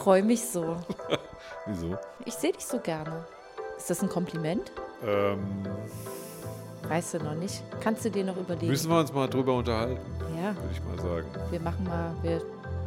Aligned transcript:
freue 0.00 0.22
mich 0.22 0.42
so. 0.42 0.76
Wieso? 1.66 1.96
Ich 2.24 2.34
sehe 2.34 2.52
dich 2.52 2.64
so 2.64 2.78
gerne. 2.78 3.24
Ist 3.76 3.90
das 3.90 4.02
ein 4.02 4.08
Kompliment? 4.08 4.72
Ähm, 5.06 5.66
Weißt 6.88 7.14
du 7.14 7.18
noch 7.18 7.34
nicht. 7.34 7.62
Kannst 7.80 8.04
du 8.04 8.10
dir 8.10 8.24
noch 8.24 8.36
überlegen? 8.36 8.66
müssen 8.66 8.90
wir 8.90 8.98
uns 8.98 9.12
mal 9.12 9.28
drüber 9.28 9.54
unterhalten, 9.54 10.00
ja, 10.36 10.54
würde 10.56 10.72
ich 10.72 10.82
mal 10.82 10.98
sagen. 11.00 11.26
wir 11.50 11.60
machen 11.60 11.84
mal, 11.84 12.14
wir 12.22 12.42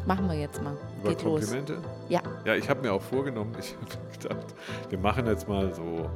machen 0.06 0.28
wir 0.28 0.36
jetzt 0.36 0.62
mal. 0.62 0.76
Über 1.02 1.10
Geht 1.10 1.24
los. 1.24 1.42
Komplimente? 1.42 1.78
Ja. 2.10 2.22
Ja, 2.46 2.56
ich 2.56 2.70
habe 2.70 2.82
mir 2.82 2.92
auch 2.92 3.02
vorgenommen, 3.02 3.56
ich 3.60 3.76
habe 3.82 4.18
gedacht, 4.20 4.56
wir 4.90 4.98
machen 4.98 5.28
jetzt 5.28 5.48
mal 5.48 5.74
so, 5.74 6.10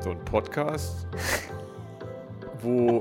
so 0.00 0.10
einen 0.10 0.24
Podcast, 0.26 1.06
wo 2.60 3.00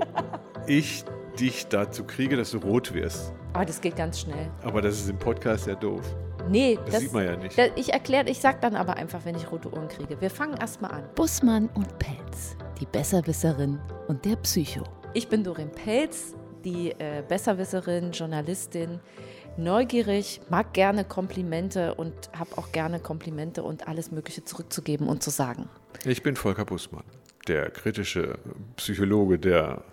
ich 0.66 1.04
dich 1.40 1.68
dazu 1.68 2.06
kriege, 2.06 2.38
dass 2.38 2.52
du 2.52 2.58
rot 2.58 2.94
wirst. 2.94 3.34
Aber 3.54 3.66
das 3.66 3.82
geht 3.82 3.96
ganz 3.96 4.22
schnell. 4.22 4.50
Aber 4.64 4.82
das 4.82 4.96
ist 4.96 5.10
im 5.10 5.18
Podcast 5.18 5.68
ja 5.68 5.76
doof. 5.76 6.04
Nee, 6.50 6.80
Das, 6.90 7.02
sieht 7.02 7.14
man 7.14 7.26
ja 7.26 7.36
nicht. 7.36 7.56
Da, 7.58 7.68
ich 7.76 7.94
erkläre, 7.94 8.28
ich 8.28 8.40
sag 8.40 8.60
dann 8.62 8.76
aber 8.76 8.98
einfach, 8.98 9.24
wenn 9.24 9.36
ich 9.36 9.52
rote 9.52 9.72
Ohren 9.72 9.88
kriege. 9.88 10.20
Wir 10.20 10.32
fangen 10.32 10.58
erstmal 10.58 10.92
an. 10.92 11.04
Bussmann 11.14 11.70
und 11.76 12.00
Pelz, 12.00 12.58
die 12.80 12.88
Besserwisserin 12.88 13.80
und 14.08 14.26
der 14.26 14.36
Psycho. 14.38 14.84
Ich 15.14 15.28
bin 15.28 15.44
Doreen 15.44 15.72
Pelz, 15.72 16.34
die 16.66 16.92
äh, 16.92 17.24
Besserwisserin, 17.28 18.12
Journalistin, 18.14 19.00
neugierig, 19.58 20.42
mag 20.50 20.74
gerne 20.74 21.04
Komplimente 21.04 21.94
und 21.94 22.14
habe 22.38 22.58
auch 22.58 22.72
gerne 22.72 23.00
Komplimente 23.00 23.62
und 23.62 23.88
alles 23.88 24.12
Mögliche 24.12 24.44
zurückzugeben 24.44 25.08
und 25.08 25.22
zu 25.22 25.30
sagen. 25.30 25.70
Ich 26.04 26.24
bin 26.24 26.36
Volker 26.36 26.66
Bussmann, 26.66 27.04
der 27.48 27.70
kritische 27.70 28.40
Psychologe, 28.76 29.38
der 29.38 29.84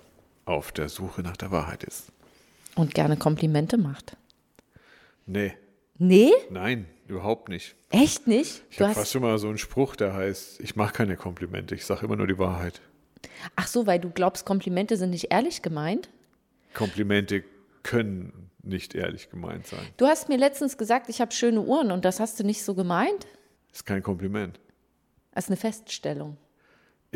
auf 0.47 0.73
der 0.73 0.89
Suche 0.89 1.21
nach 1.21 1.37
der 1.37 1.51
Wahrheit 1.51 1.85
ist. 1.85 2.13
Und 2.77 2.95
gerne 2.95 3.19
Komplimente 3.19 3.77
macht. 3.77 4.17
Nee, 5.27 5.55
Nee? 5.99 6.33
nein, 6.51 6.87
überhaupt 7.09 7.49
nicht. 7.49 7.77
Echt 7.91 8.27
nicht? 8.27 8.63
Ich 8.71 8.81
habe 8.81 8.95
fast 8.95 9.13
schon 9.13 9.23
mal 9.23 9.39
so 9.39 9.49
einen 9.49 9.59
Spruch, 9.59 9.97
der 9.97 10.13
heißt, 10.13 10.61
ich 10.61 10.77
mache 10.77 10.93
keine 10.93 11.17
Komplimente, 11.17 11.75
ich 11.75 11.87
sage 11.87 12.05
immer 12.05 12.17
nur 12.17 12.27
die 12.27 12.39
Wahrheit. 12.39 12.81
ach 13.55 13.67
so, 13.67 13.87
weil 13.87 13.99
du 13.99 14.11
glaubst, 14.11 14.45
Komplimente 14.45 14.97
sind 14.97 15.11
nicht 15.11 15.33
ehrlich 15.33 15.63
gemeint? 15.63 16.11
Komplimente 16.75 17.45
können 17.83 18.51
nicht 18.63 18.95
ehrlich 18.95 19.31
gemeint 19.31 19.67
sein. 19.67 19.87
Du 19.97 20.07
hast 20.07 20.29
mir 20.29 20.37
letztens 20.37 20.77
gesagt, 20.77 21.09
ich 21.09 21.21
habe 21.21 21.33
schöne 21.33 21.63
Ohren 21.63 21.93
und 21.93 22.05
das 22.05 22.21
hast 22.21 22.39
du 22.39 22.45
nicht 22.45 22.63
so 22.63 22.75
gemeint? 22.75 23.27
Ist 23.73 23.87
kein 23.87 24.03
Kompliment. 24.03 24.59
Das 25.33 25.45
ist 25.45 25.51
eine 25.51 25.57
Feststellung. 25.57 26.37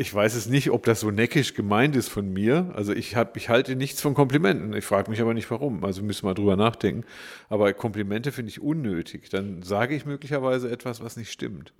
Ich 0.01 0.11
weiß 0.11 0.33
es 0.33 0.47
nicht, 0.47 0.71
ob 0.71 0.83
das 0.83 1.01
so 1.01 1.11
neckisch 1.11 1.53
gemeint 1.53 1.95
ist 1.95 2.09
von 2.09 2.33
mir. 2.33 2.71
Also 2.75 2.91
ich, 2.91 3.15
hab, 3.15 3.37
ich 3.37 3.49
halte 3.49 3.75
nichts 3.75 4.01
von 4.01 4.15
Komplimenten. 4.15 4.73
Ich 4.73 4.83
frage 4.83 5.11
mich 5.11 5.21
aber 5.21 5.35
nicht 5.35 5.51
warum. 5.51 5.83
Also 5.85 6.01
müssen 6.01 6.25
wir 6.27 6.33
drüber 6.33 6.55
nachdenken. 6.55 7.03
Aber 7.49 7.71
Komplimente 7.73 8.31
finde 8.31 8.49
ich 8.49 8.59
unnötig. 8.59 9.29
Dann 9.29 9.61
sage 9.61 9.93
ich 9.95 10.07
möglicherweise 10.07 10.71
etwas, 10.71 11.03
was 11.03 11.17
nicht 11.17 11.31
stimmt. 11.31 11.71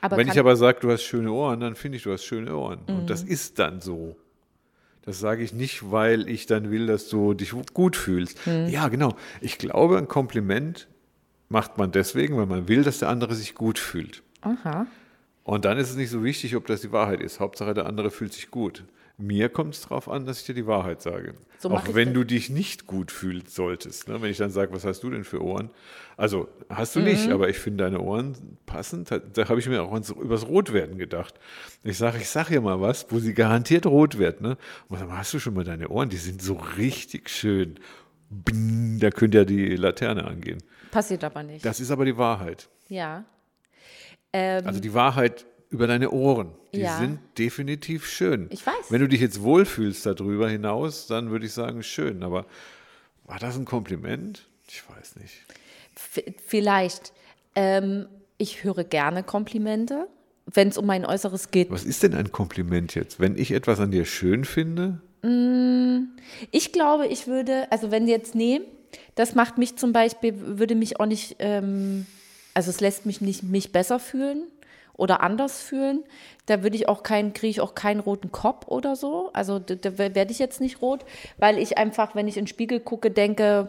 Aber 0.00 0.16
Wenn 0.16 0.26
ich 0.26 0.40
aber 0.40 0.56
sage, 0.56 0.80
du 0.80 0.90
hast 0.90 1.04
schöne 1.04 1.30
Ohren, 1.30 1.60
dann 1.60 1.76
finde 1.76 1.98
ich, 1.98 2.02
du 2.02 2.12
hast 2.12 2.24
schöne 2.24 2.56
Ohren. 2.56 2.80
Und 2.88 3.02
Mhm. 3.02 3.06
das 3.06 3.22
ist 3.22 3.60
dann 3.60 3.80
so. 3.80 4.16
Das 5.02 5.20
sage 5.20 5.44
ich 5.44 5.52
nicht, 5.52 5.92
weil 5.92 6.28
ich 6.28 6.46
dann 6.46 6.72
will, 6.72 6.88
dass 6.88 7.08
du 7.08 7.32
dich 7.32 7.52
gut 7.74 7.94
fühlst. 7.96 8.44
Mhm. 8.44 8.66
Ja, 8.70 8.88
genau. 8.88 9.14
Ich 9.40 9.56
glaube, 9.56 9.98
ein 9.98 10.08
Kompliment 10.08 10.88
macht 11.48 11.78
man 11.78 11.92
deswegen, 11.92 12.36
weil 12.38 12.46
man 12.46 12.66
will, 12.66 12.82
dass 12.82 12.98
der 12.98 13.08
andere 13.08 13.36
sich 13.36 13.54
gut 13.54 13.78
fühlt. 13.78 14.24
aha. 14.40 14.88
Und 15.48 15.64
dann 15.64 15.78
ist 15.78 15.88
es 15.88 15.96
nicht 15.96 16.10
so 16.10 16.22
wichtig, 16.22 16.54
ob 16.56 16.66
das 16.66 16.82
die 16.82 16.92
Wahrheit 16.92 17.22
ist. 17.22 17.40
Hauptsache, 17.40 17.72
der 17.72 17.86
andere 17.86 18.10
fühlt 18.10 18.34
sich 18.34 18.50
gut. 18.50 18.84
Mir 19.16 19.48
kommt 19.48 19.72
es 19.74 19.80
darauf 19.80 20.06
an, 20.10 20.26
dass 20.26 20.40
ich 20.40 20.46
dir 20.46 20.54
die 20.54 20.66
Wahrheit 20.66 21.00
sage. 21.00 21.32
So 21.58 21.70
Auch 21.70 21.94
wenn 21.94 22.08
das. 22.08 22.14
du 22.14 22.24
dich 22.24 22.50
nicht 22.50 22.86
gut 22.86 23.10
fühlen 23.10 23.44
solltest. 23.48 24.08
Ne? 24.08 24.20
Wenn 24.20 24.30
ich 24.30 24.36
dann 24.36 24.50
sage, 24.50 24.72
was 24.74 24.84
hast 24.84 25.02
du 25.02 25.08
denn 25.10 25.24
für 25.24 25.42
Ohren? 25.42 25.70
Also, 26.18 26.48
hast 26.68 26.94
du 26.96 27.00
Mhm. 27.00 27.06
nicht, 27.06 27.30
aber 27.30 27.48
ich 27.48 27.58
finde 27.58 27.84
deine 27.84 28.00
Ohren 28.00 28.58
passend. 28.66 29.10
Da- 29.10 29.18
Da 29.20 29.48
habe 29.48 29.58
ich 29.58 29.66
mir 29.68 29.82
auch 29.82 29.90
ans- 29.92 30.10
übers 30.10 30.46
Rotwerden 30.46 30.98
gedacht. 30.98 31.34
Ich 31.82 31.96
sage, 31.96 32.18
ich 32.18 32.28
sage 32.28 32.52
ihr 32.52 32.60
mal 32.60 32.80
was, 32.82 33.06
wo 33.08 33.18
sie 33.18 33.32
garantiert 33.32 33.86
rot 33.86 34.18
wird. 34.18 34.42
Ne? 34.42 34.58
Und 34.88 35.00
dann 35.00 35.16
hast 35.16 35.32
du 35.32 35.38
schon 35.38 35.54
mal 35.54 35.64
deine 35.64 35.88
Ohren, 35.88 36.10
die 36.10 36.18
sind 36.18 36.42
so 36.42 36.60
richtig 36.76 37.30
schön. 37.30 37.76
Bing, 38.28 38.98
da 39.00 39.10
könnte 39.10 39.38
ja 39.38 39.44
die 39.46 39.76
Laterne 39.76 40.24
angehen. 40.26 40.58
Passiert 40.90 41.24
aber 41.24 41.42
nicht. 41.42 41.64
Das 41.64 41.80
ist 41.80 41.90
aber 41.90 42.04
die 42.04 42.18
Wahrheit. 42.18 42.68
ja. 42.88 43.24
Ähm, 44.32 44.66
Also 44.66 44.80
die 44.80 44.94
Wahrheit 44.94 45.46
über 45.70 45.86
deine 45.86 46.10
Ohren, 46.10 46.50
die 46.74 46.80
Ja. 46.80 46.96
sind 46.98 47.18
definitiv 47.38 48.06
schön. 48.06 48.48
Ich 48.50 48.66
weiß. 48.66 48.74
Wenn 48.90 49.00
du 49.00 49.08
dich 49.08 49.20
jetzt 49.20 49.42
wohlfühlst 49.42 50.06
darüber 50.06 50.48
hinaus, 50.48 51.06
dann 51.06 51.30
würde 51.30 51.46
ich 51.46 51.52
sagen, 51.52 51.82
schön. 51.82 52.22
Aber 52.22 52.46
war 53.24 53.38
das 53.38 53.56
ein 53.56 53.64
Kompliment? 53.64 54.46
Ich 54.68 54.82
weiß 54.88 55.16
nicht. 55.16 55.34
V- 55.94 56.22
Vielleicht. 56.46 57.12
Ähm, 57.54 58.06
ich 58.38 58.62
höre 58.64 58.84
gerne 58.84 59.22
Komplimente, 59.22 60.06
wenn 60.46 60.68
es 60.68 60.78
um 60.78 60.86
mein 60.86 61.04
Äußeres 61.04 61.50
geht. 61.50 61.70
Was 61.70 61.84
ist 61.84 62.02
denn 62.02 62.14
ein 62.14 62.30
Kompliment 62.32 62.94
jetzt? 62.94 63.18
Wenn 63.20 63.36
ich 63.36 63.50
etwas 63.52 63.80
an 63.80 63.90
dir 63.90 64.04
schön 64.04 64.44
finde, 64.44 65.00
Ich 66.52 66.72
glaube, 66.72 67.08
ich 67.08 67.26
würde, 67.26 67.70
also 67.72 67.90
wenn 67.90 68.06
jetzt, 68.06 68.36
nee, 68.36 68.60
das 69.16 69.34
macht 69.34 69.58
mich 69.58 69.74
zum 69.76 69.92
Beispiel, 69.92 70.32
würde 70.58 70.76
mich 70.76 71.00
auch 71.00 71.06
nicht, 71.06 71.36
ähm, 71.40 72.06
also 72.58 72.70
es 72.70 72.80
lässt 72.80 73.06
mich 73.06 73.20
nicht 73.20 73.44
mich 73.44 73.70
besser 73.70 74.00
fühlen 74.00 74.42
oder 74.94 75.20
anders 75.20 75.62
fühlen. 75.62 76.02
Da 76.46 76.64
würde 76.64 76.74
ich 76.74 76.88
auch 76.88 77.04
keinen, 77.04 77.32
kriege 77.32 77.50
ich 77.50 77.60
auch 77.60 77.76
keinen 77.76 78.00
roten 78.00 78.32
Kopf 78.32 78.66
oder 78.66 78.96
so. 78.96 79.30
Also 79.32 79.60
da, 79.60 79.76
da 79.76 79.96
werde 79.96 80.32
ich 80.32 80.40
jetzt 80.40 80.60
nicht 80.60 80.82
rot, 80.82 81.04
weil 81.36 81.56
ich 81.56 81.78
einfach, 81.78 82.16
wenn 82.16 82.26
ich 82.26 82.36
in 82.36 82.46
den 82.46 82.48
Spiegel 82.48 82.80
gucke, 82.80 83.12
denke, 83.12 83.68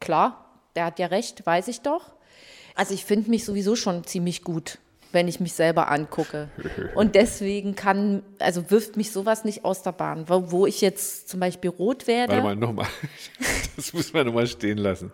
klar, 0.00 0.46
der 0.76 0.86
hat 0.86 0.98
ja 0.98 1.08
recht, 1.08 1.44
weiß 1.44 1.68
ich 1.68 1.82
doch. 1.82 2.14
Also 2.74 2.94
ich 2.94 3.04
finde 3.04 3.28
mich 3.28 3.44
sowieso 3.44 3.76
schon 3.76 4.04
ziemlich 4.04 4.44
gut, 4.44 4.78
wenn 5.12 5.28
ich 5.28 5.38
mich 5.38 5.52
selber 5.52 5.90
angucke. 5.90 6.48
Und 6.94 7.14
deswegen 7.14 7.74
kann, 7.74 8.22
also 8.38 8.70
wirft 8.70 8.96
mich 8.96 9.12
sowas 9.12 9.44
nicht 9.44 9.66
aus 9.66 9.82
der 9.82 9.92
Bahn, 9.92 10.26
wo, 10.26 10.50
wo 10.50 10.66
ich 10.66 10.80
jetzt 10.80 11.28
zum 11.28 11.38
Beispiel 11.38 11.68
rot 11.68 12.06
werde. 12.06 12.32
warte 12.32 12.44
mal, 12.44 12.56
nochmal. 12.56 12.86
Das 13.76 13.92
muss 13.92 14.10
man 14.14 14.24
nochmal 14.24 14.46
stehen 14.46 14.78
lassen. 14.78 15.12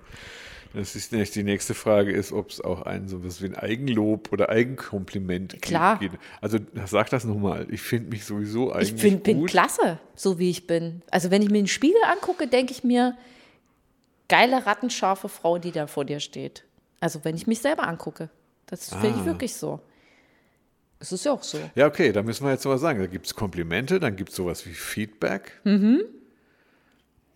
Das 0.72 0.94
ist 0.94 1.10
nämlich 1.10 1.32
die 1.32 1.42
nächste 1.42 1.74
Frage 1.74 2.12
ist, 2.12 2.30
ob 2.32 2.50
es 2.50 2.60
auch 2.60 2.82
ein 2.82 3.08
so 3.08 3.24
was 3.24 3.42
wie 3.42 3.46
ein 3.46 3.56
Eigenlob 3.56 4.32
oder 4.32 4.50
Eigenkompliment 4.50 5.60
Klar. 5.62 5.98
gibt. 5.98 6.16
Also 6.40 6.58
sag 6.86 7.10
das 7.10 7.24
nochmal. 7.24 7.66
Ich 7.70 7.80
finde 7.82 8.10
mich 8.10 8.24
sowieso 8.24 8.70
eigentlich 8.72 8.94
Ich 8.94 9.00
find, 9.00 9.22
bin 9.24 9.40
gut. 9.40 9.50
klasse, 9.50 9.98
so 10.14 10.38
wie 10.38 10.48
ich 10.50 10.68
bin. 10.68 11.02
Also 11.10 11.30
wenn 11.32 11.42
ich 11.42 11.48
mir 11.50 11.58
den 11.58 11.66
Spiegel 11.66 12.00
angucke, 12.12 12.46
denke 12.46 12.70
ich 12.72 12.84
mir, 12.84 13.16
geile, 14.28 14.64
rattenscharfe 14.64 15.28
Frau, 15.28 15.58
die 15.58 15.72
da 15.72 15.88
vor 15.88 16.04
dir 16.04 16.20
steht. 16.20 16.64
Also 17.00 17.24
wenn 17.24 17.34
ich 17.34 17.46
mich 17.48 17.58
selber 17.60 17.88
angucke. 17.88 18.30
Das 18.66 18.90
finde 18.90 19.08
ich 19.08 19.22
Ah. 19.22 19.26
wirklich 19.26 19.54
so. 19.54 19.80
Es 21.00 21.10
ist 21.10 21.24
ja 21.24 21.32
auch 21.32 21.42
so. 21.42 21.58
Ja, 21.74 21.86
okay, 21.88 22.12
da 22.12 22.22
müssen 22.22 22.44
wir 22.44 22.52
jetzt 22.52 22.62
sowas 22.62 22.80
sagen. 22.80 23.00
Da 23.00 23.06
gibt 23.06 23.26
es 23.26 23.34
Komplimente, 23.34 23.98
dann 23.98 24.14
gibt 24.14 24.28
es 24.30 24.36
sowas 24.36 24.64
wie 24.66 24.72
Feedback. 24.74 25.60
Mhm. 25.64 26.02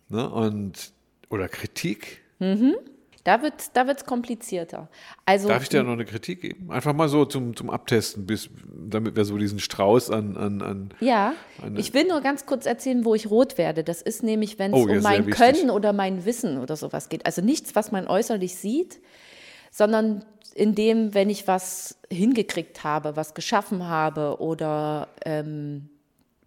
Ne, 0.07 0.29
und, 0.29 0.93
oder 1.29 1.49
Kritik. 1.49 2.21
Da 3.25 3.41
wird 3.41 3.55
es 3.59 3.71
da 3.73 3.87
wird's 3.87 4.05
komplizierter. 4.05 4.87
Also, 5.25 5.47
Darf 5.49 5.63
ich 5.63 5.69
dir 5.69 5.81
noch 5.83 5.93
eine 5.93 6.05
Kritik 6.05 6.41
geben? 6.41 6.71
Einfach 6.71 6.93
mal 6.93 7.09
so 7.09 7.25
zum, 7.25 7.55
zum 7.55 7.69
Abtesten, 7.71 8.25
bis, 8.27 8.49
damit 8.71 9.15
wir 9.15 9.25
so 9.25 9.37
diesen 9.37 9.59
Strauß 9.59 10.11
an. 10.11 10.37
an, 10.37 10.61
an 10.61 10.89
Ja, 10.99 11.33
Eine- 11.61 11.79
ich 11.79 11.93
will 11.95 12.07
nur 12.07 12.21
ganz 12.21 12.45
kurz 12.45 12.65
erzählen, 12.67 13.03
wo 13.03 13.15
ich 13.15 13.29
rot 13.29 13.57
werde. 13.57 13.83
Das 13.83 14.01
ist 14.03 14.21
nämlich, 14.21 14.59
wenn 14.59 14.71
es 14.73 14.77
Oh, 14.79 14.83
um 14.87 14.99
mein. 15.01 15.27
Können 15.31 15.71
oder 15.71 15.91
mein 15.91 16.23
Wissen 16.25 16.59
oder 16.59 16.75
sowas 16.77 17.09
geht. 17.09 17.25
Also 17.25 17.41
nichts, 17.41 17.75
was 17.75 17.91
man 17.91 18.07
äußerlich 18.07 18.55
sieht, 18.55 18.99
sondern 19.71 20.23
in 20.53 20.75
dem, 20.75 21.13
wenn 21.15 21.29
ich 21.31 21.47
was 21.47 21.97
hingekriegt 22.11 22.83
habe, 22.83 23.15
was 23.15 23.33
geschaffen 23.33 23.87
habe 23.87 24.37
oder 24.39 25.09
ähm, 25.25 25.89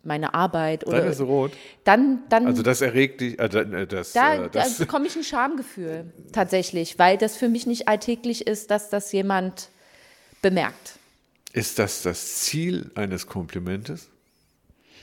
meine 0.05 0.33
Arbeit 0.35 0.83
dann 0.85 0.89
oder 0.95 1.07
ist 1.07 1.17
es 1.17 1.21
rot. 1.27 1.53
dann, 1.85 2.21
dann 2.29 2.47
Also 2.47 2.63
das 2.63 2.81
erregt 2.81 3.21
dich. 3.21 3.39
Äh, 3.39 3.49
dann, 3.49 3.73
äh, 3.75 3.87
das, 3.87 4.13
da, 4.13 4.35
äh, 4.35 4.39
da 4.43 4.49
das, 4.49 4.75
bekomme 4.79 5.07
ich 5.07 5.17
ein 5.17 5.25
Schamgefühl 5.25 6.13
tatsächlich, 6.33 6.99
weil 6.99 7.19
das 7.19 7.37
für 7.37 7.49
mich 7.49 7.67
nicht 7.67 7.89
alltäglich 7.89 8.47
ist, 8.47 8.71
dass 8.71 8.91
das 8.91 9.13
jemand 9.13 9.69
bemerkt. 10.43 10.95
ist 11.53 11.79
das 11.79 12.03
das 12.03 12.37
Ziel 12.37 12.91
eines 12.95 13.27
Komplimentes? 13.27 14.09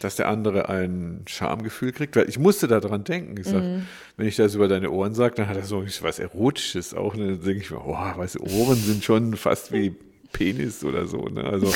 Dass 0.01 0.17
der 0.17 0.27
andere 0.27 0.67
ein 0.69 1.23
Schamgefühl 1.27 1.91
kriegt? 1.93 2.15
Weil 2.17 2.27
ich 2.29 2.37
musste 2.37 2.67
daran 2.67 3.03
denken. 3.05 3.37
Ich 3.39 3.47
sag, 3.47 3.63
Mhm. 3.63 3.87
wenn 4.17 4.27
ich 4.27 4.35
das 4.35 4.53
über 4.53 4.67
deine 4.67 4.91
Ohren 4.91 5.13
sage, 5.13 5.35
dann 5.35 5.47
hat 5.47 5.55
er 5.55 5.63
so 5.63 5.83
was 6.01 6.19
Erotisches 6.19 6.93
auch. 6.93 7.15
Ne? 7.15 7.27
Dann 7.37 7.43
denke 7.43 7.61
ich 7.61 7.71
mir, 7.71 7.79
oh, 7.85 7.93
weißt 8.17 8.35
du, 8.35 8.39
Ohren 8.43 8.75
sind 8.75 9.03
schon 9.05 9.35
fast 9.37 9.71
wie 9.71 9.95
Penis 10.33 10.83
oder 10.83 11.07
so. 11.07 11.25
Ne? 11.29 11.43
Also 11.45 11.73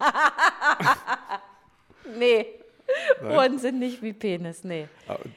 Nee. 2.18 2.46
Ohren 3.22 3.58
sind 3.58 3.78
nicht 3.78 4.02
wie 4.02 4.12
Penis, 4.12 4.64
nee. 4.64 4.88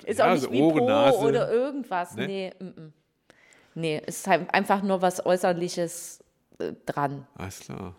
Ist 0.06 0.20
ja, 0.20 0.26
auch 0.26 0.34
nicht 0.34 0.44
also 0.44 0.52
wie 0.52 0.62
Ohren, 0.62 0.78
Po 0.78 0.88
Nase. 0.88 1.18
oder 1.18 1.52
irgendwas. 1.52 2.16
Ne? 2.16 2.28
Nee, 2.28 2.54
mm, 2.60 2.66
mm. 2.66 2.94
nee, 3.76 4.02
ist 4.06 4.28
halt 4.28 4.54
einfach 4.54 4.84
nur 4.84 5.02
was 5.02 5.26
Äußerliches 5.26 6.24
äh, 6.60 6.74
dran. 6.86 7.26
Alles 7.36 7.60
klar. 7.62 7.96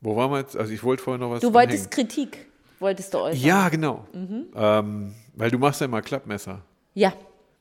Wo 0.00 0.16
waren 0.16 0.30
wir 0.30 0.38
jetzt? 0.38 0.56
Also 0.56 0.72
ich 0.72 0.82
wollte 0.82 1.02
vorher 1.02 1.18
noch 1.18 1.30
was 1.30 1.40
Du 1.40 1.52
wolltest 1.52 1.90
Kritik, 1.90 2.46
wolltest 2.78 3.12
du 3.12 3.18
äußern. 3.18 3.40
Ja, 3.40 3.68
genau. 3.68 4.06
Mhm. 4.12 4.46
Ähm, 4.54 5.14
weil 5.34 5.50
du 5.50 5.58
machst 5.58 5.80
ja 5.80 5.86
immer 5.86 6.02
Klappmesser. 6.02 6.62
Ja, 6.94 7.12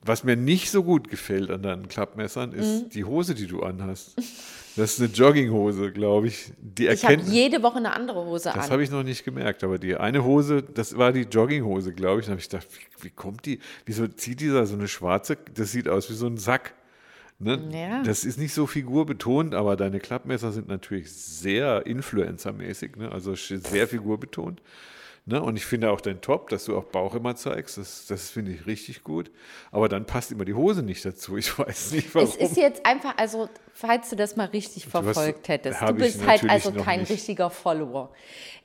Was 0.07 0.23
mir 0.23 0.35
nicht 0.35 0.71
so 0.71 0.83
gut 0.83 1.09
gefällt 1.09 1.51
an 1.51 1.61
deinen 1.61 1.87
Klappmessern, 1.87 2.53
ist 2.53 2.85
Mhm. 2.85 2.89
die 2.89 3.03
Hose, 3.05 3.35
die 3.35 3.45
du 3.45 3.61
anhast. 3.61 4.15
Das 4.75 4.93
ist 4.93 4.99
eine 5.01 5.09
Jogginghose, 5.11 5.91
glaube 5.91 6.27
ich. 6.27 6.51
Die 6.59 6.87
Ich 6.87 7.03
habe 7.03 7.15
jede 7.21 7.61
Woche 7.63 7.77
eine 7.77 7.93
andere 7.93 8.23
Hose 8.25 8.51
das 8.53 8.65
an. 8.65 8.71
habe 8.71 8.83
ich 8.83 8.91
noch 8.91 9.03
nicht 9.03 9.23
gemerkt, 9.25 9.63
aber 9.63 9.77
die 9.79 9.95
eine 9.95 10.23
Hose, 10.23 10.61
das 10.63 10.97
war 10.97 11.11
die 11.11 11.21
Jogginghose, 11.23 11.93
glaube 11.93 12.19
ich. 12.21 12.27
Da 12.27 12.31
habe 12.31 12.39
ich 12.41 12.47
gedacht, 12.49 12.67
wie, 12.99 13.05
wie 13.05 13.09
kommt 13.09 13.45
die? 13.45 13.59
Wieso 13.85 14.07
zieht 14.07 14.39
dieser 14.39 14.65
so 14.65 14.75
eine 14.75 14.87
schwarze? 14.87 15.37
Das 15.55 15.71
sieht 15.71 15.89
aus 15.89 16.09
wie 16.09 16.13
so 16.13 16.27
ein 16.27 16.37
Sack. 16.37 16.73
Ne? 17.39 17.59
Ja. 17.71 18.01
Das 18.03 18.23
ist 18.23 18.39
nicht 18.39 18.53
so 18.53 18.65
figurbetont, 18.65 19.53
aber 19.55 19.75
deine 19.75 19.99
Klappmesser 19.99 20.51
sind 20.51 20.67
natürlich 20.67 21.11
sehr 21.11 21.85
influencermäßig, 21.85 22.95
ne? 22.95 23.11
also 23.11 23.35
sehr 23.35 23.87
figurbetont. 23.87 24.61
Ne? 25.29 25.43
Und 25.43 25.57
ich 25.57 25.65
finde 25.65 25.91
auch 25.91 25.99
dein 25.99 26.21
Top, 26.21 26.49
dass 26.49 26.63
du 26.65 26.77
auch 26.77 26.85
Bauch 26.85 27.13
immer 27.13 27.35
zeigst, 27.35 27.77
das, 27.77 28.05
das 28.07 28.29
finde 28.29 28.53
ich 28.53 28.65
richtig 28.65 29.03
gut. 29.03 29.29
Aber 29.71 29.89
dann 29.89 30.05
passt 30.05 30.31
immer 30.31 30.45
die 30.45 30.53
Hose 30.53 30.83
nicht 30.83 31.03
dazu. 31.03 31.35
Ich 31.37 31.59
weiß 31.59 31.91
nicht 31.91 32.15
warum. 32.15 32.29
Es 32.29 32.35
ist 32.37 32.55
jetzt 32.55 32.85
einfach, 32.85 33.13
also 33.17 33.49
falls 33.73 34.09
du 34.09 34.15
das 34.15 34.37
mal 34.37 34.45
richtig 34.47 34.85
hast- 34.85 34.91
verfolgt 34.91 35.49
hättest, 35.49 35.81
du 35.81 35.93
bist 35.93 36.25
halt 36.25 36.49
also 36.49 36.71
kein 36.71 37.01
nicht. 37.01 37.11
richtiger 37.11 37.49
Follower. 37.49 38.11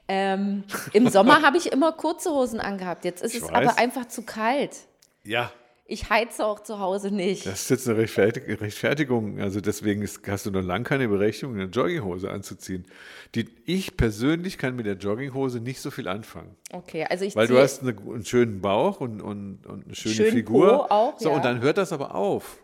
Ähm, 0.07 0.63
Im 0.93 1.09
Sommer 1.09 1.43
habe 1.47 1.57
ich 1.57 1.73
immer 1.73 1.93
kurze 1.93 2.31
Hosen 2.31 2.61
angehabt. 2.61 3.05
Jetzt 3.05 3.23
ist 3.23 3.35
Ich 3.35 3.43
es 3.43 3.51
weiß. 3.51 3.69
aber 3.69 3.79
einfach 3.79 4.07
zu 4.07 4.23
kalt. 4.23 4.77
ja, 5.25 5.51
Ich 5.85 6.09
heize 6.09 6.47
auch 6.47 6.61
zu 6.61 6.79
Hause 6.79 7.11
nicht. 7.11 7.45
Das 7.45 7.63
ist 7.63 7.71
jetzt 7.71 7.89
eine 7.89 7.99
Rechtfertig- 7.99 8.61
Rechtfertigung. 8.61 9.41
Also 9.41 9.61
deswegen 9.61 10.03
ist, 10.03 10.21
hast 10.29 10.47
du 10.47 10.51
noch 10.51 10.63
lange 10.63 10.85
keine 10.85 11.09
Berechtigung, 11.09 11.55
eine 11.55 11.65
Jogginghose 11.65 12.31
anzuziehen. 12.31 12.87
Die, 13.35 13.49
ich 13.67 13.97
persönlich 13.97 14.59
kann 14.59 14.77
mit 14.77 14.87
der 14.87 14.95
Jogginghose 14.95 15.61
nicht 15.61 15.81
so 15.81 15.91
viel 15.91 16.07
anfangen. 16.07 16.55
Okay, 16.73 17.05
also 17.09 17.25
ich 17.25 17.35
Weil 17.35 17.49
du 17.49 17.59
hast 17.59 17.83
eine, 17.83 17.97
einen 17.99 18.25
schönen 18.25 18.61
Bauch 18.61 19.01
und, 19.01 19.21
und, 19.21 19.67
und 19.67 19.85
eine 19.87 19.95
schöne 19.95 20.15
Schönen 20.15 20.31
Figur. 20.33 20.87
Po 20.87 20.95
auch, 20.95 21.19
so, 21.19 21.31
ja. 21.31 21.37
und 21.37 21.45
dann 21.45 21.61
hört 21.61 21.79
das 21.79 21.93
aber 21.93 22.15
auf. 22.15 22.59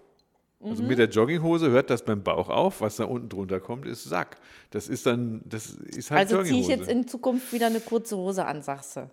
Also 0.60 0.82
mit 0.82 0.98
der 0.98 1.08
Jogginghose 1.08 1.70
hört 1.70 1.88
das 1.90 2.04
beim 2.04 2.22
Bauch 2.22 2.48
auf. 2.48 2.80
Was 2.80 2.96
da 2.96 3.04
unten 3.04 3.28
drunter 3.28 3.60
kommt, 3.60 3.86
ist 3.86 4.04
Sack. 4.04 4.38
Das 4.70 4.88
ist 4.88 5.06
dann, 5.06 5.40
das 5.44 5.66
ist 5.70 6.10
halt 6.10 6.20
also 6.20 6.42
ziehe 6.42 6.60
ich 6.60 6.68
jetzt 6.68 6.88
in 6.88 7.06
Zukunft 7.06 7.52
wieder 7.52 7.66
eine 7.66 7.80
kurze 7.80 8.16
Hose 8.16 8.44
an, 8.44 8.62
sagst 8.62 8.96
du. 8.96 9.10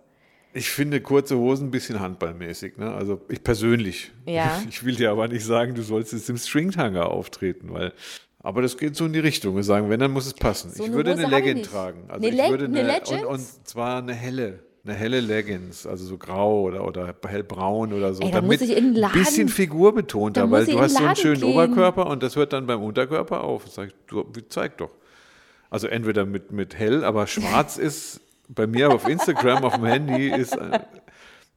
Ich 0.56 0.70
finde 0.70 1.00
kurze 1.02 1.36
Hosen 1.36 1.68
ein 1.68 1.70
bisschen 1.70 2.00
handballmäßig. 2.00 2.78
Ne? 2.78 2.90
Also 2.92 3.20
ich 3.28 3.42
persönlich. 3.44 4.12
Ja. 4.24 4.62
Ich 4.68 4.84
will 4.84 4.94
dir 4.94 5.10
aber 5.10 5.28
nicht 5.28 5.44
sagen, 5.44 5.74
du 5.74 5.82
sollst 5.82 6.12
jetzt 6.12 6.30
im 6.30 6.36
Stringtanger 6.38 7.06
auftreten, 7.10 7.68
weil. 7.72 7.92
Aber 8.42 8.62
das 8.62 8.78
geht 8.78 8.94
so 8.96 9.06
in 9.06 9.12
die 9.12 9.18
Richtung. 9.18 9.56
Wir 9.56 9.64
sagen, 9.64 9.90
wenn, 9.90 9.98
dann 10.00 10.12
muss 10.12 10.26
es 10.26 10.34
passen. 10.34 10.70
So 10.70 10.82
ich 10.84 10.88
eine 10.88 10.96
würde 10.96 11.12
Hose 11.12 11.26
eine 11.26 11.32
habe 11.32 11.40
ich 11.40 11.44
Legging 11.46 11.58
nicht. 11.58 11.70
tragen. 11.70 12.04
Also 12.08 12.26
Eine 12.26 12.36
ich 12.42 12.50
würde 12.50 12.64
eine 12.66 12.80
eine, 12.80 13.26
und, 13.28 13.40
und 13.40 13.66
zwar 13.66 13.98
eine 13.98 14.14
helle. 14.14 14.60
Eine 14.84 14.94
helle 14.94 15.18
Leggings, 15.20 15.84
also 15.84 16.04
so 16.04 16.16
grau 16.16 16.62
oder, 16.62 16.86
oder 16.86 17.12
hellbraun 17.26 17.92
oder 17.92 18.14
so. 18.14 18.22
Ey, 18.22 18.30
da 18.30 18.40
den 18.40 19.04
ein 19.04 19.12
bisschen 19.12 19.48
figurbetonter, 19.48 20.42
Da 20.42 20.50
weil 20.50 20.64
du 20.64 20.78
hast 20.78 20.96
so 20.96 21.04
einen 21.04 21.16
schönen 21.16 21.40
gehen. 21.40 21.52
Oberkörper 21.54 22.06
und 22.06 22.22
das 22.22 22.36
hört 22.36 22.52
dann 22.52 22.68
beim 22.68 22.80
Unterkörper 22.80 23.42
auf. 23.42 23.66
Sag 23.68 23.88
ich, 23.88 23.94
du, 24.06 24.24
zeig 24.48 24.78
doch. 24.78 24.90
Also 25.70 25.88
entweder 25.88 26.24
mit, 26.24 26.52
mit 26.52 26.78
hell, 26.78 27.02
aber 27.04 27.26
schwarz 27.26 27.76
ist 27.78 28.20
bei 28.48 28.66
mir 28.66 28.92
auf 28.92 29.08
Instagram, 29.08 29.64
auf 29.64 29.74
dem 29.74 29.84
Handy, 29.86 30.28
ist. 30.30 30.56
äh, 30.56 30.80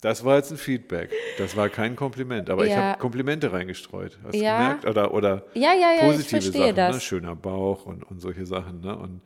Das 0.01 0.23
war 0.23 0.37
jetzt 0.37 0.49
ein 0.51 0.57
Feedback. 0.57 1.11
Das 1.37 1.57
war 1.57 1.67
kein 1.67 1.95
Kompliment. 1.97 2.49
Aber 2.49 2.63
ich 2.65 2.71
Ja. 2.71 2.77
habe 2.91 2.99
Komplimente 3.01 3.51
reingestreut. 3.51 4.17
Hast 4.23 4.33
du 4.33 4.39
Ja. 4.41 4.57
gemerkt? 4.57 4.85
Oder, 4.85 5.13
oder 5.13 5.43
Ja, 5.53 5.73
ja, 5.73 5.91
ja, 5.91 5.95
ich 5.95 6.01
positive 6.03 6.29
verstehe 6.41 6.61
Sachen. 6.61 6.67
Ne? 6.67 6.73
das. 6.93 7.03
Schöner 7.03 7.35
Bauch 7.35 7.85
und, 7.85 8.03
und 8.09 8.21
solche 8.21 8.45
Sachen. 8.45 8.79
Ne? 8.79 8.95
Und 8.97 9.21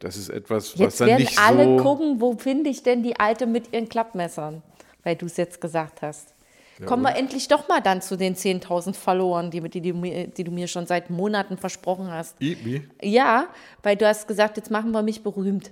das 0.00 0.16
ist 0.18 0.28
etwas, 0.28 0.74
was 0.74 0.78
Jetzt 0.80 1.00
dann 1.00 1.08
werden 1.08 1.20
nicht 1.22 1.38
alle 1.38 1.64
so. 1.64 1.76
gucken, 1.82 2.20
wo 2.20 2.36
finde 2.36 2.68
ich 2.68 2.82
denn 2.82 3.02
die 3.02 3.18
Alte 3.18 3.46
mit 3.46 3.72
ihren 3.72 3.88
Klappmessern, 3.88 4.62
weil 5.04 5.16
du 5.16 5.24
es 5.26 5.38
jetzt 5.38 5.58
gesagt 5.60 6.02
hast. 6.02 6.34
Kommen 6.86 7.02
wir 7.02 7.14
endlich 7.14 7.46
doch 7.48 7.68
mal 7.68 7.80
dann 7.82 8.00
zu 8.00 8.16
den 8.16 8.34
10.000 8.36 8.94
Followern, 8.96 9.50
die, 9.50 9.60
die, 9.68 9.82
du 9.82 9.92
mir- 9.94 10.28
die 10.28 10.44
du 10.44 10.50
mir 10.50 10.66
schon 10.66 10.86
seit 10.86 11.10
Monaten 11.10 11.58
versprochen 11.58 12.10
hast. 12.10 12.40
I, 12.42 12.56
wie? 12.64 12.88
Ja, 13.02 13.48
weil 13.82 13.96
du 13.96 14.06
hast 14.06 14.26
gesagt, 14.26 14.56
jetzt 14.56 14.70
machen 14.70 14.90
wir 14.92 15.02
mich 15.02 15.22
berühmt. 15.22 15.70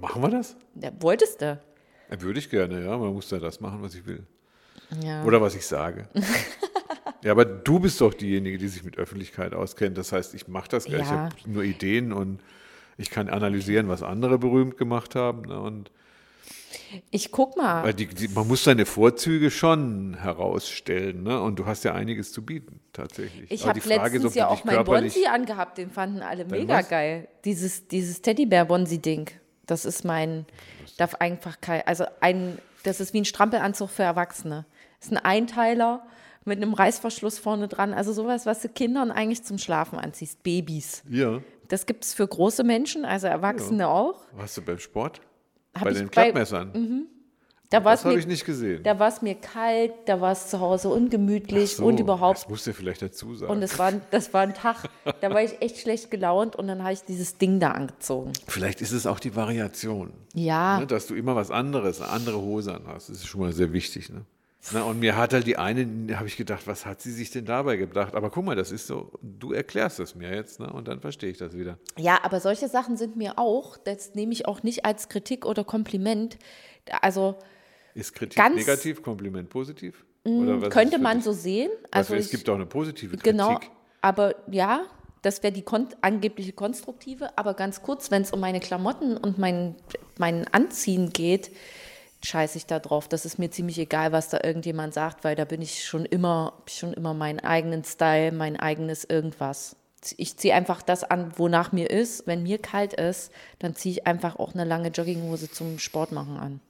Machen 0.00 0.22
wir 0.22 0.30
das? 0.30 0.56
Ja, 0.74 0.90
wolltest 1.00 1.40
du? 1.42 1.60
Ja, 2.10 2.20
würde 2.22 2.38
ich 2.38 2.50
gerne, 2.50 2.84
ja. 2.84 2.96
Man 2.98 3.12
muss 3.12 3.30
ja 3.30 3.38
das 3.38 3.60
machen, 3.60 3.82
was 3.82 3.94
ich 3.94 4.04
will. 4.06 4.24
Ja. 5.02 5.24
Oder 5.24 5.40
was 5.40 5.54
ich 5.54 5.64
sage. 5.66 6.08
ja, 7.22 7.30
aber 7.32 7.44
du 7.44 7.78
bist 7.78 8.00
doch 8.00 8.12
diejenige, 8.12 8.58
die 8.58 8.66
sich 8.68 8.82
mit 8.82 8.98
Öffentlichkeit 8.98 9.54
auskennt. 9.54 9.96
Das 9.96 10.10
heißt, 10.12 10.34
ich 10.34 10.48
mache 10.48 10.68
das 10.68 10.86
gar 10.86 10.92
nicht. 10.92 11.02
Ich 11.02 11.10
Ja. 11.10 11.16
habe 11.24 11.34
nur 11.46 11.62
Ideen 11.62 12.12
und 12.12 12.40
ich 12.98 13.10
kann 13.10 13.28
analysieren, 13.28 13.88
was 13.88 14.02
andere 14.02 14.38
berühmt 14.38 14.76
gemacht 14.76 15.14
haben. 15.14 15.42
Ne? 15.42 15.60
Und 15.60 15.92
Ich 17.12 17.30
guck 17.30 17.56
mal. 17.56 17.84
weil 17.84 17.94
die, 17.94 18.06
die, 18.08 18.26
man 18.28 18.48
muss 18.48 18.64
seine 18.64 18.84
Vorzüge 18.86 19.52
schon 19.52 20.14
herausstellen. 20.20 21.22
Ne? 21.22 21.40
Und 21.40 21.60
du 21.60 21.66
hast 21.66 21.84
ja 21.84 21.94
einiges 21.94 22.32
zu 22.32 22.44
bieten, 22.44 22.80
tatsächlich. 22.92 23.48
Ich 23.52 23.66
habe 23.68 23.78
ist, 23.78 23.86
letztens 23.86 24.32
du 24.32 24.38
ja 24.38 24.48
auch 24.48 24.64
mein 24.64 24.74
körperlich- 24.74 25.14
Bonsi 25.14 25.26
angehabt, 25.28 25.78
den 25.78 25.90
fanden 25.90 26.22
alle 26.22 26.44
mega 26.44 26.78
was? 26.78 26.88
geil. 26.88 27.28
Dieses, 27.44 27.86
dieses 27.86 28.20
Teddybär-Bonsi-Ding. 28.22 29.30
Das 29.70 29.84
ist 29.84 30.04
mein, 30.04 30.46
darf 30.98 31.14
einfach 31.16 31.60
kein, 31.60 31.86
also 31.86 32.04
ein, 32.20 32.58
das 32.82 33.00
ist 33.00 33.14
wie 33.14 33.20
ein 33.20 33.24
Strampelanzug 33.24 33.88
für 33.90 34.02
Erwachsene. 34.02 34.66
Das 34.98 35.06
ist 35.08 35.12
ein 35.12 35.24
Einteiler 35.24 36.06
mit 36.44 36.56
einem 36.56 36.74
Reißverschluss 36.74 37.38
vorne 37.38 37.68
dran. 37.68 37.94
Also 37.94 38.12
sowas, 38.12 38.46
was 38.46 38.62
du 38.62 38.68
Kindern 38.68 39.10
eigentlich 39.12 39.44
zum 39.44 39.58
Schlafen 39.58 39.98
anziehst. 39.98 40.42
Babys. 40.42 41.02
Ja. 41.08 41.40
Das 41.68 41.86
gibt 41.86 42.04
es 42.04 42.14
für 42.14 42.26
große 42.26 42.64
Menschen, 42.64 43.04
also 43.04 43.28
Erwachsene 43.28 43.86
auch. 43.88 44.22
Warst 44.32 44.56
du 44.56 44.62
beim 44.62 44.78
Sport? 44.80 45.20
Hab 45.74 45.84
bei 45.84 45.92
den 45.92 46.06
bei- 46.06 46.10
Klappmessern? 46.10 47.06
Da 47.70 47.84
war 47.84 47.92
das 47.92 48.00
es 48.00 48.04
habe 48.04 48.14
mir, 48.14 48.20
ich 48.20 48.26
nicht 48.26 48.44
gesehen. 48.44 48.82
da 48.82 48.98
war 48.98 49.06
es 49.06 49.22
mir 49.22 49.36
kalt, 49.36 49.92
da 50.06 50.20
war 50.20 50.32
es 50.32 50.48
zu 50.48 50.58
Hause 50.58 50.88
ungemütlich 50.88 51.76
so, 51.76 51.84
und 51.84 52.00
überhaupt 52.00 52.40
Das 52.40 52.48
musst 52.48 52.66
du 52.66 52.74
vielleicht 52.74 53.00
dazu 53.00 53.36
sagen. 53.36 53.52
Und 53.52 53.62
es 53.62 53.78
war, 53.78 53.92
das 54.10 54.34
war 54.34 54.42
ein 54.42 54.54
Tag, 54.54 54.88
da 55.20 55.30
war 55.30 55.42
ich 55.42 55.62
echt 55.62 55.78
schlecht 55.78 56.10
gelaunt 56.10 56.56
und 56.56 56.66
dann 56.66 56.82
habe 56.82 56.92
ich 56.92 57.02
dieses 57.02 57.38
Ding 57.38 57.60
da 57.60 57.70
angezogen. 57.70 58.32
Vielleicht 58.48 58.80
ist 58.80 58.90
es 58.90 59.06
auch 59.06 59.20
die 59.20 59.36
Variation. 59.36 60.12
Ja, 60.34 60.80
Ne, 60.80 60.86
dass 60.86 61.06
du 61.06 61.14
immer 61.14 61.36
was 61.36 61.52
anderes, 61.52 62.00
eine 62.00 62.10
andere 62.10 62.40
Hose 62.40 62.74
anhast. 62.74 63.08
Das 63.08 63.16
ist 63.18 63.26
schon 63.26 63.40
mal 63.40 63.52
sehr 63.52 63.72
wichtig. 63.72 64.10
Ne? 64.10 64.24
Na, 64.72 64.82
und 64.82 64.98
mir 64.98 65.16
hat 65.16 65.32
halt 65.32 65.46
die 65.46 65.56
eine, 65.56 65.86
da 65.86 66.16
habe 66.16 66.26
ich 66.26 66.36
gedacht, 66.36 66.66
was 66.66 66.84
hat 66.84 67.00
sie 67.00 67.12
sich 67.12 67.30
denn 67.30 67.44
dabei 67.44 67.76
gedacht? 67.76 68.14
Aber 68.14 68.30
guck 68.30 68.44
mal, 68.44 68.56
das 68.56 68.72
ist 68.72 68.88
so, 68.88 69.12
du 69.22 69.52
erklärst 69.52 70.00
es 70.00 70.14
mir 70.16 70.34
jetzt, 70.34 70.58
ne? 70.60 70.72
und 70.72 70.88
dann 70.88 71.00
verstehe 71.00 71.30
ich 71.30 71.38
das 71.38 71.56
wieder. 71.56 71.78
ja, 71.96 72.18
aber 72.24 72.40
solche 72.40 72.68
Sachen 72.68 72.96
sind 72.96 73.16
mir 73.16 73.38
auch, 73.38 73.76
das 73.76 74.14
nehme 74.14 74.32
ich 74.32 74.46
auch 74.46 74.62
nicht 74.64 74.84
als 74.84 75.08
Kritik 75.08 75.46
oder 75.46 75.62
Kompliment. 75.64 76.36
Also 77.00 77.36
Ist 77.94 78.14
Kritik 78.14 78.36
Ganz- 78.36 78.56
negativ, 78.56 79.02
Kompliment 79.02 79.48
positiv? 79.50 80.04
Oder 80.24 80.60
was 80.60 80.70
könnte 80.70 80.98
man 80.98 81.16
dich? 81.18 81.24
so 81.24 81.32
sehen. 81.32 81.70
Also 81.90 82.12
Also 82.12 82.14
es 82.16 82.26
ich, 82.26 82.30
gibt 82.32 82.48
auch 82.48 82.54
eine 82.54 82.66
positive 82.66 83.16
Kritik. 83.16 83.24
genau, 83.24 83.58
aber 84.02 84.34
ja, 84.50 84.82
das 85.22 85.42
wäre 85.42 85.52
die 85.52 85.62
kon 85.62 85.88
angebliche 86.02 86.52
konstruktive. 86.52 87.36
Aber 87.38 87.54
ganz 87.54 87.82
kurz, 87.82 88.10
wenn 88.10 88.22
es 88.22 88.30
um 88.32 88.40
meine 88.40 88.60
Klamotten 88.60 89.16
und 89.16 89.38
mein, 89.38 89.74
mein 90.18 90.46
Anziehen 90.52 91.10
geht, 91.10 91.50
scheiße 92.22 92.58
ich 92.58 92.66
da 92.66 92.78
drauf. 92.78 93.08
Das 93.08 93.24
ist 93.24 93.38
mir 93.38 93.50
ziemlich 93.50 93.78
egal, 93.78 94.12
was 94.12 94.28
da 94.28 94.40
irgendjemand 94.44 94.92
sagt, 94.94 95.24
weil 95.24 95.36
da 95.36 95.44
bin 95.46 95.62
ich 95.62 95.84
schon 95.84 96.04
immer, 96.04 96.52
schon 96.66 96.92
immer 96.92 97.14
meinen 97.14 97.40
eigenen 97.40 97.82
Style, 97.84 98.30
mein 98.32 98.58
eigenes 98.60 99.04
irgendwas. 99.04 99.76
Ich 100.16 100.36
ziehe 100.36 100.54
einfach 100.54 100.80
das 100.82 101.02
an, 101.04 101.32
wonach 101.36 101.72
mir 101.72 101.90
ist. 101.90 102.26
Wenn 102.26 102.42
mir 102.42 102.58
kalt 102.58 102.92
ist, 102.94 103.32
dann 103.58 103.74
ziehe 103.74 103.92
ich 103.92 104.06
einfach 104.06 104.36
auch 104.38 104.52
eine 104.54 104.64
lange 104.64 104.88
Jogginghose 104.88 105.50
zum 105.50 105.78
Sport 105.78 106.12
machen 106.12 106.36
an. 106.38 106.60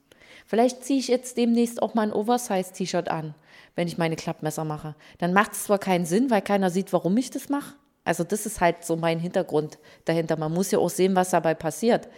Vielleicht 0.51 0.83
ziehe 0.83 0.99
ich 0.99 1.07
jetzt 1.07 1.37
demnächst 1.37 1.81
auch 1.81 1.93
mal 1.93 2.01
ein 2.01 2.11
Oversize-T-Shirt 2.11 3.07
an, 3.07 3.35
wenn 3.77 3.87
ich 3.87 3.97
meine 3.97 4.17
Klappmesser 4.17 4.65
mache. 4.65 4.95
Dann 5.17 5.31
macht 5.31 5.53
es 5.53 5.63
zwar 5.63 5.79
keinen 5.79 6.03
Sinn, 6.05 6.29
weil 6.29 6.41
keiner 6.41 6.69
sieht, 6.69 6.91
warum 6.91 7.15
ich 7.15 7.29
das 7.29 7.47
mache. 7.47 7.75
Also 8.03 8.25
das 8.25 8.45
ist 8.45 8.59
halt 8.59 8.83
so 8.83 8.97
mein 8.97 9.17
Hintergrund 9.17 9.79
dahinter. 10.03 10.35
Man 10.35 10.51
muss 10.51 10.69
ja 10.71 10.79
auch 10.79 10.89
sehen, 10.89 11.15
was 11.15 11.29
dabei 11.29 11.53
passiert, 11.53 12.09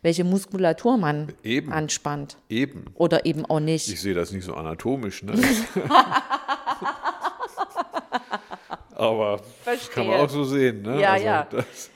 welche 0.00 0.24
Muskulatur 0.24 0.96
man 0.96 1.34
Eben. 1.42 1.70
anspannt 1.70 2.38
Eben. 2.48 2.86
oder 2.94 3.26
eben 3.26 3.44
auch 3.44 3.60
nicht. 3.60 3.86
Ich 3.92 4.00
sehe 4.00 4.14
das 4.14 4.32
nicht 4.32 4.44
so 4.44 4.54
anatomisch. 4.54 5.22
Ne? 5.22 5.34
Aber 9.02 9.38
kann 9.38 10.06
man 10.06 10.14
Verstehe. 10.14 10.14
auch 10.14 10.30
so 10.30 10.44
sehen. 10.44 10.82
Ne? 10.82 11.00
Ja, 11.00 11.16
ja. 11.16 11.48
Das, 11.50 11.90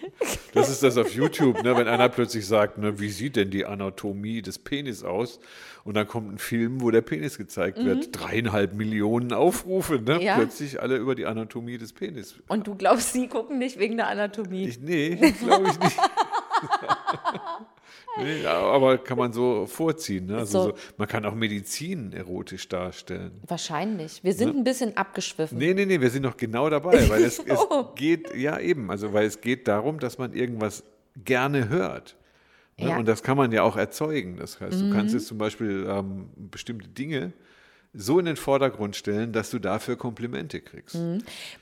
das 0.52 0.70
ist 0.70 0.82
das 0.82 0.96
auf 0.96 1.14
YouTube, 1.14 1.62
ne? 1.62 1.76
wenn 1.76 1.86
einer 1.86 2.08
plötzlich 2.08 2.44
sagt, 2.44 2.78
ne, 2.78 2.98
wie 2.98 3.10
sieht 3.10 3.36
denn 3.36 3.50
die 3.50 3.64
Anatomie 3.64 4.42
des 4.42 4.58
Penis 4.58 5.04
aus? 5.04 5.38
Und 5.84 5.94
dann 5.94 6.08
kommt 6.08 6.32
ein 6.34 6.38
Film, 6.38 6.80
wo 6.80 6.90
der 6.90 7.02
Penis 7.02 7.38
gezeigt 7.38 7.78
wird. 7.84 8.08
Dreieinhalb 8.10 8.74
Millionen 8.74 9.32
Aufrufe. 9.32 10.00
Ne? 10.00 10.16
Mhm. 10.16 10.20
Ja. 10.20 10.34
Plötzlich 10.34 10.82
alle 10.82 10.96
über 10.96 11.14
die 11.14 11.26
Anatomie 11.26 11.78
des 11.78 11.92
Penis. 11.92 12.34
Und 12.48 12.66
du 12.66 12.74
glaubst, 12.74 13.12
sie 13.12 13.28
gucken 13.28 13.58
nicht 13.58 13.78
wegen 13.78 13.96
der 13.96 14.08
Anatomie. 14.08 14.66
Ich, 14.66 14.80
nee, 14.80 15.14
glaube 15.40 15.68
ich 15.68 15.78
nicht. 15.78 15.96
nee, 18.22 18.46
aber 18.46 18.98
kann 18.98 19.18
man 19.18 19.32
so 19.32 19.66
vorziehen. 19.66 20.26
Ne? 20.26 20.38
Also 20.38 20.62
So. 20.62 20.68
so, 20.70 20.74
man 20.96 21.08
kann 21.08 21.24
auch 21.24 21.34
Medizin 21.34 22.12
erotisch 22.12 22.68
darstellen. 22.68 23.32
Wahrscheinlich. 23.46 24.22
Wir 24.24 24.32
sind 24.32 24.56
ein 24.56 24.64
bisschen 24.64 24.96
abgeschwiffen. 24.96 25.58
Nee, 25.58 25.74
nee, 25.74 25.86
nee, 25.86 26.00
wir 26.00 26.10
sind 26.10 26.22
noch 26.22 26.36
genau 26.36 26.68
dabei, 26.70 27.08
weil 27.08 27.24
es, 27.24 27.38
es 27.38 27.58
Oh. 27.70 27.92
geht, 27.94 28.34
ja 28.34 28.58
eben, 28.58 28.90
also 28.90 29.12
weil 29.12 29.26
es 29.26 29.40
geht 29.40 29.66
darum, 29.68 29.98
dass 30.00 30.18
man 30.18 30.32
irgendwas 30.32 30.82
gerne 31.24 31.68
hört. 31.68 32.16
Ne? 32.78 32.86
Ja. 32.88 32.92
Mhm. 32.94 33.00
Und 33.00 33.08
das 33.08 33.22
kann 33.22 33.36
man 33.36 33.50
ja 33.52 33.62
auch 33.62 33.76
erzeugen. 33.76 34.36
Das 34.38 34.60
heißt, 34.60 34.80
du 34.80 34.90
kannst 34.92 35.14
jetzt 35.14 35.26
zum 35.26 35.38
Beispiel 35.38 35.86
ähm, 35.88 36.28
bestimmte 36.36 36.88
Dinge 36.88 37.32
so 37.96 38.18
in 38.18 38.26
den 38.26 38.36
Vordergrund 38.36 38.96
stellen, 38.96 39.32
dass 39.32 39.50
du 39.50 39.58
dafür 39.58 39.96
Komplimente 39.96 40.60
kriegst. 40.60 40.98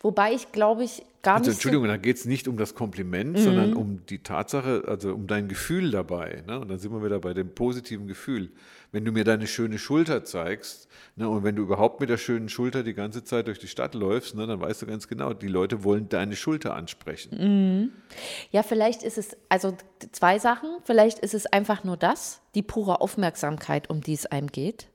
Wobei 0.01 0.33
ich 0.33 0.53
glaube 0.53 0.85
ich 0.85 1.03
gar 1.23 1.37
Also, 1.37 1.49
nicht. 1.51 1.57
Entschuldigung, 1.57 1.89
da 1.89 1.97
geht 1.97 2.17
es 2.17 2.25
nicht 2.25 2.47
um 2.47 2.57
das 2.57 2.75
Kompliment, 2.75 3.39
sondern 3.39 3.73
um 3.75 4.05
die 4.07 4.19
Tatsache, 4.19 4.85
also 4.87 5.15
um 5.15 5.27
dein 5.27 5.49
Gefühl 5.49 5.91
dabei. 5.91 6.45
Ne? 6.47 6.61
Und 6.61 6.69
dann 6.69 6.79
sind 6.79 6.93
wir 6.93 7.03
wieder 7.03 7.19
bei 7.19 7.35
dem 7.35 7.55
positiven 7.55 8.07
Gefühl. 8.07 8.51
Wenn 8.93 9.05
du 9.05 9.11
mir 9.11 9.25
deine 9.25 9.49
schöne 9.49 9.79
Schulter 9.79 10.25
zeigst 10.25 10.89
ne, 11.17 11.29
und 11.29 11.43
wenn 11.43 11.57
du 11.57 11.63
überhaupt 11.63 11.99
mit 12.01 12.11
der 12.11 12.17
schönen 12.17 12.49
Schulter 12.49 12.85
die 12.85 12.95
ganze 12.95 13.25
Zeit 13.25 13.49
durch 13.49 13.59
die 13.59 13.67
Stadt 13.67 13.95
läufst, 13.95 14.37
ne, 14.37 14.47
dann 14.47 14.61
weißt 14.61 14.83
du 14.83 14.87
ganz 14.87 15.09
genau, 15.09 15.33
die 15.33 15.49
Leute 15.49 15.83
wollen 15.83 16.09
deine 16.09 16.37
Schulter 16.37 16.77
ansprechen. 16.77 17.91
So, 17.91 18.17
ja, 18.53 18.63
vielleicht 18.63 19.03
ist 19.03 19.19
es, 19.19 19.37
also 19.49 19.77
zwei 20.13 20.39
Sachen. 20.39 20.69
Vielleicht 20.85 21.19
ist 21.19 21.35
es 21.35 21.47
einfach 21.47 21.83
nur 21.83 21.97
das, 21.97 22.41
die 22.55 22.63
pure 22.63 23.01
Aufmerksamkeit, 23.01 23.91
um 23.91 24.01
die 24.01 24.13
es 24.13 24.27
einem 24.27 24.47
geht. 24.47 24.87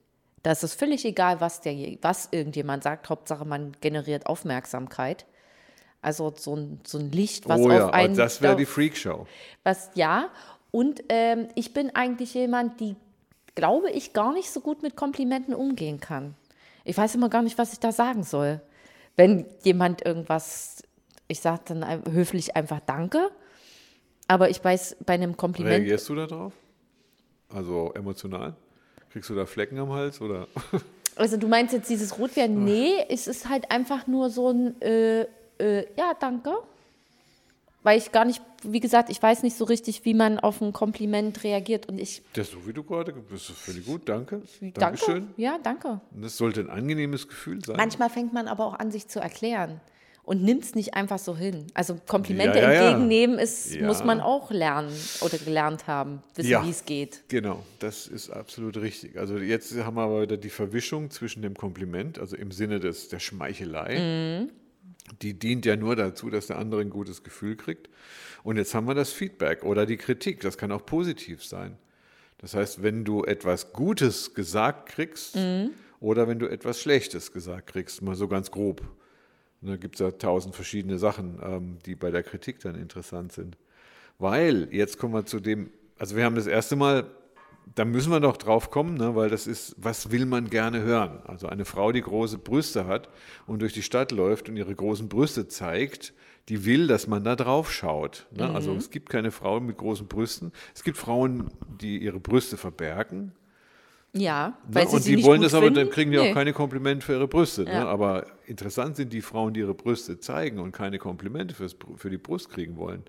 Da 0.43 0.51
ist 0.51 0.63
es 0.63 0.73
völlig 0.73 1.05
egal, 1.05 1.41
was, 1.41 1.61
der, 1.61 1.73
was 2.01 2.29
irgendjemand 2.31 2.83
sagt. 2.83 3.09
Hauptsache, 3.09 3.45
man 3.45 3.73
generiert 3.81 4.25
Aufmerksamkeit. 4.25 5.25
Also 6.01 6.33
so 6.35 6.55
ein, 6.55 6.79
so 6.85 6.97
ein 6.97 7.11
Licht, 7.11 7.49
was 7.49 7.59
oh 7.59 7.69
ja, 7.69 7.87
auf 7.87 7.93
einen. 7.93 8.15
das 8.15 8.41
wäre 8.41 8.55
die 8.55 8.65
Freakshow. 8.65 9.27
Was 9.63 9.91
ja. 9.95 10.29
Und 10.71 11.03
ähm, 11.09 11.49
ich 11.55 11.73
bin 11.73 11.93
eigentlich 11.93 12.33
jemand, 12.33 12.79
die, 12.79 12.95
glaube 13.55 13.89
ich, 13.91 14.13
gar 14.13 14.33
nicht 14.33 14.49
so 14.49 14.61
gut 14.61 14.81
mit 14.81 14.95
Komplimenten 14.95 15.53
umgehen 15.53 15.99
kann. 15.99 16.35
Ich 16.85 16.97
weiß 16.97 17.15
immer 17.15 17.29
gar 17.29 17.41
nicht, 17.41 17.57
was 17.57 17.73
ich 17.73 17.79
da 17.79 17.91
sagen 17.91 18.23
soll. 18.23 18.61
Wenn 19.17 19.45
jemand 19.63 20.05
irgendwas, 20.05 20.83
ich 21.27 21.41
sage 21.41 21.61
dann 21.65 22.03
höflich 22.09 22.55
einfach 22.55 22.79
Danke, 22.85 23.29
aber 24.27 24.49
ich 24.49 24.63
weiß 24.63 24.97
bei 25.05 25.15
einem 25.15 25.35
Kompliment, 25.35 25.75
Reagierst 25.75 26.07
du 26.07 26.15
da 26.15 26.27
drauf? 26.27 26.53
Also 27.49 27.91
emotional? 27.93 28.55
Kriegst 29.11 29.29
du 29.29 29.35
da 29.35 29.45
Flecken 29.45 29.77
am 29.79 29.91
Hals 29.91 30.21
oder? 30.21 30.47
also 31.15 31.37
du 31.37 31.47
meinst 31.47 31.73
jetzt 31.73 31.89
dieses 31.89 32.17
Rotwerden? 32.17 32.63
Nee, 32.63 32.93
es 33.09 33.27
ist 33.27 33.49
halt 33.49 33.71
einfach 33.71 34.07
nur 34.07 34.29
so 34.29 34.49
ein, 34.49 34.81
äh, 34.81 35.21
äh, 35.59 35.85
ja, 35.97 36.13
danke. 36.19 36.51
Weil 37.81 37.97
ich 37.97 38.11
gar 38.11 38.25
nicht, 38.25 38.41
wie 38.63 38.81
gesagt, 38.81 39.09
ich 39.09 39.23
weiß 39.23 39.41
nicht 39.41 39.55
so 39.55 39.63
richtig, 39.63 40.03
wie 40.03 40.13
man 40.13 40.37
auf 40.37 40.61
ein 40.61 40.73
Kompliment 40.73 41.43
reagiert 41.45 41.87
und 41.87 41.97
ich 41.97 42.21
Das 42.33 42.51
so 42.51 42.67
wie 42.67 42.73
du 42.73 42.83
gerade, 42.83 43.13
das 43.31 43.49
ist 43.49 43.51
völlig 43.51 43.85
gut, 43.85 44.01
danke. 44.05 44.41
Danke. 44.59 44.79
Dankeschön. 44.79 45.29
Ja, 45.37 45.57
danke. 45.63 46.01
Und 46.13 46.21
das 46.21 46.35
sollte 46.35 46.59
ein 46.59 46.69
angenehmes 46.69 47.27
Gefühl 47.27 47.63
sein. 47.63 47.77
Manchmal 47.77 48.09
fängt 48.09 48.33
man 48.33 48.49
aber 48.49 48.65
auch 48.65 48.77
an, 48.77 48.91
sich 48.91 49.07
zu 49.07 49.21
erklären 49.21 49.79
und 50.29 50.43
nimmt 50.43 50.63
es 50.63 50.75
nicht 50.75 50.93
einfach 50.93 51.17
so 51.17 51.35
hin. 51.35 51.65
Also 51.73 51.99
Komplimente 52.07 52.59
Ja, 52.59 52.71
ja, 52.71 52.73
ja. 52.73 52.89
entgegennehmen 52.91 53.39
ist, 53.39 53.73
Ja. 53.73 53.87
muss 53.87 54.03
man 54.03 54.21
auch 54.21 54.51
lernen 54.51 54.91
oder 55.21 55.39
gelernt 55.39 55.87
haben, 55.87 56.21
wissen, 56.35 56.63
wie 56.65 56.69
es 56.69 56.85
geht. 56.85 57.23
Genau, 57.29 57.65
das 57.79 58.05
ist 58.05 58.29
absolut 58.29 58.77
richtig. 58.77 59.17
Also 59.17 59.39
jetzt 59.39 59.75
haben 59.83 59.95
wir 59.97 60.03
aber 60.03 60.21
wieder 60.21 60.37
die 60.37 60.51
Verwischung 60.51 61.09
zwischen 61.09 61.41
dem 61.41 61.55
Kompliment, 61.55 62.19
also 62.19 62.35
im 62.35 62.51
Sinne 62.51 62.79
des, 62.79 63.07
der 63.09 63.17
Schmeichelei. 63.17 64.45
Die 65.23 65.33
dient 65.33 65.65
ja 65.65 65.75
nur 65.75 65.95
dazu, 65.95 66.29
dass 66.29 66.45
der 66.45 66.59
andere 66.59 66.81
ein 66.81 66.91
gutes 66.91 67.23
Gefühl 67.23 67.55
kriegt. 67.55 67.89
Und 68.43 68.57
jetzt 68.57 68.75
haben 68.75 68.85
wir 68.87 68.93
das 68.93 69.11
Feedback 69.11 69.63
oder 69.63 69.87
die 69.87 69.97
Kritik. 69.97 70.41
Das 70.41 70.59
kann 70.59 70.71
auch 70.71 70.85
positiv 70.85 71.43
sein. 71.43 71.75
Das 72.37 72.53
heißt, 72.53 72.83
wenn 72.83 73.03
du 73.03 73.23
etwas 73.23 73.73
Gutes 73.73 74.35
gesagt 74.35 74.89
kriegst 74.89 75.35
oder 75.99 76.27
wenn 76.27 76.37
du 76.37 76.45
etwas 76.45 76.79
Schlechtes 76.79 77.31
gesagt 77.31 77.71
kriegst, 77.73 78.03
mal 78.03 78.13
so 78.15 78.27
ganz 78.27 78.51
grob. 78.51 78.83
Da 79.61 79.75
gibt 79.75 79.95
es 79.95 79.99
ja 79.99 80.11
tausend 80.11 80.55
verschiedene 80.55 80.97
Sachen, 80.97 81.39
ähm, 81.43 81.79
die 81.85 81.95
bei 81.95 82.11
der 82.11 82.23
Kritik 82.23 82.59
dann 82.61 82.75
interessant 82.75 83.33
sind. 83.33 83.57
Weil, 84.17 84.67
jetzt 84.71 84.97
kommen 84.97 85.13
wir 85.13 85.25
zu 85.25 85.39
dem, 85.39 85.71
also 85.97 86.15
wir 86.15 86.23
haben 86.23 86.35
das 86.35 86.47
erste 86.47 86.75
Mal, 86.75 87.09
da 87.75 87.85
müssen 87.85 88.11
wir 88.11 88.19
doch 88.19 88.37
drauf 88.37 88.71
kommen, 88.71 88.95
ne, 88.95 89.15
weil 89.15 89.29
das 89.29 89.47
ist, 89.47 89.75
was 89.77 90.11
will 90.11 90.25
man 90.25 90.49
gerne 90.49 90.81
hören? 90.81 91.21
Also 91.25 91.47
eine 91.47 91.65
Frau, 91.65 91.91
die 91.91 92.01
große 92.01 92.37
Brüste 92.37 92.87
hat 92.87 93.09
und 93.47 93.61
durch 93.61 93.73
die 93.73 93.83
Stadt 93.83 94.11
läuft 94.11 94.49
und 94.49 94.57
ihre 94.57 94.73
großen 94.73 95.07
Brüste 95.07 95.47
zeigt, 95.47 96.13
die 96.47 96.65
will, 96.65 96.87
dass 96.87 97.07
man 97.07 97.23
da 97.23 97.35
drauf 97.35 97.71
schaut. 97.71 98.25
Ne? 98.31 98.49
Also 98.49 98.73
es 98.73 98.89
gibt 98.89 99.09
keine 99.09 99.29
Frauen 99.29 99.67
mit 99.67 99.77
großen 99.77 100.07
Brüsten. 100.07 100.51
Es 100.73 100.83
gibt 100.83 100.97
Frauen, 100.97 101.51
die 101.79 101.99
ihre 101.99 102.19
Brüste 102.19 102.57
verbergen. 102.57 103.33
Ja, 104.13 104.47
Ne? 104.49 104.53
weil 104.75 104.87
sie 104.87 104.95
und 104.95 105.01
sie 105.03 105.09
die 105.11 105.15
nicht 105.17 105.25
wollen 105.25 105.41
das 105.41 105.53
aber, 105.53 105.69
dann 105.69 105.89
kriegen 105.89 106.11
die 106.11 106.17
Nee. 106.17 106.31
auch 106.31 106.33
keine 106.33 106.51
Komplimente 106.53 107.05
für 107.05 107.13
ihre 107.13 107.27
Brüste. 107.27 107.63
Ne? 107.63 107.71
Ja. 107.73 107.87
Aber 107.87 108.25
interessant 108.47 108.95
sind 108.95 109.13
die 109.13 109.21
Frauen, 109.21 109.53
die 109.53 109.59
ihre 109.59 109.75
Brüste 109.75 110.19
zeigen 110.19 110.59
und 110.59 110.71
keine 110.71 110.97
Komplimente 110.97 111.53
fürs, 111.53 111.75
für 111.95 112.09
die 112.09 112.17
Brust 112.17 112.49
kriegen 112.49 112.75
wollen. 112.77 113.03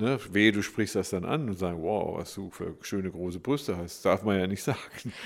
Ne? 0.00 0.16
Wehe, 0.30 0.52
du 0.52 0.62
sprichst 0.62 0.94
das 0.94 1.10
dann 1.10 1.24
an 1.24 1.48
und 1.48 1.58
sagst, 1.58 1.80
wow, 1.82 2.18
was 2.18 2.32
du 2.32 2.50
für 2.50 2.76
schöne 2.82 3.10
große 3.10 3.40
Brüste 3.40 3.76
hast. 3.76 4.04
Darf 4.04 4.22
man 4.22 4.38
ja 4.38 4.46
nicht 4.46 4.62
sagen. 4.64 4.78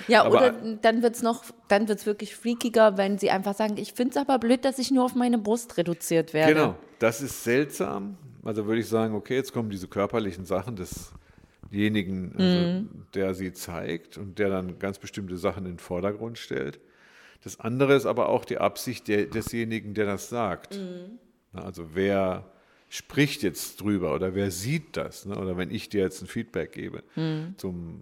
Ja, 0.08 0.24
aber, 0.24 0.38
oder 0.38 0.52
dann 0.80 1.02
wird 1.02 1.14
es 1.16 1.22
noch, 1.22 1.44
dann 1.68 1.88
wird 1.88 1.98
es 1.98 2.06
wirklich 2.06 2.34
freakiger, 2.34 2.96
wenn 2.96 3.18
sie 3.18 3.28
einfach 3.28 3.54
sagen, 3.54 3.76
ich 3.76 3.92
finde 3.92 4.12
es 4.12 4.16
aber 4.16 4.38
blöd, 4.38 4.64
dass 4.64 4.78
ich 4.78 4.90
nur 4.90 5.04
auf 5.04 5.14
meine 5.14 5.36
Brust 5.36 5.76
reduziert 5.76 6.32
werde. 6.32 6.54
Genau, 6.54 6.74
das 7.00 7.20
ist 7.20 7.44
seltsam. 7.44 8.16
Also 8.44 8.64
würde 8.66 8.80
ich 8.80 8.88
sagen, 8.88 9.14
okay, 9.14 9.34
jetzt 9.36 9.52
kommen 9.52 9.68
diese 9.68 9.88
körperlichen 9.88 10.46
Sachen 10.46 10.74
desjenigen, 11.72 12.34
also 12.36 13.04
der 13.14 13.34
sie 13.34 13.52
zeigt 13.52 14.18
und 14.18 14.38
der 14.38 14.50
dann 14.50 14.78
ganz 14.78 14.98
bestimmte 14.98 15.36
Sachen 15.38 15.64
in 15.64 15.72
den 15.72 15.78
Vordergrund 15.78 16.38
stellt. 16.38 16.80
Das 17.42 17.58
andere 17.58 17.94
ist 17.94 18.06
aber 18.06 18.28
auch 18.28 18.44
die 18.44 18.58
Absicht 18.58 19.08
der, 19.08 19.26
desjenigen, 19.26 19.94
der 19.94 20.06
das 20.06 20.28
sagt. 20.28 20.78
Na, 21.52 21.64
Also 21.64 21.94
wer 21.94 22.52
spricht 22.88 23.42
jetzt 23.42 23.80
drüber 23.80 24.14
oder 24.14 24.34
wer 24.34 24.50
sieht 24.50 24.96
das? 24.96 25.24
Ne? 25.24 25.36
Oder 25.36 25.56
wenn 25.56 25.70
ich 25.70 25.88
dir 25.88 26.02
jetzt 26.02 26.20
ein 26.22 26.26
Feedback 26.28 26.72
gebe 26.72 27.02
zum, 27.56 28.00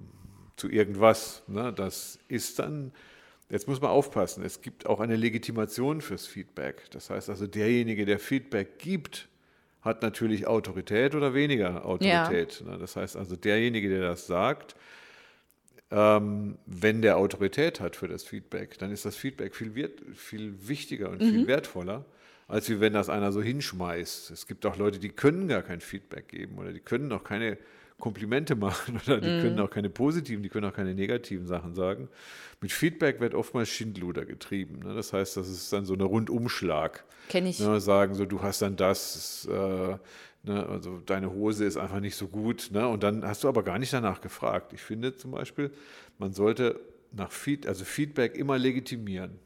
zu 0.56 0.68
irgendwas, 0.68 1.42
ne? 1.46 1.72
das 1.72 2.18
ist 2.28 2.58
dann, 2.58 2.92
jetzt 3.48 3.68
muss 3.68 3.80
man 3.80 3.90
aufpassen, 3.90 4.44
es 4.44 4.60
gibt 4.60 4.86
auch 4.86 5.00
eine 5.00 5.16
Legitimation 5.16 6.00
fürs 6.00 6.26
Feedback. 6.26 6.90
Das 6.90 7.08
heißt 7.08 7.30
also, 7.30 7.46
derjenige, 7.46 8.04
der 8.04 8.18
Feedback 8.18 8.78
gibt, 8.78 9.28
hat 9.82 10.02
natürlich 10.02 10.46
Autorität 10.46 11.14
oder 11.14 11.34
weniger 11.34 11.84
Autorität. 11.87 12.62
Ne? 12.66 12.78
Das 12.78 12.96
heißt 12.96 13.16
also, 13.16 13.37
derjenige, 13.37 13.88
der 13.88 14.02
das 14.02 14.26
sagt, 14.26 14.76
ähm, 15.90 16.58
wenn 16.66 17.02
der 17.02 17.16
Autorität 17.16 17.80
hat 17.80 17.96
für 17.96 18.08
das 18.08 18.22
Feedback, 18.22 18.78
dann 18.78 18.92
ist 18.92 19.04
das 19.04 19.16
Feedback 19.16 19.54
viel, 19.54 19.75
wert, 19.75 20.00
viel 20.14 20.68
wichtiger 20.68 21.10
und 21.10 21.22
viel 21.22 21.46
wertvoller, 21.46 22.04
als 22.46 22.68
wie 22.68 22.80
wenn 22.80 22.92
das 22.92 23.08
einer 23.08 23.32
so 23.32 23.42
hinschmeißt. 23.42 24.30
Es 24.30 24.46
gibt 24.46 24.66
auch 24.66 24.76
Leute, 24.76 24.99
die 24.99 25.08
können 25.08 25.49
gar 25.49 25.62
kein 25.62 25.80
Feedback 25.80 26.28
geben 26.28 26.58
oder 26.58 26.72
die 26.72 26.80
können 26.80 27.10
auch 27.12 27.25
keine 27.25 27.58
Komplimente 28.00 28.57
machen 28.57 29.00
oder 29.07 29.21
die 29.21 29.40
können 29.42 29.61
auch 29.61 29.71
keine 29.71 29.90
positiven, 29.90 30.42
die 30.42 30.49
können 30.49 30.66
auch 30.66 30.75
keine 30.75 30.95
negativen 30.95 31.47
Sachen 31.47 31.75
sagen. 31.75 32.09
Mit 32.61 32.73
Feedback 32.73 33.21
wird 33.21 33.35
oftmals 33.35 33.69
Schindluder 33.69 34.25
getrieben. 34.25 34.80
Ne? 34.80 34.95
Das 34.95 35.12
heißt, 35.12 35.37
das 35.37 35.49
ist 35.49 35.73
dann 35.73 35.85
so 35.85 35.95
ein 35.95 36.00
Rundumschlag. 36.00 37.04
Kenn 37.28 37.47
ich. 37.47 37.61
Ne? 37.61 37.80
Sagen 37.80 38.14
so, 38.14 38.25
du 38.26 38.42
hast 38.42 38.62
dann 38.62 38.76
das, 38.76 39.49
äh, 39.50 39.52
ne? 40.42 40.66
also 40.69 41.00
deine 41.07 41.33
Hose 41.33 41.64
ist 41.64 41.76
einfach 41.76 42.00
nicht 42.00 42.16
so 42.16 42.26
gut. 42.28 42.71
Ne? 42.73 42.87
Und 42.88 43.02
dann 43.02 43.25
hast 43.25 43.45
du 43.45 43.49
aber 43.49 43.62
gar 43.62 43.78
nicht 43.78 43.92
danach 43.92 44.21
gefragt. 44.21 44.73
Ich 44.73 44.83
finde 44.83 45.14
zum 45.16 45.30
Beispiel, 45.30 45.71
man 46.19 46.33
sollte 46.33 46.80
nach 47.12 47.33
Feed, 47.33 47.66
also 47.66 47.85
Feedback 47.85 48.37
immer 48.37 48.59
legitimieren. 48.59 49.38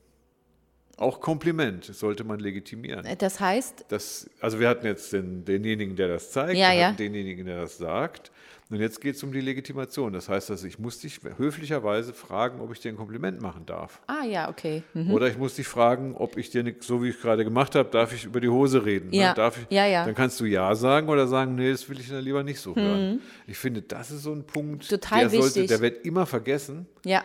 Auch 0.96 1.20
Kompliment 1.20 1.84
sollte 1.84 2.22
man 2.22 2.38
legitimieren. 2.38 3.06
Das 3.18 3.40
heißt, 3.40 3.86
Das, 3.88 4.30
also 4.40 4.60
wir 4.60 4.68
hatten 4.68 4.86
jetzt 4.86 5.12
den, 5.12 5.44
denjenigen, 5.44 5.96
der 5.96 6.08
das 6.08 6.30
zeigt, 6.30 6.56
Ja, 6.56 6.72
ja. 6.72 6.92
denjenigen, 6.92 7.46
der 7.46 7.62
das 7.62 7.78
sagt. 7.78 8.30
Und 8.70 8.80
jetzt 8.80 9.00
geht 9.00 9.14
es 9.16 9.22
um 9.22 9.30
die 9.32 9.40
Legitimation. 9.42 10.12
Das 10.12 10.28
heißt, 10.28 10.50
also 10.50 10.66
ich 10.66 10.78
muss 10.78 10.98
dich 10.98 11.20
höflicherweise 11.36 12.12
fragen, 12.14 12.60
ob 12.60 12.72
ich 12.72 12.80
dir 12.80 12.88
ein 12.88 12.96
Kompliment 12.96 13.40
machen 13.40 13.66
darf. 13.66 14.00
ah 14.06 14.24
ja, 14.24 14.48
okay. 14.48 14.82
Hm. 14.94 15.10
Oder 15.12 15.28
ich 15.28 15.36
muss 15.36 15.54
dich 15.54 15.68
fragen, 15.68 16.14
ob 16.16 16.36
ich 16.38 16.50
dir, 16.50 16.62
nicht, 16.62 16.82
so 16.82 17.02
wie 17.02 17.10
ich 17.10 17.20
gerade 17.20 17.44
gemacht 17.44 17.74
habe, 17.74 17.90
darf 17.90 18.14
ich 18.14 18.24
über 18.24 18.40
die 18.40 18.48
Hose 18.48 18.84
reden? 18.84 19.10
ne? 19.10 19.16
Ja. 19.18 19.34
Darf 19.34 19.58
ich, 19.58 19.66
Ja, 19.74 19.86
ja. 19.86 20.04
Dann 20.06 20.14
kannst 20.14 20.40
du 20.40 20.46
Ja 20.46 20.74
sagen 20.74 21.08
oder 21.08 21.26
sagen, 21.26 21.54
nee, 21.54 21.70
das 21.70 21.88
will 21.88 22.00
ich 22.00 22.08
dann 22.08 22.24
lieber 22.24 22.42
nicht 22.42 22.58
so 22.58 22.74
hören. 22.74 23.20
Ich 23.46 23.58
finde, 23.58 23.82
das 23.82 24.10
ist 24.10 24.22
so 24.22 24.32
ein 24.32 24.44
Punkt, 24.44 24.84
Mhm. 24.84 24.88
Total 24.88 25.20
der, 25.20 25.30
sollte, 25.30 25.46
wichtig. 25.56 25.68
der 25.68 25.80
wird 25.80 26.06
immer 26.06 26.24
vergessen. 26.26 26.86
Ja, 27.04 27.22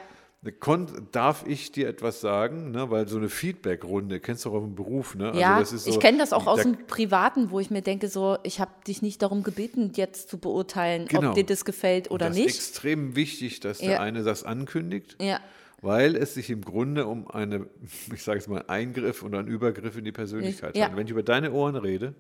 darf 1.12 1.46
ich 1.46 1.72
dir 1.72 1.88
etwas 1.90 2.22
sagen? 2.22 2.72
Ne? 2.72 2.90
Weil 2.90 3.08
so 3.08 3.18
eine 3.18 3.30
Feedback-Runde, 3.30 4.20
kennst 4.20 4.46
du 4.46 4.52
auch 4.52 4.64
im 4.64 4.76
Beruf, 4.76 5.16
ne? 5.16 5.34
ja. 5.36 5.58
Also 5.58 5.60
das 5.60 5.74
ist 5.74 5.84
so, 5.86 5.92
ich 5.92 6.00
kenne 6.00 6.18
das 6.18 6.32
auch 6.34 6.48
aus 6.48 6.58
da- 6.58 6.64
dem 6.64 6.88
Privaten, 6.88 7.52
wo 7.52 7.60
ich 7.60 7.70
mir 7.70 7.82
denke, 7.82 8.08
so, 8.08 8.38
ich 8.44 8.60
habe 8.60 8.72
dich 8.88 9.02
nicht 9.02 9.22
darum 9.22 9.44
gebeten, 9.44 9.92
jetzt 9.96 10.30
zu 10.30 10.38
beurteilen, 10.38 11.08
Genau. 11.08 11.30
ob 11.30 11.36
dir 11.36 11.44
das 11.46 11.66
gefällt 11.66 12.10
oder 12.12 12.28
das 12.28 12.38
nicht. 12.38 12.48
ist 12.50 12.56
extrem 12.58 13.16
wichtig, 13.16 13.60
dass 13.60 13.80
der 13.80 13.92
Ja. 13.92 14.00
eine 14.00 14.24
das 14.24 14.44
ankündigt, 14.44 15.18
Ja, 15.22 15.40
weil 15.82 16.16
es 16.16 16.34
sich 16.36 16.50
im 16.50 16.62
Grunde 16.62 17.06
um 17.06 17.28
eine, 17.30 17.68
ich 18.14 18.24
sage 18.24 18.40
es 18.40 18.48
mal, 18.48 18.64
Eingriff 18.68 19.24
oder 19.24 19.40
einen 19.40 19.48
Übergriff 19.50 19.98
in 19.98 20.06
die 20.06 20.12
Persönlichkeit 20.14 20.76
Ja. 20.76 20.86
handelt. 20.86 21.00
Wenn 21.00 21.06
ich 21.08 21.12
über 21.12 21.24
deine 21.24 21.52
Ohren 21.52 21.76
rede, 21.76 22.14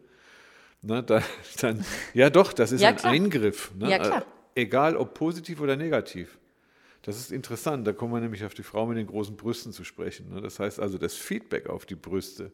ne, 0.81 1.03
dann, 1.03 1.23
dann, 1.61 1.85
ja 2.13 2.29
doch, 2.29 2.51
das 2.51 2.71
ist 2.73 2.81
Ja, 2.81 2.89
ein. 2.89 2.97
Eingriff. 3.05 3.71
Ne? 3.77 3.89
Ja, 3.91 3.99
klar. 3.99 4.21
Äh, 4.55 4.61
Egal 4.63 4.97
ob 4.97 5.13
positiv 5.13 5.61
oder 5.61 5.77
negativ. 5.77 6.37
Das 7.03 7.17
ist 7.17 7.31
interessant, 7.31 7.87
da 7.87 7.93
kommen 7.93 8.13
wir 8.13 8.19
nämlich 8.19 8.43
auf 8.45 8.53
die 8.53 8.63
Frau 8.63 8.85
mit 8.85 8.97
den 8.97 9.07
großen 9.07 9.35
Brüsten 9.37 9.71
zu 9.71 9.83
sprechen. 9.83 10.33
Ne? 10.33 10.41
Das 10.41 10.59
heißt 10.59 10.79
also, 10.79 10.97
das 10.97 11.15
Feedback 11.15 11.69
auf 11.69 11.85
die 11.85 11.95
Brüste 11.95 12.51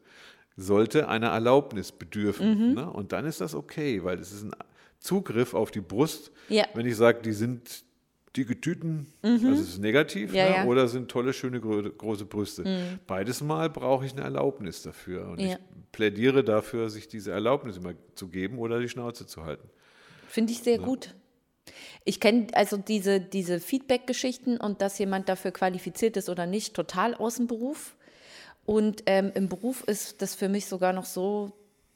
sollte 0.56 1.08
einer 1.08 1.28
Erlaubnis 1.28 1.92
bedürfen. 1.92 2.68
Mhm. 2.70 2.74
Ne? 2.74 2.90
Und 2.90 3.12
dann 3.12 3.26
ist 3.26 3.40
das 3.40 3.54
okay, 3.54 4.02
weil 4.04 4.18
es 4.18 4.32
ist 4.32 4.44
ein 4.44 4.52
Zugriff 4.98 5.52
auf 5.54 5.70
die 5.70 5.80
Brust. 5.80 6.30
Ja. 6.48 6.64
Wenn 6.74 6.86
ich 6.86 6.96
sage, 6.96 7.20
die 7.22 7.32
sind 7.32 7.84
dicke 8.36 8.60
Tüten, 8.60 9.06
also 9.22 9.48
es 9.50 9.60
ist 9.60 9.78
negativ, 9.78 10.30
Mhm. 10.30 10.36
Ja, 10.36 10.48
ne? 10.48 10.56
ja. 10.56 10.62
Mhm. 10.62 10.68
oder 10.68 10.88
sind 10.88 11.10
tolle, 11.10 11.32
schöne, 11.32 11.60
gro 11.60 11.82
große 11.82 12.24
Brüste. 12.26 12.98
Beides 13.06 13.42
Mal 13.42 13.68
brauche 13.70 14.04
ich 14.06 14.12
eine 14.12 14.22
Erlaubnis 14.22 14.82
dafür. 14.82 15.28
Und 15.28 15.40
Ja. 15.40 15.54
ich 15.54 15.58
plädiere 15.92 16.44
dafür, 16.44 16.88
sich 16.90 17.08
diese 17.08 17.32
Erlaubnis 17.32 17.78
immer 17.78 17.94
zu 18.14 18.28
geben 18.28 18.58
oder 18.58 18.78
die 18.78 18.88
Schnauze 18.88 19.26
zu 19.26 19.44
halten. 19.44 19.68
Finde 20.28 20.52
ich 20.52 20.60
sehr 20.60 20.78
gut. 20.78 21.14
Ich 22.04 22.20
kenne 22.20 22.46
also 22.52 22.76
diese, 22.76 23.20
diese 23.20 23.60
Feedback-Geschichten 23.60 24.56
und 24.58 24.80
dass 24.80 24.98
jemand 24.98 25.28
dafür 25.28 25.50
qualifiziert 25.50 26.16
ist 26.16 26.28
oder 26.28 26.46
nicht, 26.46 26.74
total 26.74 27.14
aus 27.14 27.36
dem 27.36 27.46
Beruf. 27.46 27.96
Und 28.64 29.02
ähm, 29.06 29.32
im 29.34 29.48
Beruf 29.48 29.84
ist 29.84 30.22
das 30.22 30.34
für 30.34 30.48
mich 30.48 30.66
sogar 30.66 30.92
noch 30.92 31.04
so 31.04 31.52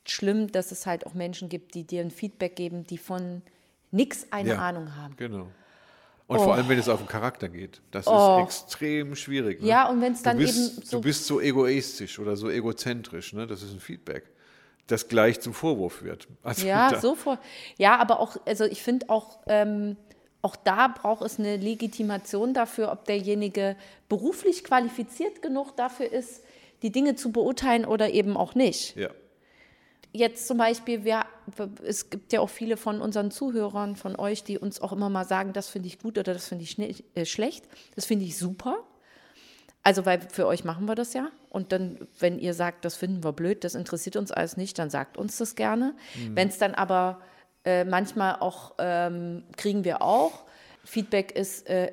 schlimm, 0.06 0.50
dass 0.52 0.72
es 0.72 0.86
halt 0.86 1.06
auch 1.06 1.14
Menschen 1.14 1.48
gibt, 1.48 1.74
die 1.74 1.84
dir 1.84 2.00
ein 2.00 2.10
Feedback 2.10 2.56
geben, 2.56 2.84
die 2.84 2.98
von 2.98 3.42
nichts 3.90 4.26
eine 4.30 4.50
Ja. 4.50 4.58
Ahnung 4.58 4.96
haben. 4.96 5.14
Genau. 5.16 5.48
Und 6.26 6.38
vor 6.38 6.54
allem, 6.54 6.68
wenn 6.68 6.78
es 6.78 6.88
auf 6.88 7.00
den 7.00 7.08
Charakter 7.08 7.48
geht. 7.48 7.80
Das 7.90 8.06
Oh. 8.06 8.38
ist 8.38 8.44
extrem 8.64 9.16
schwierig. 9.16 9.60
Ne? 9.60 9.66
Ja, 9.66 9.88
und 9.88 10.00
wenn's 10.00 10.22
dann 10.22 10.38
du 10.38 10.44
bist, 10.44 10.56
eben 10.78 10.86
so- 10.86 10.96
Du 10.98 11.02
bist 11.02 11.26
so 11.26 11.40
egoistisch 11.40 12.20
oder 12.20 12.36
so 12.36 12.48
egozentrisch. 12.48 13.32
Ne? 13.32 13.48
Das 13.48 13.62
ist 13.62 13.72
ein 13.72 13.80
Feedback, 13.80 14.30
das 14.90 15.08
gleich 15.08 15.40
zum 15.40 15.54
Vorwurf 15.54 16.02
wird. 16.02 16.28
Also 16.42 16.66
Ja, 16.66 16.98
so 17.00 17.14
vor. 17.14 17.38
Ja, 17.78 17.98
aber 17.98 18.20
auch, 18.20 18.36
also 18.46 18.64
ich 18.64 18.82
finde 18.82 19.08
auch, 19.08 19.38
ähm, 19.46 19.96
auch 20.42 20.56
da 20.56 20.88
braucht 20.88 21.22
es 21.22 21.38
eine 21.38 21.56
Legitimation 21.56 22.54
dafür, 22.54 22.90
ob 22.92 23.04
derjenige 23.04 23.76
beruflich 24.08 24.64
qualifiziert 24.64 25.42
genug 25.42 25.76
dafür 25.76 26.10
ist, 26.10 26.42
die 26.82 26.90
Dinge 26.90 27.14
zu 27.14 27.30
beurteilen 27.30 27.84
oder 27.84 28.10
eben 28.10 28.36
auch 28.36 28.54
nicht. 28.54 28.96
Ja. 28.96 29.10
Jetzt 30.12 30.48
zum 30.48 30.58
Beispiel, 30.58 31.04
wir, 31.04 31.24
es 31.84 32.10
gibt 32.10 32.32
ja 32.32 32.40
auch 32.40 32.50
viele 32.50 32.76
von 32.76 33.00
unseren 33.00 33.30
Zuhörern, 33.30 33.94
von 33.94 34.16
euch, 34.16 34.42
die 34.42 34.58
uns 34.58 34.80
auch 34.80 34.92
immer 34.92 35.08
mal 35.08 35.24
sagen, 35.24 35.52
das 35.52 35.68
finde 35.68 35.86
ich 35.86 36.00
gut 36.00 36.18
oder 36.18 36.32
das 36.34 36.48
finde 36.48 36.64
ich 36.64 37.04
äh, 37.14 37.24
schlecht. 37.24 37.64
Das 37.94 38.06
finde 38.06 38.24
ich 38.24 38.36
super. 38.36 38.78
Also, 39.90 40.06
weil 40.06 40.20
für 40.20 40.46
euch 40.46 40.62
machen 40.62 40.86
wir 40.86 40.94
das 40.94 41.14
ja. 41.14 41.32
Und 41.48 41.72
dann, 41.72 41.98
wenn 42.20 42.38
ihr 42.38 42.54
sagt, 42.54 42.84
das 42.84 42.94
finden 42.94 43.24
wir 43.24 43.32
blöd, 43.32 43.64
das 43.64 43.74
interessiert 43.74 44.14
uns 44.14 44.30
alles 44.30 44.56
nicht, 44.56 44.78
dann 44.78 44.88
sagt 44.88 45.18
uns 45.18 45.36
das 45.36 45.56
gerne. 45.56 45.96
Wenn 46.32 46.46
es 46.46 46.58
dann 46.58 46.76
aber 46.76 47.20
äh, 47.64 47.84
manchmal 47.84 48.36
auch, 48.36 48.76
ähm, 48.78 49.42
kriegen 49.56 49.82
wir 49.82 50.00
auch, 50.00 50.44
Feedback 50.84 51.32
ist, 51.32 51.68
äh, 51.68 51.92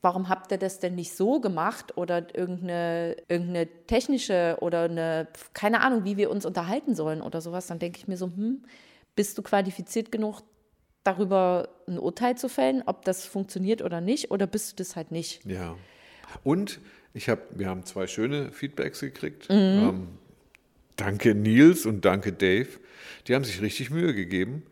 warum 0.00 0.30
habt 0.30 0.50
ihr 0.50 0.56
das 0.56 0.80
denn 0.80 0.94
nicht 0.94 1.14
so 1.14 1.40
gemacht 1.40 1.98
oder 1.98 2.34
irgendeine, 2.34 3.16
irgendeine 3.28 3.66
technische 3.86 4.56
oder 4.62 4.84
eine, 4.84 5.28
keine 5.52 5.82
Ahnung, 5.82 6.04
wie 6.04 6.16
wir 6.16 6.30
uns 6.30 6.46
unterhalten 6.46 6.94
sollen 6.94 7.20
oder 7.20 7.42
sowas, 7.42 7.66
dann 7.66 7.78
denke 7.78 7.98
ich 7.98 8.08
mir 8.08 8.16
so, 8.16 8.28
hm, 8.28 8.64
bist 9.14 9.36
du 9.36 9.42
qualifiziert 9.42 10.10
genug, 10.10 10.40
darüber 11.04 11.68
ein 11.86 11.98
Urteil 11.98 12.38
zu 12.38 12.48
fällen, 12.48 12.82
ob 12.86 13.04
das 13.04 13.26
funktioniert 13.26 13.82
oder 13.82 14.00
nicht, 14.00 14.30
oder 14.30 14.46
bist 14.46 14.72
du 14.72 14.76
das 14.76 14.96
halt 14.96 15.10
nicht? 15.10 15.44
Ja. 15.44 15.76
Und 16.44 16.80
ich 17.14 17.28
habe, 17.28 17.42
wir 17.50 17.68
haben 17.68 17.84
zwei 17.84 18.06
schöne 18.06 18.52
Feedbacks 18.52 19.00
gekriegt. 19.00 19.48
Mhm. 19.50 19.56
Ähm, 19.56 20.08
danke 20.96 21.34
Nils 21.34 21.86
und 21.86 22.04
danke 22.04 22.32
Dave. 22.32 22.68
Die 23.26 23.34
haben 23.34 23.44
sich 23.44 23.60
richtig 23.60 23.90
Mühe 23.90 24.14
gegeben, 24.14 24.62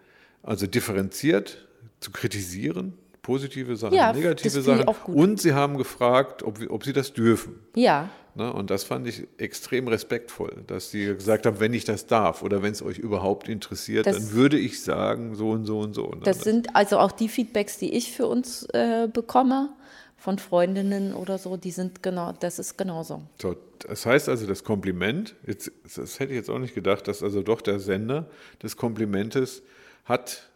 also 0.43 0.67
differenziert 0.67 1.67
zu 2.01 2.11
kritisieren, 2.11 2.95
positive 3.23 3.77
Sachen, 3.77 3.95
Ja, 3.95 4.13
negative 4.13 4.63
Sachen. 4.63 4.87
auch 4.89 5.05
gut. 5.05 5.17
Und 5.17 5.41
sie 5.41 5.53
haben 5.53 5.77
gefragt, 5.79 6.43
ob, 6.43 6.59
ob 6.71 6.85
sie 6.85 6.93
das 6.93 7.13
dürfen. 7.13 7.59
Ja, 7.75 8.11
Ne? 8.35 8.53
Und 8.53 8.71
das 8.71 8.85
fand 8.85 9.09
ich 9.09 9.27
extrem 9.39 9.89
respektvoll, 9.89 10.63
dass 10.69 10.93
sie 10.93 11.07
gesagt 11.07 11.45
haben, 11.45 11.59
wenn 11.59 11.75
ich 11.75 11.85
das 11.85 12.07
darf 12.07 12.43
oder 12.43 12.63
wenn 12.63 12.71
es 12.71 12.83
euch 12.83 12.99
überhaupt 12.99 13.49
interessiert, 13.49 14.07
Das- 14.07 14.17
dann 14.17 14.31
würde 14.33 14.57
ich 14.57 14.81
sagen, 14.81 15.35
so 15.35 15.51
und 15.51 15.65
so 15.65 15.81
und 15.81 15.93
so. 15.95 16.11
Ne? 16.11 16.21
das 16.23 16.43
sind 16.43 16.77
also 16.77 16.99
auch 17.01 17.11
die 17.11 17.29
Feedbacks, 17.29 17.79
die 17.79 17.93
ich 17.95 18.13
für 18.13 18.27
uns 18.29 18.63
äh, 18.75 19.09
bekomme, 19.13 19.71
von 20.19 20.39
Freundinnen 20.39 21.15
oder 21.15 21.39
so, 21.39 21.57
die 21.57 21.71
sind 21.71 22.03
genau, 22.03 22.33
das 22.33 22.59
ist 22.59 22.77
genauso. 22.77 23.23
So, 23.41 23.57
das 23.79 24.05
heißt 24.05 24.29
also, 24.29 24.47
das 24.47 24.65
Kompliment, 24.65 25.37
jetzt, 25.47 25.71
das 25.97 26.19
hätte 26.19 26.33
ich 26.33 26.39
jetzt 26.39 26.51
auch 26.51 26.59
nicht 26.59 26.75
gedacht, 26.75 27.07
dass 27.07 27.23
also 27.23 27.43
doch 27.43 27.61
der 27.61 27.79
Sender 27.79 28.29
des 28.63 28.77
Komplimentes 28.77 29.63
hat 30.05 30.49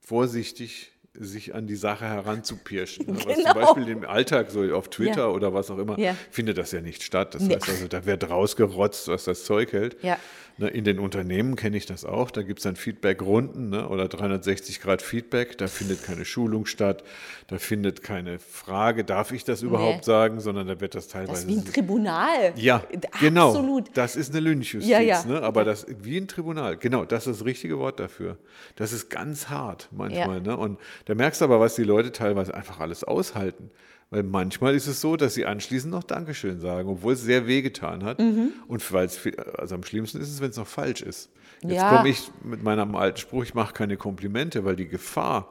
vorsichtig 0.00 0.90
sich 1.20 1.54
an 1.54 1.66
die 1.66 1.76
Sache 1.76 2.04
heranzupirschen. 2.06 3.06
ne? 3.06 3.14
Was 3.24 3.36
Genau. 3.36 3.52
zum 3.52 3.60
Beispiel 3.60 3.88
im 3.88 4.04
Alltag 4.04 4.50
so 4.50 4.62
auf 4.74 4.88
Twitter 4.88 5.22
Ja. 5.22 5.28
oder 5.28 5.52
was 5.54 5.70
auch 5.70 5.78
immer, 5.78 5.98
Ja. 5.98 6.14
findet 6.30 6.58
das 6.58 6.72
ja 6.72 6.80
nicht 6.80 7.02
statt. 7.02 7.34
Das 7.34 7.42
Nee. 7.42 7.54
heißt 7.56 7.68
also, 7.68 7.88
da 7.88 8.04
wird 8.06 8.28
rausgerotzt, 8.30 9.08
was 9.08 9.24
das 9.24 9.44
Zeug 9.44 9.72
hält. 9.72 9.96
Ja. 10.02 10.16
Ne, 10.60 10.66
in 10.66 10.82
den 10.82 10.98
Unternehmen 10.98 11.54
kenne 11.54 11.76
ich 11.76 11.86
das 11.86 12.04
auch. 12.04 12.32
Da 12.32 12.42
gibt 12.42 12.58
es 12.58 12.64
dann 12.64 12.74
Feedback-Runden 12.74 13.70
ne, 13.70 13.88
oder 13.88 14.08
360 14.08 14.80
Grad 14.80 15.02
Feedback. 15.02 15.56
Da 15.56 15.68
findet 15.68 16.02
keine 16.02 16.24
Schulung 16.24 16.66
statt. 16.66 17.04
Da 17.46 17.58
findet 17.58 18.02
keine 18.02 18.40
Frage, 18.40 19.04
darf 19.04 19.30
ich 19.30 19.44
das 19.44 19.62
überhaupt 19.62 19.98
Nee. 19.98 20.02
sagen, 20.02 20.40
sondern 20.40 20.66
da 20.66 20.80
wird 20.80 20.96
das 20.96 21.04
Das 21.06 21.12
teilweise 21.12 21.42
ist 21.42 21.48
wie 21.48 21.58
ein 21.58 21.64
Tribunal. 21.64 22.52
ja, 22.56 22.82
genau. 23.20 23.50
Absolut. 23.50 23.84
Das 23.94 24.16
ist 24.16 24.32
eine 24.32 24.40
Lynchjustiz, 24.40 24.90
Ja, 24.90 24.98
ja. 24.98 25.24
Ne? 25.26 25.40
aber 25.42 25.64
das 25.64 25.86
wie 26.02 26.16
ein 26.18 26.26
Tribunal. 26.26 26.76
Genau, 26.76 27.04
das 27.04 27.28
ist 27.28 27.38
das 27.40 27.46
richtige 27.46 27.78
Wort 27.78 28.00
dafür. 28.00 28.36
Das 28.74 28.92
ist 28.92 29.10
ganz 29.10 29.48
hart 29.50 29.88
manchmal. 29.92 30.40
Ne? 30.40 30.56
Und 30.56 30.78
da 31.08 31.14
merkst 31.14 31.40
du 31.40 31.46
aber, 31.46 31.58
was 31.58 31.74
die 31.74 31.84
Leute 31.84 32.12
teilweise 32.12 32.52
einfach 32.54 32.80
alles 32.80 33.02
aushalten. 33.02 33.70
Weil 34.10 34.24
manchmal 34.24 34.74
ist 34.74 34.86
es 34.86 35.00
so, 35.00 35.16
dass 35.16 35.32
sie 35.32 35.46
anschließend 35.46 35.90
noch 35.90 36.04
Dankeschön 36.04 36.60
sagen, 36.60 36.88
obwohl 36.90 37.14
es 37.14 37.22
sehr 37.22 37.46
wehgetan 37.46 38.04
hat. 38.04 38.18
Mhm. 38.18 38.52
Und 38.66 38.92
weil 38.92 39.06
es, 39.06 39.18
also 39.56 39.74
am 39.74 39.82
schlimmsten 39.84 40.20
ist 40.20 40.28
es, 40.30 40.42
wenn 40.42 40.50
es 40.50 40.58
noch 40.58 40.66
falsch 40.66 41.00
ist. 41.00 41.30
Jetzt 41.62 41.72
Ja. 41.76 41.96
komme 41.96 42.10
ich 42.10 42.30
mit 42.44 42.62
meinem 42.62 42.94
alten 42.94 43.16
Spruch, 43.18 43.42
ich 43.42 43.54
mache 43.54 43.72
keine 43.72 43.96
Komplimente, 43.96 44.66
weil 44.66 44.76
die 44.76 44.86
Gefahr, 44.88 45.50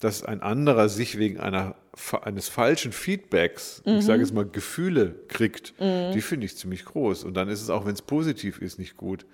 dass 0.00 0.24
ein 0.24 0.42
anderer 0.42 0.88
sich 0.88 1.18
wegen 1.18 1.38
einer, 1.38 1.76
eines 2.22 2.48
falschen 2.48 2.90
Feedbacks, 2.90 3.82
ich 3.84 4.04
sage 4.04 4.22
jetzt 4.22 4.34
mal 4.34 4.44
Gefühle 4.44 5.14
kriegt, 5.28 5.74
die 5.80 6.20
finde 6.20 6.46
ich 6.46 6.56
ziemlich 6.56 6.84
groß. 6.84 7.22
Und 7.22 7.34
dann 7.34 7.48
ist 7.48 7.62
es 7.62 7.70
auch, 7.70 7.86
wenn 7.86 7.94
es 7.94 8.02
positiv 8.02 8.58
ist, 8.60 8.78
nicht 8.80 8.96
gut. 8.96 9.24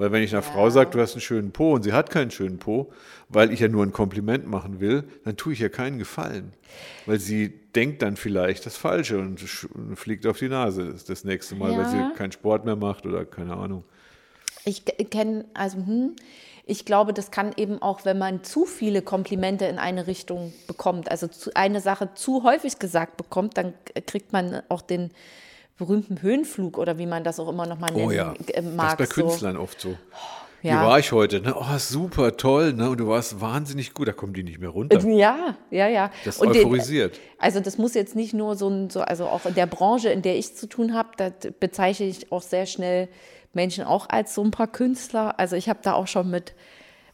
Weil 0.00 0.12
wenn 0.12 0.22
ich 0.22 0.32
einer 0.32 0.40
Frau 0.40 0.70
sage, 0.70 0.88
du 0.88 0.98
hast 0.98 1.12
einen 1.12 1.20
schönen 1.20 1.52
Po 1.52 1.74
und 1.74 1.82
sie 1.82 1.92
hat 1.92 2.08
keinen 2.08 2.30
schönen 2.30 2.58
Po, 2.58 2.90
weil 3.28 3.52
ich 3.52 3.60
ja 3.60 3.68
nur 3.68 3.84
ein 3.84 3.92
Kompliment 3.92 4.46
machen 4.46 4.80
will, 4.80 5.04
dann 5.26 5.36
tue 5.36 5.52
ich 5.52 5.60
ihr 5.60 5.68
keinen 5.68 5.98
Gefallen. 5.98 6.54
Weil 7.04 7.20
sie 7.20 7.50
denkt 7.74 8.00
dann 8.00 8.16
vielleicht 8.16 8.64
das 8.64 8.78
Falsche 8.78 9.18
und 9.18 9.38
fliegt 9.96 10.26
auf 10.26 10.38
die 10.38 10.48
Nase 10.48 10.94
das, 11.06 11.24
nächste 11.24 11.54
Mal, 11.54 11.72
weil 11.76 11.84
Ja. 11.84 11.84
sie 11.84 12.16
keinen 12.16 12.32
Sport 12.32 12.64
mehr 12.64 12.76
macht 12.76 13.04
oder 13.04 13.26
keine 13.26 13.54
Ahnung. 13.54 13.84
Ich 14.64 14.86
kenne, 15.10 15.44
also 15.52 15.76
hm, 15.76 16.16
ich 16.64 16.86
glaube, 16.86 17.12
das 17.12 17.30
kann 17.30 17.52
eben 17.58 17.82
auch, 17.82 18.06
wenn 18.06 18.16
man 18.18 18.42
zu 18.42 18.64
viele 18.64 19.02
Komplimente 19.02 19.66
in 19.66 19.78
eine 19.78 20.06
Richtung 20.06 20.54
bekommt, 20.66 21.10
also 21.10 21.26
zu, 21.26 21.54
eine 21.54 21.82
Sache 21.82 22.14
zu 22.14 22.42
häufig 22.42 22.78
gesagt 22.78 23.18
bekommt, 23.18 23.58
dann 23.58 23.74
kriegt 24.06 24.32
man 24.32 24.62
auch 24.70 24.80
den 24.80 25.10
berühmten 25.80 26.22
Höhenflug 26.22 26.78
oder 26.78 26.96
wie 26.98 27.06
man 27.06 27.24
das 27.24 27.40
auch 27.40 27.48
immer 27.48 27.66
nochmal 27.66 27.90
nennen 27.92 28.06
Oh 28.06 28.10
ja, 28.12 28.34
äh, 28.52 28.62
mag. 28.62 28.98
das 28.98 29.08
ist 29.10 29.16
bei 29.16 29.22
so. 29.22 29.26
Künstlern 29.28 29.56
oft 29.56 29.80
so. 29.80 29.96
Ja. 30.62 30.82
Wie 30.82 30.86
war 30.86 30.98
ich 30.98 31.10
heute? 31.10 31.40
Ne? 31.40 31.54
Oh, 31.58 31.78
super, 31.78 32.36
toll. 32.36 32.74
Ne? 32.74 32.90
Und 32.90 33.00
du 33.00 33.08
warst 33.08 33.40
wahnsinnig 33.40 33.94
gut. 33.94 34.08
Da 34.08 34.12
kommen 34.12 34.34
die 34.34 34.42
nicht 34.42 34.60
mehr 34.60 34.68
runter. 34.68 35.00
Ja, 35.08 35.56
ja, 35.70 35.88
ja. 35.88 36.10
Das 36.26 36.36
Und 36.38 36.54
den- 36.54 36.64
euphorisiert. 36.66 37.18
also 37.38 37.60
das 37.60 37.78
muss 37.78 37.94
jetzt 37.94 38.14
nicht 38.14 38.34
nur 38.34 38.56
so 38.56 38.68
ein, 38.68 38.90
so, 38.90 39.00
also 39.00 39.24
auch 39.26 39.46
in 39.46 39.54
der 39.54 39.64
Branche, 39.66 40.10
in 40.10 40.20
der 40.20 40.36
ich 40.36 40.54
zu 40.54 40.68
tun 40.68 40.92
habe, 40.92 41.08
da 41.16 41.30
bezeichne 41.60 42.04
ich 42.06 42.30
auch 42.30 42.42
sehr 42.42 42.66
schnell 42.66 43.08
Menschen 43.54 43.84
auch 43.84 44.08
als 44.10 44.34
so 44.34 44.44
ein 44.44 44.50
paar 44.50 44.66
Künstler. 44.68 45.40
Also 45.40 45.56
ich 45.56 45.68
habe 45.70 45.80
da 45.82 45.94
auch 45.94 46.06
schon 46.06 46.28
mit 46.30 46.52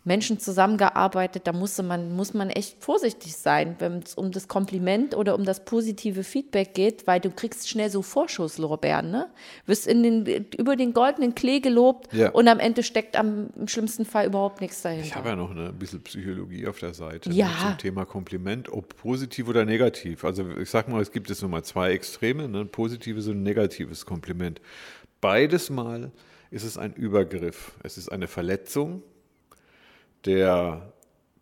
Menschen 0.06 0.38
zusammengearbeitet, 0.38 1.48
da 1.48 1.52
musste 1.52 1.82
man, 1.82 2.14
muss 2.14 2.32
man 2.32 2.48
echt 2.48 2.76
vorsichtig 2.82 3.36
sein, 3.36 3.74
wenn 3.80 3.98
es 3.98 4.14
um 4.14 4.30
das 4.30 4.46
Kompliment 4.46 5.16
oder 5.16 5.34
um 5.34 5.44
das 5.44 5.64
positive 5.64 6.22
Feedback 6.22 6.74
geht, 6.74 7.08
weil 7.08 7.18
du 7.18 7.30
kriegst 7.30 7.68
schnell 7.68 7.90
so 7.90 8.02
Vorschusslorbeeren, 8.02 9.10
ne? 9.10 9.26
Wirst 9.66 9.88
in 9.88 10.04
den, 10.04 10.46
über 10.56 10.76
den 10.76 10.92
goldenen 10.92 11.34
Klee 11.34 11.58
gelobt 11.58 12.12
Ja. 12.14 12.30
und 12.30 12.46
am 12.46 12.60
Ende 12.60 12.84
steckt 12.84 13.16
am 13.18 13.48
im 13.56 13.66
schlimmsten 13.66 14.04
Fall 14.04 14.26
überhaupt 14.26 14.60
nichts 14.60 14.80
dahinter. 14.82 15.04
Ich 15.04 15.16
habe 15.16 15.30
ja 15.30 15.36
noch 15.36 15.50
eine, 15.50 15.70
ein 15.70 15.78
bisschen 15.78 16.00
Psychologie 16.02 16.68
auf 16.68 16.78
der 16.78 16.94
Seite 16.94 17.30
Ja. 17.30 17.48
ne, 17.48 17.52
zum 17.62 17.78
Thema 17.78 18.04
Kompliment, 18.04 18.68
ob 18.72 18.96
positiv 18.96 19.48
oder 19.48 19.64
negativ. 19.64 20.24
Also 20.24 20.48
ich 20.56 20.70
sag 20.70 20.88
mal, 20.88 21.02
es 21.02 21.10
gibt 21.10 21.28
jetzt 21.30 21.42
nochmal 21.42 21.64
zwei 21.64 21.90
Extreme, 21.90 22.48
ne, 22.48 22.60
ein 22.60 22.68
positives 22.68 23.26
und 23.26 23.38
ein 23.40 23.42
negatives 23.42 24.06
Kompliment. 24.06 24.60
Beides 25.20 25.68
Mal 25.68 26.12
ist 26.52 26.62
es 26.62 26.78
ein 26.78 26.92
Übergriff. 26.94 27.72
Es 27.82 27.98
ist 27.98 28.12
eine 28.12 28.28
Verletzung 28.28 29.02
der 30.26 30.92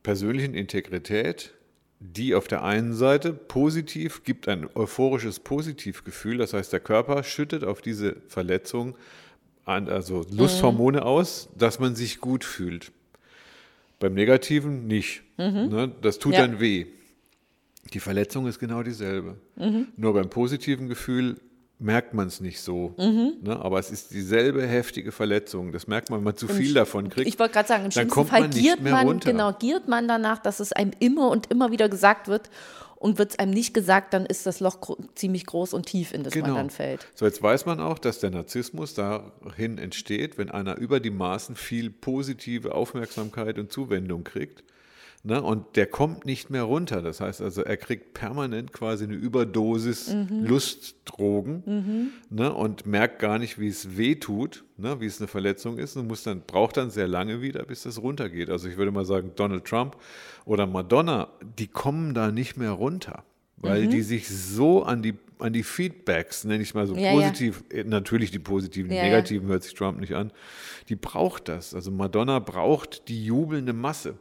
persönlichen 0.02 0.54
Integrität, 0.54 1.52
die 2.00 2.34
auf 2.34 2.46
der 2.48 2.62
einen 2.62 2.92
Seite 2.92 3.32
positiv 3.32 4.24
gibt 4.24 4.46
ein 4.48 4.68
euphorisches 4.74 5.40
Positivgefühl, 5.40 6.36
das 6.38 6.52
heißt, 6.52 6.72
der 6.72 6.80
Körper 6.80 7.22
schüttet 7.24 7.64
auf 7.64 7.80
diese 7.80 8.16
Verletzung 8.28 8.94
also 9.64 10.26
Lusthormone 10.30 11.04
aus, 11.04 11.48
dass 11.56 11.78
man 11.78 11.94
sich 11.94 12.20
gut 12.20 12.44
fühlt. 12.44 12.92
Beim 13.98 14.12
Negativen 14.12 14.86
nicht. 14.86 15.22
Ne? 15.38 15.90
Das 16.02 16.18
tut 16.18 16.34
Ja. 16.34 16.40
dann 16.46 16.60
weh. 16.60 16.84
Die 17.94 18.00
Verletzung 18.00 18.46
ist 18.46 18.58
genau 18.58 18.82
dieselbe. 18.82 19.36
Nur 19.96 20.12
beim 20.12 20.28
positiven 20.28 20.88
Gefühl 20.88 21.36
merkt 21.78 22.14
man 22.14 22.28
es 22.28 22.40
nicht 22.40 22.60
so. 22.60 22.94
Ne? 22.96 23.58
Aber 23.60 23.78
es 23.78 23.90
ist 23.90 24.12
dieselbe 24.12 24.66
heftige 24.66 25.12
Verletzung. 25.12 25.72
Das 25.72 25.86
merkt 25.86 26.10
man, 26.10 26.20
wenn 26.20 26.24
man 26.24 26.36
zu 26.36 26.48
viel 26.48 26.72
davon 26.72 27.10
kriegt. 27.10 27.26
Ich 27.28 27.38
wollte 27.38 27.54
gerade 27.54 27.68
sagen, 27.68 27.84
im 27.84 27.90
dann 27.90 27.92
schlimmsten 27.92 28.14
kommt 28.14 28.30
Fall 28.30 28.40
man 28.42 28.50
nicht 28.50 28.62
giert 28.62 28.80
mehr 28.80 28.92
man, 28.92 29.06
runter. 29.06 29.30
genau, 29.30 29.52
giert 29.52 29.88
man 29.88 30.08
danach, 30.08 30.38
dass 30.38 30.60
es 30.60 30.72
einem 30.72 30.92
immer 31.00 31.30
und 31.30 31.50
immer 31.50 31.72
wieder 31.72 31.88
gesagt 31.88 32.28
wird. 32.28 32.48
und 33.04 33.18
wird 33.18 33.32
es 33.32 33.38
einem 33.38 33.52
nicht 33.52 33.74
gesagt, 33.74 34.14
dann 34.14 34.24
ist 34.24 34.46
das 34.46 34.60
Loch 34.60 34.80
gro 34.80 34.96
ziemlich 35.14 35.44
groß 35.44 35.74
und 35.74 35.84
tief, 35.84 36.14
in 36.14 36.22
das 36.22 36.34
man 36.36 36.54
dann 36.54 36.70
fällt. 36.70 37.06
So, 37.14 37.26
jetzt 37.26 37.42
weiß 37.42 37.66
man 37.66 37.78
auch, 37.78 37.98
dass 37.98 38.18
der 38.18 38.30
Narzissmus 38.30 38.94
dahin 38.94 39.76
entsteht, 39.76 40.38
wenn 40.38 40.50
einer 40.50 40.78
über 40.78 41.00
die 41.00 41.10
Maßen 41.10 41.54
viel 41.54 41.90
positive 41.90 42.74
Aufmerksamkeit 42.74 43.58
und 43.58 43.70
Zuwendung 43.70 44.24
kriegt. 44.24 44.64
Ne, 45.26 45.40
und 45.42 45.76
der 45.76 45.86
kommt 45.86 46.26
nicht 46.26 46.50
mehr 46.50 46.64
runter. 46.64 47.00
Das 47.00 47.18
heißt 47.22 47.40
also, 47.40 47.62
er 47.62 47.78
kriegt 47.78 48.12
permanent 48.12 48.74
quasi 48.74 49.04
eine 49.04 49.14
Überdosis 49.14 50.12
Mhm. 50.12 50.44
Lustdrogen 50.44 52.12
ne, 52.28 52.52
und 52.52 52.84
merkt 52.86 53.20
gar 53.20 53.38
nicht, 53.38 53.58
wie 53.58 53.68
es 53.68 53.96
weh 53.96 54.16
tut, 54.16 54.64
ne, 54.76 55.00
wie 55.00 55.06
es 55.06 55.20
eine 55.20 55.28
Verletzung 55.28 55.78
ist 55.78 55.96
und 55.96 56.08
muss 56.08 56.24
dann, 56.24 56.42
braucht 56.46 56.76
dann 56.76 56.90
sehr 56.90 57.08
lange 57.08 57.40
wieder, 57.40 57.64
bis 57.64 57.84
das 57.84 58.02
runtergeht. 58.02 58.50
Also 58.50 58.68
ich 58.68 58.76
würde 58.76 58.90
mal 58.90 59.06
sagen, 59.06 59.32
Donald 59.34 59.64
Trump 59.64 59.96
oder 60.44 60.66
Madonna, 60.66 61.28
die 61.58 61.68
kommen 61.68 62.12
da 62.12 62.30
nicht 62.30 62.58
mehr 62.58 62.72
runter, 62.72 63.24
Mhm. 63.56 63.62
weil 63.66 63.86
die 63.88 64.02
sich 64.02 64.28
so 64.28 64.82
an 64.82 65.00
die, 65.02 65.14
an 65.38 65.54
die 65.54 65.62
Feedbacks, 65.62 66.44
nenne 66.44 66.62
ich 66.62 66.74
mal 66.74 66.86
so 66.86 66.94
Ja, 66.96 67.00
ja. 67.00 67.12
positiv, 67.12 67.64
äh, 67.70 67.84
natürlich 67.84 68.30
die 68.30 68.38
positiven, 68.40 68.90
die 68.90 68.96
Ja, 68.96 69.04
ja. 69.04 69.08
negativen 69.08 69.48
hört 69.48 69.62
sich 69.62 69.72
Trump 69.72 70.00
nicht 70.00 70.12
an, 70.14 70.32
die 70.90 70.96
braucht 70.96 71.48
das. 71.48 71.74
Also 71.74 71.90
Madonna 71.90 72.40
braucht 72.40 73.08
die 73.08 73.24
jubelnde 73.24 73.72
Masse. 73.72 74.18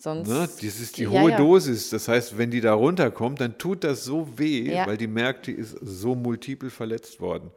Sonst, 0.00 0.28
Ne? 0.28 0.40
Das 0.40 0.62
ist 0.62 0.96
die 0.96 1.02
Ja, 1.04 1.10
hohe 1.10 1.32
ja. 1.32 1.36
Dosis. 1.36 1.90
Das 1.90 2.06
heißt, 2.06 2.38
wenn 2.38 2.50
die 2.52 2.60
da 2.60 2.72
runterkommt, 2.74 3.40
dann 3.40 3.58
tut 3.58 3.82
das 3.84 4.04
so 4.04 4.28
weh, 4.38 4.72
Ja. 4.72 4.86
weil 4.86 4.96
die 4.96 5.08
merkt, 5.08 5.48
die 5.48 5.52
ist 5.52 5.76
so 5.82 6.14
multiple 6.14 6.70
verletzt 6.70 7.20
worden. 7.20 7.50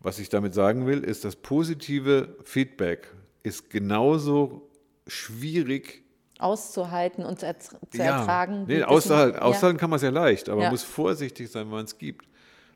Was 0.00 0.18
ich 0.18 0.28
damit 0.30 0.52
sagen 0.54 0.86
will, 0.86 1.04
ist, 1.04 1.24
das 1.24 1.36
positive 1.36 2.36
Feedback 2.44 3.08
ist 3.44 3.70
genauso 3.70 4.68
schwierig 5.06 6.02
auszuhalten 6.38 7.24
und 7.24 7.38
zu, 7.40 7.46
er 7.46 7.58
zu 7.58 7.76
ertragen. 7.92 8.64
Nee, 8.66 8.82
auszuhalten, 8.82 9.38
auszuhalten 9.38 9.78
kann 9.78 9.90
man 9.90 9.98
es 9.98 10.02
ja 10.02 10.10
leicht, 10.10 10.48
aber 10.48 10.62
Ja. 10.62 10.66
man 10.68 10.72
muss 10.74 10.82
vorsichtig 10.82 11.50
sein, 11.50 11.66
wenn 11.66 11.72
man 11.76 11.84
es 11.84 11.98
gibt. 11.98 12.26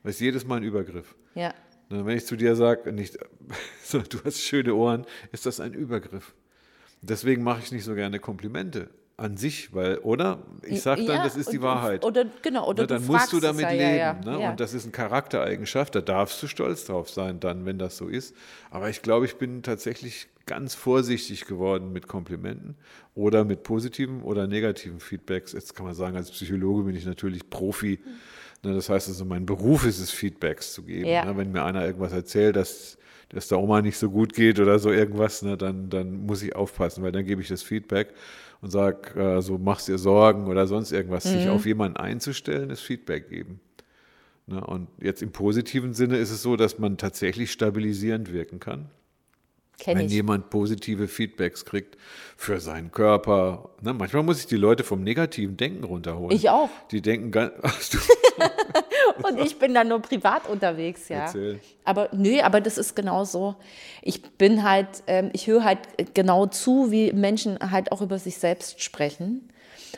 Weil 0.03 0.11
es 0.11 0.17
ist 0.17 0.21
jedes 0.21 0.45
Mal 0.47 0.57
ein 0.59 0.63
Übergriff. 0.65 1.15
Ja, 1.35 1.43
ja. 1.43 1.55
Ne, 1.89 2.05
Wenn 2.07 2.17
ich 2.17 2.27
zu 2.27 2.37
dir 2.37 2.55
sage, 2.57 2.93
nicht, 2.93 3.17
du 3.93 4.19
hast 4.25 4.41
schöne 4.41 4.75
Ohren, 4.75 5.07
ist 5.33 5.47
das 5.47 5.61
ein 5.61 5.73
Übergriff. 5.73 6.35
Deswegen 7.09 7.43
mache 7.43 7.61
ich 7.63 7.73
nicht 7.73 7.85
so 7.85 7.95
gerne 7.95 8.19
Komplimente 8.19 8.89
an 9.17 9.37
sich, 9.37 9.73
weil, 9.73 9.99
oder? 9.99 10.43
Ich 10.63 10.83
sage 10.83 11.05
dann, 11.05 11.17
Ja, 11.19 11.25
das 11.25 11.37
ist 11.37 11.53
die 11.53 11.59
und- 11.59 11.65
Wahrheit. 11.65 12.05
Oder 12.05 12.27
genau, 12.43 12.67
oder 12.69 12.83
Ne, 12.83 12.87
dann 12.89 13.07
du 13.07 13.13
musst 13.13 13.33
du 13.33 13.39
damit 13.39 13.63
ja, 13.63 13.71
leben. 13.71 13.83
Ja, 13.83 13.97
ja. 13.97 14.39
Ne? 14.39 14.51
Und 14.51 14.59
das 14.61 14.75
ist 14.75 14.83
eine 14.85 14.93
Charaktereigenschaft, 14.93 15.95
da 15.95 16.01
darfst 16.01 16.43
du 16.43 16.49
stolz 16.49 16.85
drauf 16.87 17.09
sein, 17.11 17.39
dann, 17.39 17.65
wenn 17.65 17.79
das 17.79 17.97
so 17.97 18.09
ist. 18.09 18.35
Aber 18.71 18.91
ich 18.91 19.03
glaube, 19.03 19.27
ich 19.27 19.37
bin 19.37 19.63
tatsächlich 19.63 20.27
ganz 20.47 20.75
vorsichtig 20.75 21.47
geworden 21.47 21.93
mit 21.93 22.09
Komplimenten 22.09 22.75
oder 23.15 23.45
mit 23.45 23.63
positiven 23.63 24.21
oder 24.23 24.47
negativen 24.47 24.99
Feedbacks. 25.01 25.53
Jetzt 25.53 25.75
kann 25.77 25.87
man 25.87 25.95
sagen, 25.95 26.17
als 26.17 26.31
Psychologe 26.33 26.83
bin 26.83 26.97
ich 26.97 27.07
natürlich 27.07 27.49
Profi. 27.49 28.01
Ne? 28.65 28.75
Das 28.75 28.89
heißt 28.89 29.09
also, 29.09 29.25
mein 29.25 29.47
Beruf 29.47 29.87
ist 29.87 30.01
es, 30.01 30.11
Feedbacks 30.11 30.73
zu 30.73 30.83
geben. 30.83 31.05
Ne? 31.05 31.33
Wenn 31.37 31.53
mir 31.53 31.65
einer 31.65 31.87
irgendwas 31.87 32.13
erzählt, 32.13 32.57
dass 32.57 32.99
dass 33.35 33.49
der 33.49 33.59
Oma 33.59 33.83
nicht 33.83 33.99
so 33.99 34.11
gut 34.11 34.33
geht 34.33 34.61
oder 34.61 34.79
so 34.79 34.91
irgendwas, 34.91 35.43
ne, 35.43 35.57
dann, 35.57 35.91
dann 35.91 36.25
muss 36.27 36.43
ich 36.43 36.55
aufpassen, 36.55 37.03
weil 37.03 37.13
dann 37.13 37.25
gebe 37.25 37.43
ich 37.43 37.49
das 37.49 37.63
Feedback 37.63 38.15
und 38.61 38.71
sage, 38.71 39.19
äh, 39.19 39.43
so 39.43 39.59
machst 39.59 39.89
dir 39.89 39.99
Sorgen 39.99 40.47
oder 40.47 40.67
sonst 40.67 40.93
irgendwas. 40.93 41.25
Mhm. 41.25 41.31
Sich 41.31 41.49
auf 41.49 41.67
jemanden 41.67 41.97
einzustellen, 41.97 42.71
ist 42.71 42.81
Feedback 42.81 43.29
geben. 43.29 43.61
Ne, 44.47 44.65
und 44.65 44.89
jetzt 45.01 45.23
im 45.23 45.33
positiven 45.33 45.95
Sinne 45.95 46.19
ist 46.19 46.31
es 46.31 46.43
so, 46.43 46.57
dass 46.57 46.79
man 46.79 46.97
tatsächlich 46.97 47.51
stabilisierend 47.51 48.33
wirken 48.33 48.61
kann. 48.61 48.91
Kenn 49.79 49.99
wenn 49.99 50.07
ich. 50.07 50.13
jemand 50.13 50.51
positive 50.51 51.09
Feedbacks 51.09 51.65
kriegt 51.65 51.97
für 52.37 52.61
seinen 52.61 52.93
Körper. 52.93 53.71
Ne, 53.83 53.93
manchmal 53.93 54.23
muss 54.23 54.39
ich 54.39 54.47
die 54.47 54.57
Leute 54.57 54.85
vom 54.85 55.03
negativen 55.03 55.57
Denken 55.57 55.83
runterholen. 55.83 56.37
Ich 56.37 56.49
auch. 56.51 56.71
Die 56.91 57.03
denken 57.03 57.33
ganz. 57.33 57.53
Und 59.23 59.39
ich 59.39 59.59
bin 59.59 59.75
dann 59.75 59.89
nur 59.89 60.01
privat 60.01 60.49
unterwegs, 60.49 61.09
ja. 61.09 61.21
Erzähl. 61.21 61.61
Aber 61.85 62.09
nö, 62.13 62.41
aber 62.41 62.61
das 62.61 62.79
ist 62.79 62.97
genau 62.97 63.25
so. 63.25 63.57
Ich 64.03 64.23
bin 64.23 64.63
halt, 64.63 64.89
ähm, 65.07 65.31
ich 65.33 65.47
höre 65.47 65.65
halt 65.65 65.79
genau 66.15 66.47
zu, 66.47 66.91
wie 66.91 67.13
Menschen 67.13 67.59
halt 67.71 67.93
auch 67.93 68.01
über 68.01 68.19
sich 68.19 68.39
selbst 68.39 68.83
sprechen. 68.83 69.49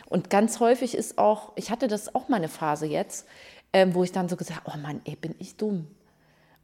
Und 0.09 0.31
ganz 0.31 0.61
häufig 0.61 0.95
ist 0.95 1.19
auch, 1.19 1.53
ich 1.57 1.71
hatte 1.71 1.89
das 1.89 2.15
auch 2.15 2.29
mal 2.29 2.37
eine 2.37 2.49
Phase 2.49 2.87
jetzt, 2.87 3.27
ähm, 3.73 3.95
wo 3.95 4.05
ich 4.05 4.13
dann 4.13 4.29
so 4.29 4.37
gesagt, 4.37 4.63
oh 4.67 4.77
Mann, 4.79 5.01
ey, 5.05 5.17
bin 5.17 5.35
ich 5.39 5.57
dumm 5.57 5.87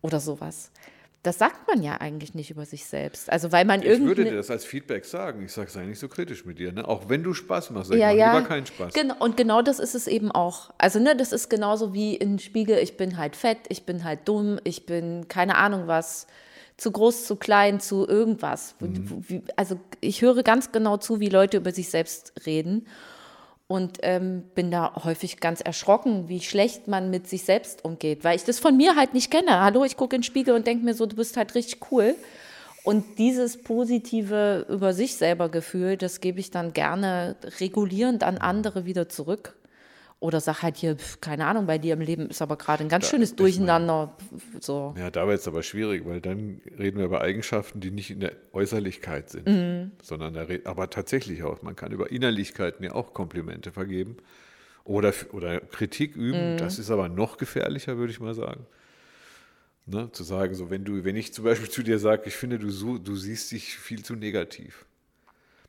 oder 0.02 0.20
sowas. 0.20 0.70
Das 1.22 1.38
sagt 1.38 1.68
man 1.68 1.84
ja 1.84 2.00
eigentlich 2.00 2.34
nicht 2.34 2.50
über 2.50 2.66
sich 2.66 2.84
selbst. 2.84 3.30
Also 3.30 3.52
weil 3.52 3.64
man 3.64 3.80
ich 3.80 3.86
würde 3.86 4.00
irgendwie 4.00 4.24
dir 4.24 4.36
das 4.36 4.50
als 4.50 4.64
Feedback 4.64 5.04
sagen. 5.04 5.44
Ich 5.44 5.52
sage, 5.52 5.70
sei 5.70 5.84
nicht 5.84 6.00
so 6.00 6.08
kritisch 6.08 6.44
mit 6.44 6.58
dir. 6.58 6.72
Ne? 6.72 6.86
Auch 6.86 7.08
wenn 7.08 7.22
du 7.22 7.32
Spaß 7.32 7.70
machst, 7.70 7.90
sag 7.90 7.94
ich, 7.96 8.00
ja, 8.00 8.08
mach 8.08 8.16
ja. 8.16 8.36
lieber 8.36 8.48
keinen 8.48 8.66
Spaß. 8.66 8.92
Genau, 8.92 9.14
und 9.20 9.36
genau 9.36 9.62
das 9.62 9.78
ist 9.78 9.94
es 9.94 10.08
eben 10.08 10.32
auch. 10.32 10.70
Also, 10.78 10.98
ne, 10.98 11.14
das 11.14 11.32
ist 11.32 11.48
genauso 11.48 11.94
wie 11.94 12.16
in 12.16 12.40
Spiegel, 12.40 12.78
ich 12.78 12.96
bin 12.96 13.18
halt 13.18 13.36
fett, 13.36 13.58
ich 13.68 13.86
bin 13.86 14.02
halt 14.02 14.20
dumm, 14.24 14.58
ich 14.64 14.84
bin 14.84 15.28
keine 15.28 15.56
Ahnung 15.56 15.86
was, 15.86 16.26
zu 16.76 16.90
groß, 16.90 17.26
zu 17.26 17.36
klein, 17.36 17.78
zu 17.78 18.08
irgendwas. 18.08 18.74
Mhm. 18.80 19.42
Also, 19.54 19.78
ich 20.00 20.22
höre 20.22 20.42
ganz 20.42 20.72
genau 20.72 20.96
zu, 20.96 21.20
wie 21.20 21.28
Leute 21.28 21.58
über 21.58 21.70
sich 21.70 21.88
selbst 21.88 22.32
reden 22.46 22.86
und 23.72 24.00
ähm, 24.02 24.42
bin 24.54 24.70
da 24.70 24.92
häufig 25.02 25.40
ganz 25.40 25.62
erschrocken, 25.62 26.28
wie 26.28 26.40
schlecht 26.40 26.88
man 26.88 27.08
mit 27.08 27.26
sich 27.26 27.44
selbst 27.44 27.86
umgeht, 27.86 28.22
weil 28.22 28.36
ich 28.36 28.44
das 28.44 28.58
von 28.58 28.76
mir 28.76 28.96
halt 28.96 29.14
nicht 29.14 29.30
kenne. 29.30 29.62
Hallo, 29.62 29.82
ich 29.82 29.96
gucke 29.96 30.14
in 30.14 30.20
den 30.20 30.26
Spiegel 30.26 30.54
und 30.54 30.66
denke 30.66 30.84
mir 30.84 30.92
so, 30.92 31.06
du 31.06 31.16
bist 31.16 31.38
halt 31.38 31.54
richtig 31.54 31.80
cool. 31.90 32.14
Und 32.84 33.18
dieses 33.18 33.62
positive 33.62 34.66
über 34.68 34.92
sich 34.92 35.14
selber 35.14 35.48
Gefühl, 35.48 35.96
das 35.96 36.20
gebe 36.20 36.38
ich 36.38 36.50
dann 36.50 36.74
gerne 36.74 37.36
regulierend 37.60 38.24
an 38.24 38.36
andere 38.36 38.84
wieder 38.84 39.08
zurück. 39.08 39.54
Oder 40.22 40.40
sag 40.40 40.62
halt 40.62 40.76
hier, 40.76 40.96
keine 41.20 41.46
Ahnung, 41.46 41.66
bei 41.66 41.78
dir 41.78 41.94
im 41.94 42.00
Leben 42.00 42.30
ist 42.30 42.40
aber 42.40 42.56
gerade 42.56 42.84
ein 42.84 42.88
ganz 42.88 43.08
schönes 43.08 43.30
ich 43.30 43.36
Durcheinander. 43.36 44.16
So. 44.60 44.94
Ja, 44.96 45.10
da 45.10 45.26
wird 45.26 45.40
es 45.40 45.48
aber 45.48 45.64
schwierig, 45.64 46.06
weil 46.06 46.20
dann 46.20 46.60
reden 46.78 46.98
wir 46.98 47.06
über 47.06 47.22
Eigenschaften, 47.22 47.80
die 47.80 47.90
nicht 47.90 48.12
in 48.12 48.20
der 48.20 48.32
Äußerlichkeit 48.52 49.30
sind, 49.30 49.48
Mhm. 49.48 49.90
sondern 50.00 50.34
da 50.34 50.46
aber 50.64 50.90
tatsächlich 50.90 51.42
auch. 51.42 51.62
Man 51.62 51.74
kann 51.74 51.90
über 51.90 52.12
Innerlichkeiten 52.12 52.84
ja 52.84 52.92
auch 52.92 53.14
Komplimente 53.14 53.72
vergeben 53.72 54.16
oder, 54.84 55.12
oder 55.32 55.58
Kritik 55.58 56.16
Mhm. 56.16 56.22
üben. 56.22 56.56
Das 56.56 56.78
ist 56.78 56.92
aber 56.92 57.08
noch 57.08 57.36
gefährlicher, 57.36 57.96
würde 57.96 58.12
ich 58.12 58.20
mal 58.20 58.34
sagen. 58.34 58.64
Ne, 59.86 60.08
zu 60.12 60.22
sagen, 60.22 60.54
so 60.54 60.70
wenn 60.70 60.84
du, 60.84 61.02
wenn 61.02 61.16
ich 61.16 61.34
zum 61.34 61.44
Beispiel 61.44 61.68
zu 61.68 61.82
dir 61.82 61.98
sage, 61.98 62.22
ich 62.26 62.36
finde, 62.36 62.60
du, 62.60 62.70
so, 62.70 62.96
du 62.98 63.16
siehst 63.16 63.50
dich 63.50 63.76
viel 63.76 64.04
zu 64.04 64.14
negativ. 64.14 64.84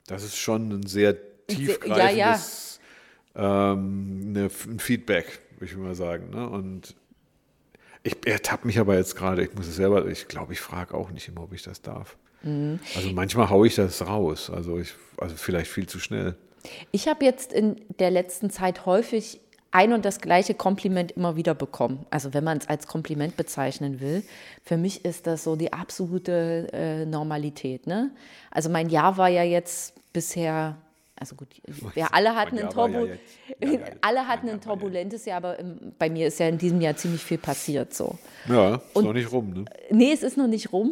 Das 0.06 0.24
ist 0.24 0.38
schon 0.38 0.70
ein 0.72 0.86
sehr 0.86 1.18
tiefgreifendes 1.48 2.80
Ähm, 3.36 4.26
eine, 4.28 4.50
ein 4.68 4.80
Feedback, 4.80 5.40
würde 5.58 5.66
ich 5.72 5.78
mal 5.78 5.96
sagen. 5.96 6.30
Ne? 6.30 6.48
Und 6.48 6.96
ich 8.04 8.16
ertappe 8.28 8.68
mich 8.68 8.80
aber 8.80 8.96
jetzt 8.96 9.16
gerade, 9.16 9.44
ich 9.44 9.54
muss 9.54 9.68
es 9.68 9.76
selber, 9.76 10.06
ich 10.08 10.28
glaube, 10.28 10.54
ich 10.54 10.60
frage 10.60 10.94
auch 10.94 11.12
nicht 11.12 11.28
immer, 11.28 11.44
ob 11.44 11.54
ich 11.54 11.64
das 11.64 11.82
darf. 11.82 12.18
Mhm. 12.44 12.80
Also 12.96 13.10
manchmal 13.12 13.50
haue 13.50 13.68
ich 13.68 13.76
das 13.76 14.06
raus, 14.06 14.50
also, 14.50 14.78
ich, 14.78 14.94
also 15.18 15.36
vielleicht 15.36 15.72
viel 15.72 15.88
zu 15.88 16.00
schnell. 16.00 16.36
Ich 16.92 17.08
habe 17.08 17.26
jetzt 17.26 17.54
in 17.54 17.82
der 18.00 18.12
letzten 18.12 18.50
Zeit 18.50 18.86
häufig 18.86 19.40
ein 19.74 19.92
und 19.92 20.06
das 20.06 20.22
gleiche 20.22 20.54
Kompliment 20.54 21.14
immer 21.14 21.36
wieder 21.36 21.56
bekommen. 21.56 22.06
Also 22.12 22.34
wenn 22.34 22.44
man 22.44 22.60
es 22.60 22.70
als 22.70 22.86
Kompliment 22.86 23.36
bezeichnen 23.36 24.00
will. 24.00 24.24
Für 24.64 24.78
mich 24.78 25.04
ist 25.04 25.26
das 25.26 25.44
so 25.44 25.56
die 25.56 25.74
absolute 25.74 26.68
äh, 26.72 27.06
Normalität. 27.06 27.88
Ne? 27.88 28.12
Also 28.52 28.70
mein 28.70 28.90
Jahr 28.90 29.18
war 29.18 29.30
ja 29.30 29.42
jetzt 29.42 29.96
bisher, 30.14 30.78
also 31.16 31.36
gut, 31.36 31.48
wir 31.96 32.14
alle 32.14 32.36
hatten 32.36 32.60
ein, 32.60 32.70
Turbu 32.70 33.06
ja, 33.06 33.16
ja, 33.68 33.80
alle 34.02 34.28
hatten 34.28 34.50
ein 34.50 34.62
turbulentes 34.62 35.26
Jahr, 35.26 35.38
aber 35.38 35.60
im, 35.60 35.94
bei 35.98 36.10
mir 36.10 36.28
ist 36.28 36.40
ja 36.40 36.48
in 36.48 36.58
diesem 36.58 36.82
Jahr 36.82 36.96
ziemlich 36.96 37.24
viel 37.24 37.38
passiert. 37.38 37.94
So. 37.94 38.18
Ja, 38.48 38.76
ist 38.76 38.96
noch 38.96 39.14
nicht 39.14 39.32
rum. 39.32 39.54
Ne? 39.54 39.66
Nee, 39.90 40.12
es 40.12 40.24
ist 40.24 40.38
noch 40.38 40.48
nicht 40.48 40.74
rum. 40.74 40.92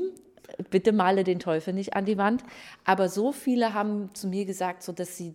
Bitte 0.69 0.91
male 0.91 1.23
den 1.23 1.39
Teufel 1.39 1.73
nicht 1.73 1.95
an 1.95 2.05
die 2.05 2.17
Wand. 2.17 2.43
Aber 2.83 3.09
so 3.09 3.31
viele 3.31 3.73
haben 3.73 4.13
zu 4.13 4.27
mir 4.27 4.45
gesagt, 4.45 4.83
so 4.83 4.91
dass 4.91 5.17
sie 5.17 5.33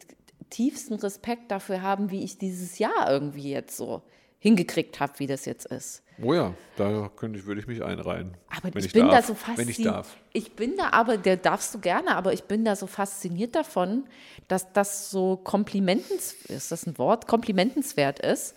tiefsten 0.50 0.94
Respekt 0.94 1.50
dafür 1.50 1.82
haben, 1.82 2.10
wie 2.10 2.22
ich 2.22 2.38
dieses 2.38 2.78
Jahr 2.78 3.10
irgendwie 3.10 3.50
jetzt 3.50 3.76
so 3.76 4.02
hingekriegt 4.38 5.00
habe, 5.00 5.14
wie 5.18 5.26
das 5.26 5.44
jetzt 5.44 5.66
ist. 5.66 6.02
Oh 6.22 6.32
ja, 6.32 6.54
da 6.76 7.10
könnte 7.14 7.38
ich, 7.38 7.46
würde 7.46 7.60
ich 7.60 7.66
mich 7.66 7.82
einreihen. 7.82 8.36
Aber 8.48 8.74
wenn 8.74 8.84
ich, 8.84 8.92
bin 8.92 9.06
darf, 9.06 9.16
da 9.16 9.22
so 9.22 9.34
fasziniert. 9.34 10.06
Ich. 10.32 10.46
Ich 10.46 10.52
bin 10.52 10.76
da 10.76 10.90
aber, 10.90 11.18
der 11.18 11.36
darfst 11.36 11.74
du 11.74 11.78
gerne, 11.78 12.16
aber 12.16 12.32
ich 12.32 12.44
bin 12.44 12.64
da 12.64 12.74
so 12.76 12.86
fasziniert 12.86 13.54
davon, 13.54 14.04
dass 14.48 14.72
das 14.72 15.10
so 15.10 15.36
komplimentens, 15.36 16.32
ist 16.48 16.72
das 16.72 16.86
ein 16.86 16.96
Wort, 16.98 17.26
komplimentenswert 17.26 18.20
ist, 18.20 18.54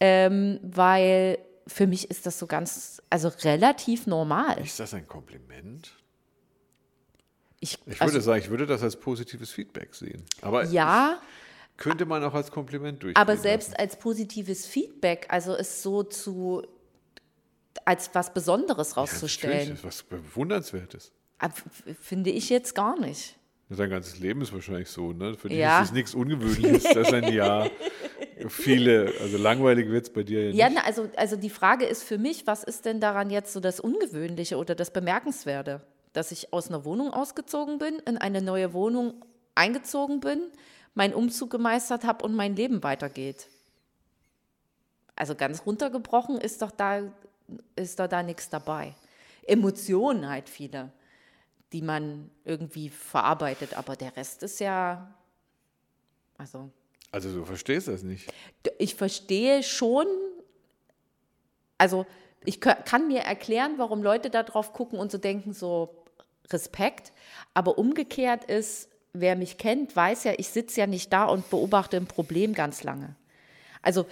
ähm, 0.00 0.60
weil 0.62 1.38
für 1.66 1.86
mich 1.86 2.10
ist 2.10 2.26
das 2.26 2.38
so 2.38 2.46
ganz, 2.46 3.02
also 3.10 3.28
relativ 3.42 4.06
normal. 4.06 4.60
Ist 4.62 4.80
das 4.80 4.94
ein 4.94 5.06
Kompliment? 5.06 5.92
Ich, 7.60 7.78
Ich 7.86 8.00
also, 8.00 8.14
würde 8.14 8.22
sagen, 8.22 8.42
ich 8.42 8.50
würde 8.50 8.66
das 8.66 8.82
als 8.82 8.96
positives 8.96 9.50
Feedback 9.50 9.94
sehen. 9.94 10.22
Aber 10.42 10.64
ja, 10.64 11.18
könnte 11.76 12.06
man 12.06 12.22
auch 12.24 12.34
als 12.34 12.50
Kompliment 12.50 13.02
durchgehen 13.02 13.20
Aber 13.20 13.32
lassen. 13.32 13.42
selbst 13.42 13.78
als 13.78 13.96
positives 13.98 14.66
Feedback, 14.66 15.26
also 15.30 15.54
es 15.54 15.82
so 15.82 16.02
zu 16.02 16.62
als 17.84 18.10
was 18.14 18.32
Besonderes 18.32 18.90
Ja, 18.90 19.02
rauszustellen, 19.02 19.70
das 19.70 19.78
ist 19.80 19.84
was 19.84 20.02
Bewundernswertes. 20.04 21.12
ab- 21.38 21.52
f- 21.66 21.96
finde 22.00 22.30
ich 22.30 22.48
jetzt 22.48 22.74
gar 22.74 22.98
nicht. 22.98 23.36
Sein 23.70 23.90
ganzes 23.90 24.18
Leben 24.20 24.40
ist 24.42 24.52
wahrscheinlich 24.52 24.88
so, 24.88 25.12
ne? 25.12 25.34
Für 25.34 25.48
dich 25.48 25.58
Ja. 25.58 25.80
ist 25.80 25.88
es 25.88 25.92
nichts 25.92 26.14
Ungewöhnliches, 26.14 26.84
dass 26.94 27.12
ein 27.12 27.32
Jahr 27.32 27.70
viele, 28.48 29.12
also 29.20 29.36
langweilig 29.38 29.88
wird 29.88 30.04
es 30.04 30.12
bei 30.12 30.22
dir 30.22 30.40
ja 30.42 30.46
nicht. 30.48 30.56
Ja, 30.58 30.68
na, 30.70 30.82
also, 30.82 31.08
also 31.16 31.36
die 31.36 31.50
Frage 31.50 31.84
ist 31.86 32.02
für 32.04 32.18
mich, 32.18 32.46
was 32.46 32.62
ist 32.62 32.84
denn 32.84 33.00
daran 33.00 33.30
jetzt 33.30 33.52
so 33.52 33.60
das 33.60 33.80
Ungewöhnliche 33.80 34.56
oder 34.56 34.74
das 34.74 34.92
Bemerkenswerte? 34.92 35.80
Dass 36.12 36.30
ich 36.30 36.52
aus 36.52 36.68
einer 36.68 36.84
Wohnung 36.84 37.10
ausgezogen 37.10 37.78
bin, 37.78 37.98
in 38.06 38.18
eine 38.18 38.40
neue 38.42 38.72
Wohnung 38.72 39.14
eingezogen 39.56 40.20
bin, 40.20 40.40
meinen 40.94 41.14
Umzug 41.14 41.50
gemeistert 41.50 42.04
habe 42.04 42.24
und 42.24 42.34
mein 42.34 42.56
Leben 42.56 42.82
weitergeht. 42.82 43.48
Also 45.16 45.34
ganz 45.34 45.64
runtergebrochen 45.66 46.38
ist 46.38 46.62
doch 46.62 46.70
da, 46.70 47.02
ist 47.76 47.98
doch 48.00 48.08
da 48.08 48.22
nichts 48.22 48.48
dabei. 48.48 48.94
Emotionen 49.46 50.28
halt 50.28 50.48
viele, 50.48 50.90
die 51.72 51.82
man 51.82 52.30
irgendwie 52.44 52.88
verarbeitet, 52.88 53.74
aber 53.76 53.96
der 53.96 54.16
Rest 54.16 54.42
ist 54.42 54.60
ja, 54.60 55.14
also 56.38 56.70
Also 57.12 57.32
du 57.32 57.44
verstehst 57.44 57.88
das 57.88 58.02
nicht. 58.02 58.32
ich 58.78 58.94
verstehe 58.94 59.62
schon, 59.62 60.06
also 61.78 62.06
ich 62.44 62.60
kann 62.60 63.08
mir 63.08 63.20
erklären, 63.20 63.74
warum 63.76 64.02
Leute 64.02 64.30
da 64.30 64.42
drauf 64.42 64.72
gucken 64.72 64.98
und 64.98 65.10
so 65.10 65.18
denken, 65.18 65.52
so 65.52 66.04
Respekt, 66.50 67.12
aber 67.54 67.78
umgekehrt 67.78 68.44
ist, 68.44 68.88
wer 69.14 69.36
mich 69.36 69.56
kennt, 69.58 69.94
weiß 69.96 70.24
ja, 70.24 70.32
ich 70.36 70.48
sitze 70.48 70.80
ja 70.80 70.86
nicht 70.86 71.12
da 71.12 71.24
und 71.24 71.48
beobachte 71.48 71.96
ein 71.96 72.06
Problem 72.06 72.52
ganz 72.52 72.82
lange. 72.82 73.14
Also 73.80 74.06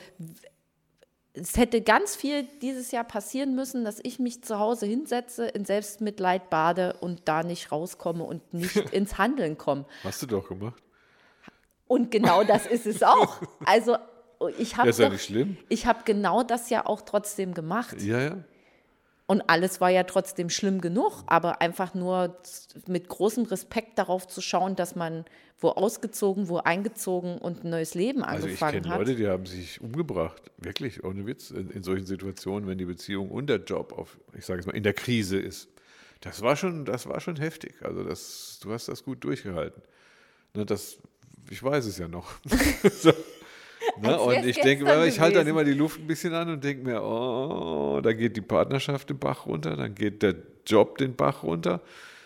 es 1.34 1.56
hätte 1.56 1.80
ganz 1.80 2.14
viel 2.14 2.44
dieses 2.60 2.90
Jahr 2.90 3.04
passieren 3.04 3.54
müssen, 3.54 3.84
dass 3.84 3.98
ich 4.02 4.18
mich 4.18 4.42
zu 4.44 4.58
Hause 4.58 4.86
hinsetze, 4.86 5.46
in 5.46 5.64
Selbstmitleid 5.64 6.50
bade 6.50 6.94
und 7.00 7.22
da 7.24 7.42
nicht 7.42 7.72
rauskomme 7.72 8.22
und 8.22 8.52
nicht 8.52 8.76
ins 8.92 9.16
Handeln 9.18 9.56
komme. 9.56 9.86
Hast 10.04 10.22
du 10.22 10.26
doch 10.26 10.46
gemacht. 10.48 10.82
Und 11.88 12.10
genau 12.10 12.44
das 12.44 12.66
ist 12.66 12.86
es 12.86 13.02
auch. 13.02 13.40
Also 13.64 13.96
ich 14.58 14.76
habe 14.76 14.88
Ja, 14.88 14.90
ist 14.90 14.98
ja 14.98 15.06
doch- 15.06 15.12
nicht 15.12 15.24
schlimm. 15.24 15.56
ich 15.68 15.86
habe 15.86 16.00
genau 16.04 16.42
das 16.42 16.68
ja 16.68 16.84
auch 16.86 17.00
trotzdem 17.02 17.54
gemacht. 17.54 18.00
Ja, 18.02 18.20
ja. 18.20 18.36
Und 19.26 19.42
alles 19.48 19.80
war 19.80 19.90
ja 19.90 20.02
trotzdem 20.02 20.50
schlimm 20.50 20.80
genug, 20.80 21.22
aber 21.26 21.60
einfach 21.60 21.94
nur 21.94 22.36
mit 22.86 23.08
großem 23.08 23.44
Respekt 23.44 23.98
darauf 23.98 24.26
zu 24.26 24.40
schauen, 24.40 24.76
dass 24.76 24.96
man 24.96 25.24
wo 25.62 25.68
ausgezogen, 25.68 26.48
wo 26.48 26.58
eingezogen 26.58 27.38
und 27.38 27.64
ein 27.64 27.70
neues 27.70 27.94
Leben 27.94 28.24
Also 28.24 28.46
ich 28.46 28.54
angefangen 28.54 28.82
kenne 28.82 28.94
hat. 28.94 28.98
Leute, 28.98 29.14
die 29.14 29.28
haben 29.28 29.46
sich 29.46 29.80
umgebracht. 29.80 30.42
Wirklich, 30.58 31.04
ohne 31.04 31.24
Witz. 31.26 31.50
In, 31.50 31.70
in 31.70 31.82
solchen 31.82 32.06
Situationen, 32.06 32.68
wenn 32.68 32.78
die 32.78 32.84
Beziehung 32.84 33.30
und 33.30 33.46
der 33.46 33.58
Job 33.58 33.92
auf, 33.96 34.18
ich 34.36 34.44
sage 34.44 34.60
es 34.60 34.66
mal, 34.66 34.74
in 34.74 34.82
der 34.82 34.94
Krise 34.94 35.38
ist. 35.38 35.68
Das 36.20 36.42
war 36.42 36.56
schon, 36.56 36.84
das 36.84 37.08
war 37.08 37.20
schon 37.20 37.36
heftig. 37.36 37.74
Also 37.82 38.04
das, 38.04 38.58
du 38.62 38.72
hast 38.72 38.88
das 38.88 39.04
gut 39.04 39.22
durchgehalten. 39.24 39.82
Ne, 40.54 40.66
das, 40.66 40.98
ich 41.50 41.62
weiß 41.62 41.86
es 41.86 41.98
ja 41.98 42.08
noch. 42.08 42.32
Ne, 44.00 44.18
und 44.20 44.44
ich 44.46 44.60
denke, 44.60 44.84
gestern 44.84 45.08
ich 45.08 45.20
halte 45.20 45.38
dann 45.38 45.46
immer 45.46 45.64
die 45.64 45.72
Luft 45.74 46.00
ein 46.00 46.06
bisschen 46.06 46.32
an 46.34 46.48
und 46.50 46.62
denke 46.64 46.84
mir, 46.84 47.02
oh, 47.02 48.00
da 48.02 48.12
geht 48.12 48.36
die 48.36 48.40
Partnerschaft 48.40 49.10
den 49.10 49.18
Bach 49.18 49.46
runter, 49.46 49.76
dann 49.76 49.94
geht 49.94 50.22
der 50.22 50.34
Job 50.66 50.98
den 50.98 51.14
Bach 51.16 51.42
runter. 51.42 51.80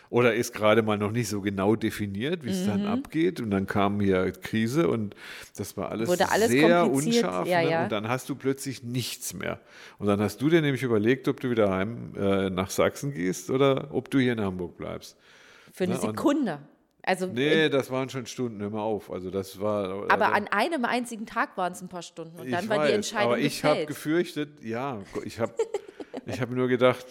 Oder 0.08 0.34
ist 0.34 0.54
gerade 0.54 0.82
mal 0.82 0.96
noch 0.96 1.10
nicht 1.10 1.28
so 1.28 1.40
genau 1.40 1.74
definiert, 1.74 2.44
wie 2.44 2.50
es 2.50 2.62
Mhm. 2.62 2.66
dann 2.68 2.86
abgeht. 2.86 3.40
Und 3.40 3.50
dann 3.50 3.66
kam 3.66 4.00
hier 4.00 4.30
Krise 4.30 4.86
und 4.88 5.16
das 5.56 5.76
war 5.76 5.90
alles, 5.90 6.08
Wurde 6.08 6.30
alles 6.30 6.48
sehr 6.50 6.88
unscharf. 6.88 7.48
ja, 7.48 7.60
ne? 7.62 7.70
ja. 7.70 7.82
Und 7.84 7.92
dann 7.92 8.08
hast 8.08 8.28
du 8.28 8.36
plötzlich 8.36 8.84
nichts 8.84 9.34
mehr. 9.34 9.58
Und 9.98 10.06
dann 10.06 10.20
hast 10.20 10.40
du 10.40 10.48
dir 10.48 10.62
nämlich 10.62 10.84
überlegt, 10.84 11.26
ob 11.26 11.40
du 11.40 11.50
wieder 11.50 11.70
heim 11.70 12.12
äh, 12.16 12.50
nach 12.50 12.70
Sachsen 12.70 13.12
gehst 13.14 13.50
oder 13.50 13.88
ob 13.92 14.08
du 14.10 14.18
hier 14.20 14.34
in 14.34 14.40
Hamburg 14.40 14.76
bleibst. 14.76 15.16
Für 15.72 15.84
eine 15.84 15.94
Ne, 15.94 16.00
und- 16.00 16.06
Sekunde. 16.16 16.58
Also, 17.06 17.26
Nee, 17.28 17.68
das 17.68 17.88
waren 17.92 18.10
schon 18.10 18.26
Stunden, 18.26 18.60
hör 18.60 18.68
mal 18.68 18.80
auf. 18.82 19.12
Also 19.12 19.30
das 19.30 19.60
war. 19.60 20.10
aber 20.10 20.32
also, 20.32 20.36
an 20.36 20.48
einem 20.48 20.84
einzigen 20.84 21.24
Tag 21.24 21.56
waren 21.56 21.72
es 21.72 21.80
ein 21.80 21.88
paar 21.88 22.02
Stunden. 22.02 22.38
Und 22.40 22.50
dann 22.50 22.64
ich 22.64 22.68
war 22.68 22.78
weiß, 22.78 22.88
die 22.88 22.94
Entscheidung 22.94 23.32
Aber 23.32 23.38
ich 23.38 23.64
habe 23.64 23.86
gefürchtet, 23.86 24.64
ja, 24.64 25.00
ich 25.24 25.38
habe 25.38 25.54
ich 26.26 26.40
hab 26.40 26.50
nur 26.50 26.66
gedacht, 26.66 27.06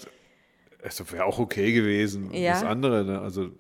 es 0.82 1.12
wäre 1.14 1.24
auch 1.24 1.40
okay 1.40 1.72
gewesen, 1.72 2.32
Ja. 2.34 2.52
das 2.54 2.64
andere. 2.64 3.06
Ne? 3.06 3.22
Also, 3.22 3.52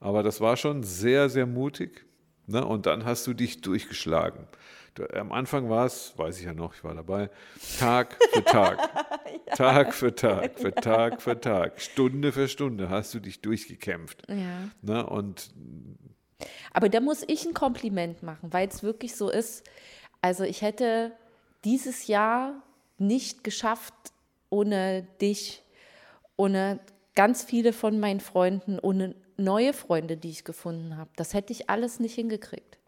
aber 0.00 0.22
das 0.22 0.40
war 0.40 0.56
schon 0.56 0.82
sehr, 0.82 1.28
sehr 1.28 1.44
mutig. 1.44 2.06
Ne? 2.46 2.64
Und 2.64 2.86
dann 2.86 3.04
hast 3.04 3.26
du 3.26 3.34
dich 3.34 3.60
durchgeschlagen. 3.60 4.46
Du, 4.94 5.06
am 5.12 5.32
Anfang 5.32 5.68
war 5.68 5.86
es, 5.86 6.12
weiß 6.16 6.38
ich 6.38 6.44
ja 6.44 6.54
noch, 6.54 6.74
ich 6.74 6.84
war 6.84 6.94
dabei, 6.94 7.28
Tag 7.78 8.16
für 8.32 8.44
Tag. 8.44 8.78
Tag 9.56 9.92
für 9.94 10.14
Tag, 10.14 10.58
für 10.58 10.72
Tag 10.72 11.20
für 11.20 11.40
Tag, 11.40 11.80
Stunde 11.80 12.32
für 12.32 12.48
Stunde 12.48 12.88
hast 12.88 13.12
du 13.14 13.20
dich 13.20 13.40
durchgekämpft. 13.40 14.22
ja. 14.28 14.68
Ne? 14.82 15.06
Und 15.06 15.52
Aber 16.72 16.88
da 16.88 17.00
muss 17.00 17.24
ich 17.26 17.44
ein 17.44 17.54
Kompliment 17.54 18.22
machen, 18.22 18.52
weil 18.52 18.68
es 18.68 18.82
wirklich 18.82 19.16
so 19.16 19.30
ist. 19.30 19.64
Also 20.20 20.44
ich 20.44 20.62
hätte 20.62 21.12
dieses 21.64 22.06
Jahr 22.06 22.62
nicht 22.98 23.44
geschafft 23.44 23.94
ohne 24.50 25.06
dich, 25.20 25.62
ohne 26.36 26.78
ganz 27.14 27.42
viele 27.42 27.72
von 27.72 27.98
meinen 27.98 28.20
Freunden, 28.20 28.78
ohne 28.78 29.14
neue 29.36 29.72
Freunde, 29.72 30.16
die 30.16 30.30
ich 30.30 30.44
gefunden 30.44 30.96
habe. 30.96 31.10
Das 31.16 31.34
hätte 31.34 31.52
ich 31.52 31.68
alles 31.70 32.00
nicht 32.00 32.14
hingekriegt. 32.14 32.78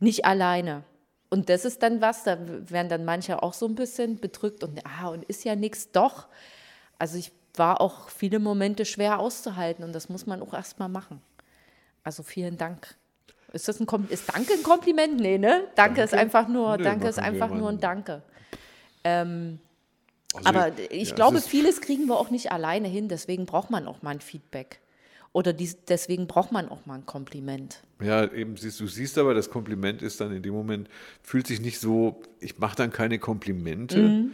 Nicht 0.00 0.24
alleine. 0.24 0.84
Und 1.30 1.48
das 1.48 1.64
ist 1.64 1.82
dann 1.82 2.00
was, 2.00 2.24
da 2.24 2.36
werden 2.70 2.88
dann 2.88 3.04
manche 3.04 3.42
auch 3.42 3.54
so 3.54 3.66
ein 3.66 3.74
bisschen 3.74 4.18
bedrückt 4.20 4.62
und 4.64 4.80
ah, 4.84 5.08
und 5.08 5.24
ist 5.24 5.44
ja 5.44 5.56
nichts, 5.56 5.90
doch. 5.90 6.26
Also 6.98 7.16
ich 7.18 7.32
war 7.56 7.80
auch 7.80 8.08
viele 8.10 8.38
Momente 8.38 8.84
schwer 8.84 9.18
auszuhalten 9.18 9.82
und 9.84 9.92
das 9.94 10.08
muss 10.08 10.26
man 10.26 10.42
auch 10.42 10.52
erstmal 10.54 10.88
machen. 10.90 11.20
Also 12.04 12.22
vielen 12.22 12.58
Dank. 12.58 12.94
Ist 13.52 13.68
das 13.68 13.80
ein 13.80 13.86
Kom 13.86 14.06
ist 14.10 14.32
Danke 14.34 14.52
ein 14.54 14.62
Kompliment? 14.62 15.20
Nee, 15.20 15.38
ne? 15.38 15.64
Danke, 15.74 16.02
ist 16.02 16.12
Danke? 16.12 16.22
einfach 16.22 16.48
nur, 16.48 16.76
Nee, 16.76 16.84
Danke 16.84 17.08
ist 17.08 17.18
einfach 17.18 17.50
nur 17.50 17.68
ein 17.70 17.80
Danke. 17.80 18.22
also, 19.04 20.48
Aber 20.48 20.68
ja, 20.68 20.74
ich 20.90 21.08
es 21.10 21.14
glaube, 21.14 21.38
ist- 21.38 21.48
vieles 21.48 21.80
kriegen 21.80 22.06
wir 22.06 22.18
auch 22.18 22.30
nicht 22.30 22.52
alleine 22.52 22.88
hin, 22.88 23.08
deswegen 23.08 23.46
braucht 23.46 23.70
man 23.70 23.86
auch 23.86 24.02
mal 24.02 24.10
ein 24.10 24.20
Feedback. 24.20 24.80
Oder 25.34 25.52
dies, 25.54 25.78
deswegen 25.86 26.26
braucht 26.26 26.52
man 26.52 26.68
auch 26.68 26.84
mal 26.84 26.96
ein 26.96 27.06
Kompliment. 27.06 27.82
Ja, 28.02 28.30
eben 28.30 28.56
siehst 28.56 28.78
du 28.80 28.86
siehst 28.86 29.16
aber, 29.16 29.32
das 29.32 29.48
Kompliment 29.48 30.02
ist 30.02 30.20
dann 30.20 30.30
in 30.34 30.42
dem 30.42 30.52
Moment, 30.52 30.88
fühlt 31.22 31.46
sich 31.46 31.60
nicht 31.60 31.78
so, 31.78 32.20
ich 32.40 32.58
mache 32.58 32.76
dann 32.76 32.90
keine 32.90 33.18
Komplimente. 33.18 33.98
Mhm. 33.98 34.32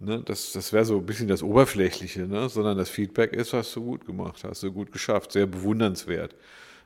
Ne, 0.00 0.22
das 0.24 0.52
das 0.52 0.72
wäre 0.72 0.84
so 0.84 0.98
ein 0.98 1.06
bisschen 1.06 1.28
das 1.28 1.42
Oberflächliche, 1.42 2.26
ne, 2.26 2.48
sondern 2.50 2.76
das 2.76 2.90
Feedback 2.90 3.32
ist, 3.32 3.52
hast 3.54 3.74
du 3.76 3.82
gut 3.82 4.04
gemacht, 4.06 4.44
hast 4.44 4.62
du 4.62 4.70
gut 4.72 4.92
geschafft, 4.92 5.32
sehr 5.32 5.46
bewundernswert. 5.46 6.34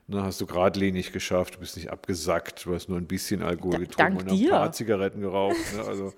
Ne, 0.07 0.23
hast 0.23 0.41
du 0.41 0.47
geradlinig 0.47 1.13
geschafft, 1.13 1.57
du 1.57 1.59
bist 1.59 1.77
nicht 1.77 1.91
abgesackt, 1.91 2.65
du 2.65 2.75
hast 2.75 2.89
nur 2.89 2.97
ein 2.99 3.07
bisschen 3.07 3.43
Alkohol 3.43 3.73
Da- 3.73 3.79
getrunken 3.79 4.17
und 4.19 4.29
ein 4.31 4.37
dir. 4.37 4.51
paar 4.51 4.73
Zigaretten 4.73 5.21
geraucht. 5.21 5.57
Ne, 5.77 5.83
also 5.85 6.13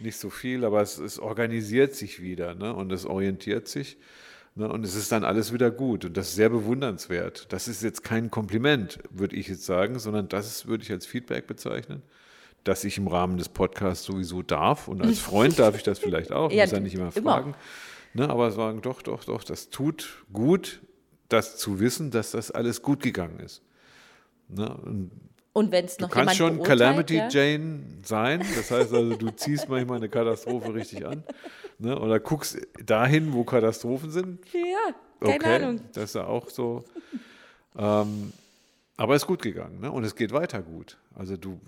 nicht 0.00 0.16
so 0.18 0.30
viel, 0.30 0.64
aber 0.64 0.80
es, 0.80 0.98
es 0.98 1.18
organisiert 1.18 1.94
sich 1.94 2.22
wieder 2.22 2.54
ne, 2.54 2.74
und 2.74 2.90
es 2.92 3.04
orientiert 3.04 3.68
sich. 3.68 3.98
Ne, 4.58 4.66
und 4.70 4.84
es 4.86 4.94
ist 4.94 5.12
dann 5.12 5.22
alles 5.22 5.52
wieder 5.52 5.70
gut 5.70 6.06
und 6.06 6.16
das 6.16 6.28
ist 6.30 6.34
sehr 6.36 6.48
bewundernswert. 6.48 7.52
Das 7.52 7.68
ist 7.68 7.82
jetzt 7.82 8.02
kein 8.02 8.30
Kompliment, 8.30 8.98
würde 9.10 9.36
ich 9.36 9.48
jetzt 9.48 9.66
sagen, 9.66 9.98
sondern 9.98 10.28
das 10.28 10.66
würde 10.66 10.82
ich 10.82 10.90
als 10.90 11.04
Feedback 11.04 11.46
bezeichnen, 11.46 12.00
dass 12.64 12.82
ich 12.82 12.96
im 12.96 13.06
Rahmen 13.06 13.36
des 13.36 13.50
Podcasts 13.50 14.06
sowieso 14.06 14.42
darf 14.42 14.88
und 14.88 15.02
als 15.02 15.18
Freund 15.18 15.58
darf 15.58 15.76
ich 15.76 15.82
das 15.82 15.98
vielleicht 15.98 16.32
auch, 16.32 16.50
Ja, 16.52 16.64
muss 16.64 16.72
ja 16.72 16.80
nicht 16.80 16.94
immer 16.94 17.14
immer. 17.14 17.32
fragen. 17.32 17.54
Ne, 18.14 18.30
aber 18.30 18.50
sagen, 18.50 18.80
doch, 18.80 19.02
doch, 19.02 19.24
doch, 19.24 19.44
das 19.44 19.68
tut 19.68 20.24
gut, 20.32 20.80
das 21.28 21.58
zu 21.58 21.78
wissen, 21.78 22.10
dass 22.10 22.30
das 22.30 22.50
alles 22.50 22.80
gut 22.80 23.02
gegangen 23.02 23.40
ist. 23.40 23.60
Ne, 24.48 24.74
und 24.74 25.10
Und 25.56 25.72
wenn 25.72 25.86
es 25.86 25.96
Du 25.96 26.04
noch 26.04 26.10
kannst 26.10 26.34
jemand 26.34 26.36
schon 26.36 26.56
beurteilt, 26.58 26.80
Calamity 26.80 27.16
ja, 27.16 27.28
Jane 27.30 27.80
sein. 28.04 28.40
Das 28.40 28.70
heißt 28.70 28.92
also, 28.92 29.16
du 29.16 29.30
ziehst 29.30 29.70
manchmal 29.70 29.96
eine 29.96 30.10
Katastrophe 30.10 30.74
richtig 30.74 31.06
an. 31.06 31.22
Ne? 31.78 31.98
Oder 31.98 32.20
guckst 32.20 32.58
dahin, 32.84 33.32
wo 33.32 33.42
Katastrophen 33.42 34.10
sind. 34.10 34.40
Ja, 34.52 34.92
keine 35.18 35.34
Okay, 35.34 35.64
Ahnung. 35.64 35.80
das 35.94 36.04
ist 36.04 36.14
ja 36.14 36.26
auch 36.26 36.50
so. 36.50 36.84
Ähm, 37.74 38.34
aber 38.98 39.14
es 39.14 39.22
ist 39.22 39.26
gut 39.26 39.40
gegangen 39.40 39.80
ne? 39.80 39.90
und 39.90 40.04
es 40.04 40.14
geht 40.14 40.30
weiter 40.30 40.60
gut. 40.60 40.98
Also 41.14 41.38
du 41.38 41.58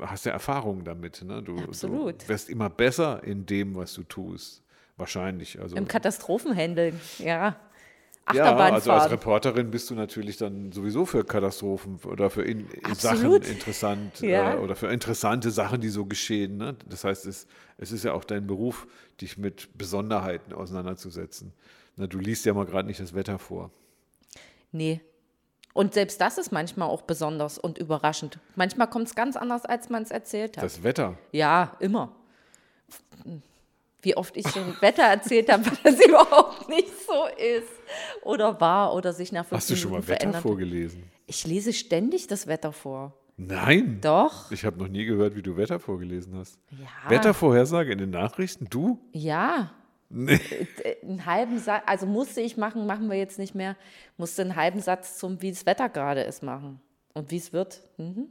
hast 0.00 0.24
ja 0.24 0.32
Erfahrung 0.32 0.84
damit. 0.84 1.22
Ne? 1.22 1.42
Du, 1.42 1.58
Absolut. 1.58 2.22
du 2.22 2.28
wirst 2.28 2.48
immer 2.48 2.70
besser 2.70 3.22
in 3.22 3.44
dem, 3.44 3.74
was 3.76 3.92
du 3.92 4.02
tust. 4.02 4.62
Wahrscheinlich. 4.96 5.60
Also, 5.60 5.76
Im 5.76 5.86
Katastrophenhandeln, 5.86 6.98
ja. 7.18 7.56
Ja, 8.32 8.42
Achterbahnfahren. 8.44 8.74
also 8.74 8.92
als 8.92 9.10
Reporterin 9.10 9.70
bist 9.70 9.88
du 9.90 9.94
natürlich 9.94 10.36
dann 10.36 10.72
sowieso 10.72 11.06
für 11.06 11.24
Katastrophen 11.24 12.00
oder 12.04 12.28
für 12.30 12.42
in, 12.42 12.66
Sachen 12.94 13.42
interessant 13.42 14.20
Ja. 14.20 14.54
äh, 14.54 14.58
oder 14.58 14.74
für 14.74 14.88
interessante 14.88 15.50
Sachen, 15.50 15.80
die 15.80 15.88
so 15.88 16.06
geschehen. 16.06 16.56
Ne? 16.56 16.76
Das 16.88 17.04
heißt, 17.04 17.26
es, 17.26 17.46
es 17.78 17.92
ist 17.92 18.04
ja 18.04 18.12
auch 18.12 18.24
dein 18.24 18.46
Beruf, 18.46 18.86
dich 19.20 19.38
mit 19.38 19.68
Besonderheiten 19.78 20.52
auseinanderzusetzen. 20.52 21.52
Na, 21.96 22.06
du 22.06 22.18
liest 22.18 22.44
ja 22.44 22.52
mal 22.54 22.66
gerade 22.66 22.88
nicht 22.88 23.00
das 23.00 23.14
Wetter 23.14 23.38
vor. 23.38 23.70
Nee. 24.72 25.00
Und 25.72 25.94
selbst 25.94 26.20
das 26.20 26.38
ist 26.38 26.52
manchmal 26.52 26.88
auch 26.88 27.02
besonders 27.02 27.58
und 27.58 27.78
überraschend. 27.78 28.38
Manchmal 28.54 28.88
kommt 28.88 29.08
es 29.08 29.14
ganz 29.14 29.36
anders, 29.36 29.64
als 29.64 29.88
man 29.88 30.02
es 30.02 30.10
erzählt 30.10 30.56
hat. 30.56 30.64
Das 30.64 30.82
Wetter. 30.82 31.16
ja, 31.32 31.76
immer. 31.80 32.14
Wie 34.02 34.16
oft 34.16 34.36
ich 34.36 34.46
schon 34.48 34.76
Wetter 34.80 35.02
erzählt 35.02 35.50
habe, 35.52 35.64
dass 35.82 35.94
es 35.94 36.06
überhaupt 36.06 36.68
nicht 36.68 36.88
so 37.06 37.26
ist 37.36 37.68
oder 38.22 38.60
war 38.60 38.94
oder 38.94 39.12
sich 39.12 39.32
nach 39.32 39.50
Hast 39.50 39.70
du 39.70 39.76
schon 39.76 39.90
mal 39.92 39.98
Wetter 40.06 40.16
verändert. 40.18 40.42
vorgelesen? 40.42 41.04
Ich 41.26 41.46
lese 41.46 41.72
ständig 41.72 42.26
das 42.26 42.46
Wetter 42.46 42.72
vor. 42.72 43.14
Nein. 43.38 43.98
Doch. 44.00 44.50
Ich 44.50 44.64
habe 44.64 44.78
noch 44.78 44.88
nie 44.88 45.04
gehört, 45.04 45.34
wie 45.36 45.42
du 45.42 45.56
Wetter 45.56 45.78
vorgelesen 45.78 46.36
hast. 46.36 46.58
Ja. 46.70 47.10
Wettervorhersage 47.10 47.92
in 47.92 47.98
den 47.98 48.10
Nachrichten? 48.10 48.66
Du? 48.70 48.98
Ja. 49.12 49.72
Nee. 50.08 50.40
Äh, 50.84 51.04
Einen 51.04 51.26
halben 51.26 51.58
Satz, 51.58 51.82
also 51.86 52.06
musste 52.06 52.40
ich 52.40 52.56
machen, 52.56 52.86
machen 52.86 53.10
wir 53.10 53.18
jetzt 53.18 53.38
nicht 53.38 53.54
mehr, 53.54 53.76
musste 54.16 54.42
einen 54.42 54.54
halben 54.56 54.80
Satz 54.80 55.18
zum, 55.18 55.42
wie 55.42 55.50
das 55.50 55.66
Wetter 55.66 55.88
gerade 55.88 56.20
ist, 56.22 56.42
machen. 56.42 56.80
Und 57.12 57.30
wie 57.30 57.36
es 57.38 57.52
wird. 57.52 57.80
Mhm. 57.98 58.28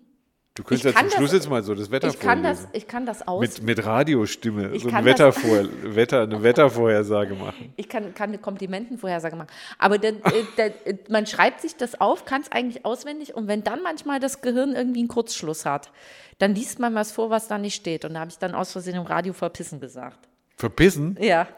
Du 0.56 0.64
könntest 0.64 0.86
Ich 0.86 0.94
ja 0.96 1.00
zum 1.02 1.10
Schluss 1.10 1.32
das- 1.32 1.40
jetzt 1.40 1.50
mal 1.50 1.62
so 1.64 1.76
das 1.76 1.92
Wetter 1.92 2.08
Ich 2.08 2.18
kann, 2.18 2.42
das, 2.42 2.60
vorlesen. 2.60 2.78
ich 2.78 2.88
kann 2.88 3.06
das 3.06 3.28
aus. 3.28 3.42
Mit, 3.42 3.62
mit 3.62 3.86
Radiostimme 3.86 4.70
Ich 4.74 4.84
so 4.84 4.88
ein 4.88 4.94
kann 4.94 5.04
das- 5.06 5.14
Wettervor 5.20 5.66
Wetter, 5.84 6.22
eine 6.24 6.42
Wettervorhersage 6.44 7.36
machen. 7.36 7.74
Ich 7.76 7.90
kann, 7.90 8.14
kann 8.16 8.30
eine 8.30 8.38
Komplimentenvorhersage 8.38 9.36
machen. 9.36 9.50
Aber 9.80 9.98
der, 9.98 10.12
äh, 10.14 10.44
der, 10.58 10.88
äh, 10.88 10.98
man 11.10 11.26
schreibt 11.28 11.60
sich 11.60 11.76
das 11.76 12.00
auf, 12.00 12.24
kann 12.24 12.42
es 12.42 12.52
eigentlich 12.54 12.86
auswendig 12.86 13.36
und 13.36 13.50
wenn 13.50 13.66
dann 13.66 13.84
manchmal 13.84 14.22
das 14.22 14.40
Gehirn 14.42 14.76
irgendwie 14.76 15.00
einen 15.00 15.10
Kurzschluss 15.10 15.66
hat, 15.66 15.92
dann 16.40 16.56
liest 16.56 16.80
man 16.80 16.96
was 16.96 17.12
vor, 17.12 17.30
was 17.30 17.50
da 17.50 17.58
nicht 17.58 17.76
steht. 17.76 18.06
Und 18.06 18.14
da 18.14 18.22
habe 18.22 18.32
ich 18.32 18.38
dann 18.38 18.56
aus 18.56 18.72
Versehen 18.72 18.96
im 18.96 19.04
Radio 19.04 19.34
verpissen 19.34 19.82
gesagt. 19.82 20.30
Verpissen? 20.56 21.18
Ja. 21.20 21.50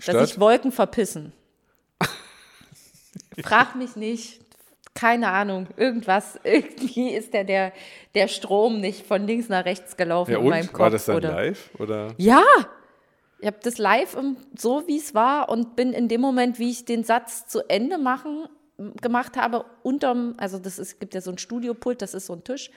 Statt? 0.00 0.14
Dass 0.14 0.30
sich 0.30 0.40
Wolken 0.40 0.72
verpissen. 0.72 1.32
Frag 3.42 3.74
mich 3.76 3.96
nicht. 3.96 4.40
Keine 4.94 5.28
Ahnung. 5.28 5.66
Irgendwas. 5.76 6.38
Irgendwie 6.44 7.10
ist 7.10 7.34
der, 7.34 7.44
der, 7.44 7.72
der 8.14 8.28
Strom 8.28 8.80
nicht 8.80 9.06
von 9.06 9.26
links 9.26 9.48
nach 9.48 9.64
rechts 9.64 9.96
gelaufen 9.96 10.32
Ja, 10.32 10.38
in 10.38 10.48
meinem? 10.48 10.66
Kopf. 10.68 10.78
War 10.78 10.90
das 10.90 11.06
dann 11.06 11.16
oder? 11.16 11.32
live? 11.32 11.70
Oder? 11.78 12.14
Ja, 12.16 12.44
ich 13.40 13.46
habe 13.46 13.58
das 13.62 13.78
live 13.78 14.16
im, 14.16 14.36
so, 14.56 14.86
wie 14.86 14.96
es 14.96 15.14
war 15.14 15.48
und 15.48 15.76
bin 15.76 15.92
in 15.92 16.08
dem 16.08 16.20
Moment, 16.20 16.58
wie 16.58 16.70
ich 16.70 16.84
den 16.84 17.04
Satz 17.04 17.46
zu 17.46 17.68
Ende 17.68 17.98
machen, 17.98 18.48
gemacht 19.00 19.36
habe, 19.36 19.64
unterm, 19.82 20.34
also 20.38 20.58
das 20.58 20.78
ist, 20.78 20.98
gibt 20.98 21.14
ja 21.14 21.20
so 21.20 21.30
ein 21.30 21.38
Studiopult, 21.38 22.02
das 22.02 22.14
ist 22.14 22.26
so 22.26 22.32
ein 22.32 22.42
Tisch, 22.42 22.70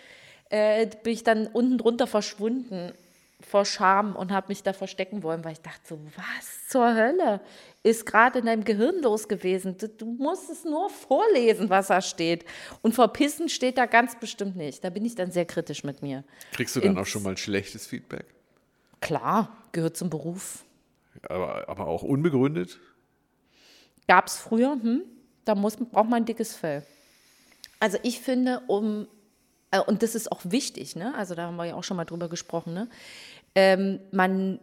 äh, 0.50 0.88
bin 1.04 1.14
ich 1.14 1.24
dann 1.24 1.48
unten 1.48 1.78
drunter 1.78 2.08
verschwunden 2.08 2.92
vor 3.40 3.66
Scham 3.66 4.16
und 4.16 4.32
habe 4.32 4.48
mich 4.50 4.64
da 4.64 4.74
verstecken 4.74 5.24
wollen, 5.24 5.44
weil 5.44 5.54
ich 5.54 5.62
dachte 5.62 5.82
so, 5.86 6.00
was 6.16 6.68
zur 6.70 6.94
Hölle 6.94 7.40
ist 7.88 8.06
gerade 8.06 8.40
in 8.40 8.46
deinem 8.46 8.64
Gehirn 8.64 9.02
los 9.02 9.28
gewesen? 9.28 9.78
Du, 9.78 9.88
du 9.88 10.06
musst 10.06 10.50
es 10.50 10.66
nur 10.66 10.90
vorlesen, 10.90 11.70
was 11.70 11.88
da 11.88 12.02
steht. 12.02 12.46
Und 12.82 12.94
verpissen 12.94 13.50
steht 13.50 13.78
da 13.78 13.86
ganz 13.86 14.20
bestimmt 14.20 14.56
nicht. 14.56 14.84
Da 14.84 14.90
bin 14.90 15.06
ich 15.06 15.16
dann 15.16 15.32
sehr 15.32 15.46
kritisch 15.46 15.84
mit 15.84 16.02
mir. 16.02 16.24
Kriegst 16.52 16.76
du 16.76 16.80
dann 16.82 16.92
Ins- 16.92 17.00
auch 17.02 17.06
schon 17.06 17.24
mal 17.24 17.38
schlechtes 17.38 17.88
Feedback? 17.88 18.26
Klar, 19.00 19.56
gehört 19.72 19.96
zum 19.96 20.10
Beruf. 20.10 20.64
Aber, 21.24 21.70
aber 21.70 21.88
auch 21.88 22.04
unbegründet? 22.04 22.80
Gab 24.08 24.28
es 24.28 24.38
früher, 24.38 24.74
hm? 24.82 25.04
da 25.46 25.56
muss, 25.56 25.78
braucht 25.78 26.10
man 26.10 26.24
ein 26.24 26.26
dickes 26.26 26.56
Fell. 26.56 26.86
Also 27.80 27.98
ich 28.04 28.20
finde, 28.20 28.62
um, 28.68 29.08
und 29.86 30.02
das 30.04 30.16
ist 30.16 30.32
auch 30.32 30.42
wichtig, 30.44 30.96
ne? 30.96 31.14
also 31.16 31.36
da 31.36 31.44
haben 31.44 31.58
wir 31.58 31.66
ja 31.66 31.76
auch 31.76 31.84
schon 31.84 31.98
mal 31.98 32.06
drüber 32.06 32.30
gesprochen, 32.30 32.74
ne? 32.74 32.88
ähm, 33.56 34.00
man 34.12 34.60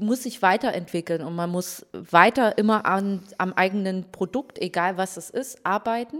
muss 0.00 0.22
sich 0.22 0.40
weiterentwickeln 0.40 1.22
und 1.22 1.36
man 1.36 1.50
muss 1.50 1.84
weiter 1.92 2.56
immer 2.56 2.86
an, 2.86 3.22
am 3.36 3.52
eigenen 3.52 4.10
Produkt, 4.10 4.58
egal 4.58 4.96
was 4.96 5.16
es 5.16 5.28
ist, 5.28 5.64
arbeiten, 5.66 6.16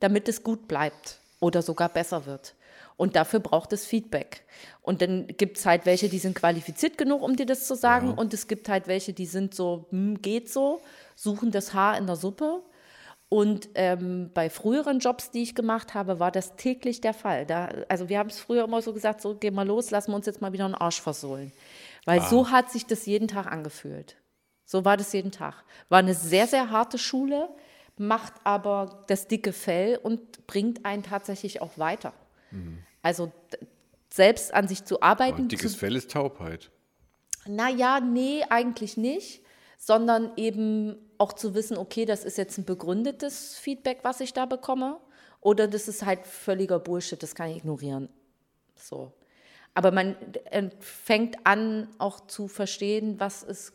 damit 0.00 0.28
es 0.28 0.42
gut 0.42 0.66
bleibt 0.66 1.18
oder 1.38 1.62
sogar 1.62 1.88
besser 1.88 2.26
wird. 2.26 2.54
Und 2.96 3.14
dafür 3.14 3.40
braucht 3.40 3.72
es 3.72 3.86
Feedback. 3.86 4.42
Und 4.82 5.02
dann 5.02 5.26
gibt 5.26 5.58
es 5.58 5.66
halt 5.66 5.86
welche, 5.86 6.08
die 6.08 6.18
sind 6.18 6.34
qualifiziert 6.34 6.96
genug, 6.98 7.22
um 7.22 7.36
dir 7.36 7.46
das 7.46 7.66
zu 7.66 7.74
sagen. 7.76 8.12
Und 8.14 8.32
es 8.32 8.48
gibt 8.48 8.68
halt 8.68 8.88
welche, 8.88 9.12
die 9.12 9.26
sind 9.26 9.54
so, 9.54 9.86
hm, 9.90 10.22
geht 10.22 10.50
so, 10.50 10.80
suchen 11.14 11.50
das 11.50 11.74
Haar 11.74 11.98
in 11.98 12.06
der 12.06 12.16
Suppe. 12.16 12.62
Und 13.28 13.68
ähm, 13.74 14.30
bei 14.34 14.48
früheren 14.50 15.00
Jobs, 15.00 15.32
die 15.32 15.42
ich 15.42 15.54
gemacht 15.56 15.94
habe, 15.94 16.20
war 16.20 16.30
das 16.30 16.54
täglich 16.56 17.00
der 17.00 17.12
Fall. 17.14 17.44
Da, 17.44 17.70
also 17.88 18.08
wir 18.08 18.18
haben 18.20 18.28
es 18.30 18.38
früher 18.38 18.64
immer 18.64 18.80
so 18.82 18.92
gesagt, 18.92 19.20
so 19.20 19.34
geh 19.34 19.50
mal 19.50 19.66
los, 19.66 19.90
lassen 19.90 20.12
wir 20.12 20.16
uns 20.16 20.26
jetzt 20.26 20.40
mal 20.40 20.52
wieder 20.52 20.64
einen 20.64 20.76
Arsch 20.76 21.00
versohlen. 21.00 21.52
Weil 22.04 22.22
so 22.22 22.50
hat 22.52 22.70
sich 22.70 22.86
das 22.86 23.04
jeden 23.06 23.26
Tag 23.26 23.46
angefühlt. 23.50 24.16
So 24.64 24.84
war 24.84 24.96
das 24.96 25.12
jeden 25.12 25.32
Tag. 25.32 25.64
War 25.88 25.98
eine 25.98 26.14
sehr, 26.14 26.46
sehr 26.46 26.70
harte 26.70 26.98
Schule, 26.98 27.48
macht 27.96 28.34
aber 28.44 29.04
das 29.08 29.26
dicke 29.26 29.52
Fell 29.52 29.98
und 30.00 30.46
bringt 30.46 30.84
einen 30.84 31.02
tatsächlich 31.02 31.60
auch 31.62 31.78
weiter. 31.78 32.12
Also 33.02 33.32
d- 33.52 33.58
selbst 34.12 34.54
an 34.54 34.68
sich 34.68 34.84
zu 34.84 35.02
Aber 35.02 35.24
arbeiten. 35.24 35.48
dickes 35.48 35.72
zu, 35.72 35.78
Fell 35.78 35.96
ist 35.96 36.12
Taubheit. 36.12 36.70
naja, 37.46 37.98
nee, 38.00 38.44
eigentlich 38.48 38.96
nicht, 38.96 39.42
sondern 39.78 40.30
eben 40.36 40.96
auch 41.18 41.32
zu 41.32 41.54
wissen, 41.54 41.76
okay, 41.76 42.04
das 42.04 42.24
ist 42.24 42.38
jetzt 42.38 42.58
ein 42.58 42.64
begründetes 42.64 43.56
Feedback, 43.58 44.00
was 44.02 44.20
ich 44.20 44.32
da 44.32 44.46
bekomme, 44.46 44.98
oder 45.40 45.68
das 45.68 45.88
ist 45.88 46.04
halt 46.04 46.26
völliger 46.26 46.78
Bullshit, 46.78 47.22
das 47.22 47.34
kann 47.34 47.50
ich 47.50 47.58
ignorieren. 47.58 48.08
So. 48.74 49.12
Aber 49.74 49.90
man 49.92 50.16
äh, 50.46 50.70
fängt 50.80 51.36
an, 51.46 51.88
auch 51.98 52.26
zu 52.26 52.48
verstehen, 52.48 53.20
was 53.20 53.42
ist, 53.42 53.72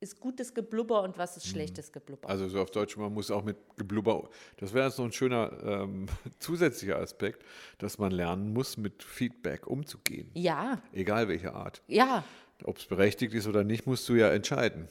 ist 0.00 0.18
gutes 0.18 0.54
Geblubber 0.54 1.02
und 1.02 1.18
was 1.18 1.36
ist 1.36 1.46
schlechtes 1.46 1.92
Geblubber. 1.92 2.28
Also 2.28 2.48
so 2.48 2.60
auf 2.60 2.70
Deutsch, 2.70 2.96
man 2.96 3.12
muss 3.14 3.30
auch 3.30 3.44
mit 3.44 3.56
Geblubber, 3.76 4.28
das 4.56 4.72
wäre 4.74 4.86
jetzt 4.88 4.98
noch 4.98 5.04
ein 5.04 5.12
schöner 5.12 5.52
ähm, 5.62 6.06
zusätzlicher 6.38 6.98
Aspekt, 6.98 7.44
dass 7.78 7.98
man 7.98 8.10
lernen 8.12 8.52
muss, 8.52 8.76
mit 8.76 9.02
Feedback 9.02 9.66
umzugehen. 9.66 10.30
ja, 10.34 10.80
Egal 10.92 11.28
welche 11.28 11.54
Art. 11.54 11.82
ja, 11.86 12.24
Ob 12.64 12.78
es 12.78 12.86
berechtigt 12.86 13.32
ist 13.34 13.46
oder 13.46 13.62
nicht, 13.64 13.86
musst 13.86 14.08
du 14.08 14.14
ja 14.14 14.30
entscheiden. 14.30 14.88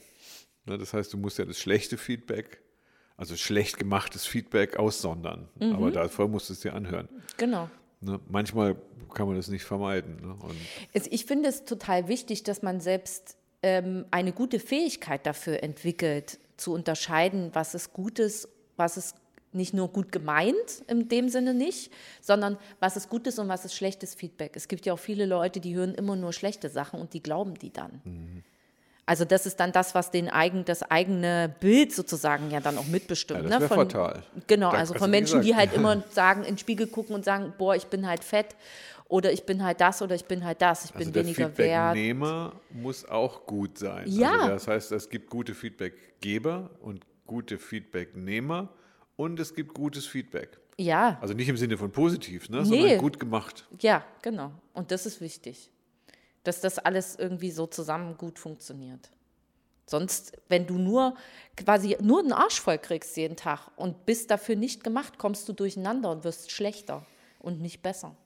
Ne, 0.66 0.78
das 0.78 0.92
heißt, 0.92 1.12
du 1.12 1.18
musst 1.18 1.38
ja 1.38 1.44
das 1.44 1.58
schlechte 1.58 1.96
Feedback, 1.96 2.62
also 3.16 3.36
schlecht 3.36 3.78
gemachtes 3.78 4.26
Feedback 4.26 4.76
aussondern. 4.76 5.48
Mhm. 5.58 5.74
Aber 5.74 5.90
davor 5.90 6.28
musst 6.28 6.48
du 6.48 6.52
es 6.52 6.60
dir 6.60 6.74
anhören. 6.74 7.08
genau. 7.36 7.68
Ne? 8.00 8.18
Manchmal 8.28 8.76
kann 9.12 9.26
man 9.26 9.36
das 9.36 9.48
nicht 9.48 9.64
vermeiden. 9.64 10.16
Ne? 10.22 10.36
Ich 11.10 11.26
finde 11.26 11.48
es 11.50 11.64
total 11.64 12.08
wichtig, 12.08 12.42
dass 12.44 12.62
man 12.62 12.80
selbst 12.80 13.36
ähm, 13.62 14.06
eine 14.10 14.32
gute 14.32 14.58
Fähigkeit 14.58 15.26
dafür 15.26 15.62
entwickelt, 15.62 16.38
zu 16.56 16.72
unterscheiden, 16.72 17.50
was 17.52 17.74
ist 17.74 17.92
Gutes, 17.92 18.48
was 18.76 18.96
ist 18.96 19.16
nicht 19.52 19.74
nur 19.74 19.88
gut 19.88 20.12
gemeint, 20.12 20.84
in 20.86 21.08
dem 21.08 21.28
Sinne 21.28 21.54
nicht, 21.54 21.92
sondern 22.20 22.56
was 22.78 22.96
ist 22.96 23.08
gutes 23.08 23.38
und 23.38 23.48
was 23.48 23.64
ist 23.64 23.74
schlechtes 23.74 24.14
Feedback. 24.14 24.52
Es 24.54 24.68
gibt 24.68 24.86
ja 24.86 24.92
auch 24.92 24.98
viele 24.98 25.26
Leute, 25.26 25.60
die 25.60 25.74
hören 25.74 25.94
immer 25.94 26.16
nur 26.16 26.32
schlechte 26.32 26.68
Sachen 26.68 27.00
und 27.00 27.14
die 27.14 27.22
glauben 27.22 27.54
die 27.54 27.72
dann. 27.72 28.00
Also 29.10 29.24
das 29.24 29.44
ist 29.44 29.58
dann 29.58 29.72
das, 29.72 29.94
was 29.96 30.12
den 30.12 30.28
eigen, 30.28 30.64
das 30.64 30.82
eigene 30.88 31.52
Bild 31.58 31.92
sozusagen 31.92 32.50
ja 32.52 32.60
dann 32.60 32.78
auch 32.78 32.86
mitbestimmt. 32.86 33.42
Ja, 33.42 33.48
das 33.58 33.62
ne? 33.62 33.68
fatal. 33.68 34.22
Genau, 34.46 34.70
Da- 34.70 34.78
also 34.78 34.92
also 34.94 35.04
von 35.04 35.08
wie 35.08 35.16
Menschen, 35.16 35.42
die 35.42 35.56
halt 35.56 35.72
immer 35.74 36.02
sagen, 36.12 36.42
in 36.42 36.52
den 36.54 36.58
Spiegel 36.58 36.86
gucken 36.86 37.14
und 37.16 37.24
sagen, 37.24 37.52
boah, 37.58 37.74
ich 37.74 37.86
bin 37.88 38.06
halt 38.06 38.22
fett 38.22 38.54
oder 39.08 39.32
ich 39.32 39.44
bin 39.44 39.64
halt 39.64 39.80
das 39.80 40.00
oder 40.02 40.14
ich 40.14 40.26
bin 40.26 40.44
halt 40.44 40.62
das, 40.62 40.84
ich 40.84 40.92
bin 40.92 41.00
also 41.00 41.10
der 41.10 41.24
weniger 41.24 41.58
wert. 41.58 41.94
Feedbacknehmer 41.96 42.52
muss 42.70 43.04
auch 43.04 43.46
gut 43.46 43.78
sein. 43.78 44.04
Ja. 44.06 44.30
Also 44.32 44.48
das 44.48 44.68
heißt, 44.68 44.92
es 44.92 45.08
gibt 45.10 45.28
gute 45.28 45.54
Feedbackgeber 45.56 46.70
und 46.80 47.04
gute 47.26 47.58
Feedbacknehmer 47.58 48.68
und 49.16 49.40
es 49.40 49.54
gibt 49.54 49.74
gutes 49.74 50.06
Feedback. 50.06 50.58
Ja, 50.78 51.18
Also 51.20 51.34
nicht 51.34 51.48
im 51.48 51.56
Sinne 51.56 51.76
von 51.76 51.90
positiv, 51.90 52.48
ne, 52.48 52.58
Nee. 52.62 52.64
sondern 52.64 52.98
gut 52.98 53.18
gemacht. 53.20 53.66
ja, 53.80 54.02
genau. 54.22 54.52
Und 54.72 54.90
das 54.92 55.04
ist 55.04 55.20
wichtig, 55.20 55.70
dass 56.44 56.60
das 56.60 56.78
alles 56.78 57.16
irgendwie 57.16 57.50
so 57.50 57.66
zusammen 57.66 58.16
gut 58.16 58.38
funktioniert. 58.38 59.10
Sonst, 59.86 60.38
wenn 60.48 60.66
du 60.66 60.78
nur 60.78 61.16
quasi 61.56 61.96
nur 62.00 62.20
einen 62.20 62.32
Arsch 62.32 62.60
voll 62.60 62.78
kriegst 62.78 63.16
jeden 63.16 63.36
Tag 63.36 63.72
und 63.76 64.06
bist 64.06 64.30
dafür 64.30 64.54
nicht 64.54 64.84
gemacht, 64.84 65.18
kommst 65.18 65.48
du 65.48 65.52
durcheinander 65.52 66.10
und 66.10 66.22
wirst 66.22 66.52
schlechter 66.52 67.04
und 67.40 67.60
nicht 67.60 67.82
besser. 67.82 68.16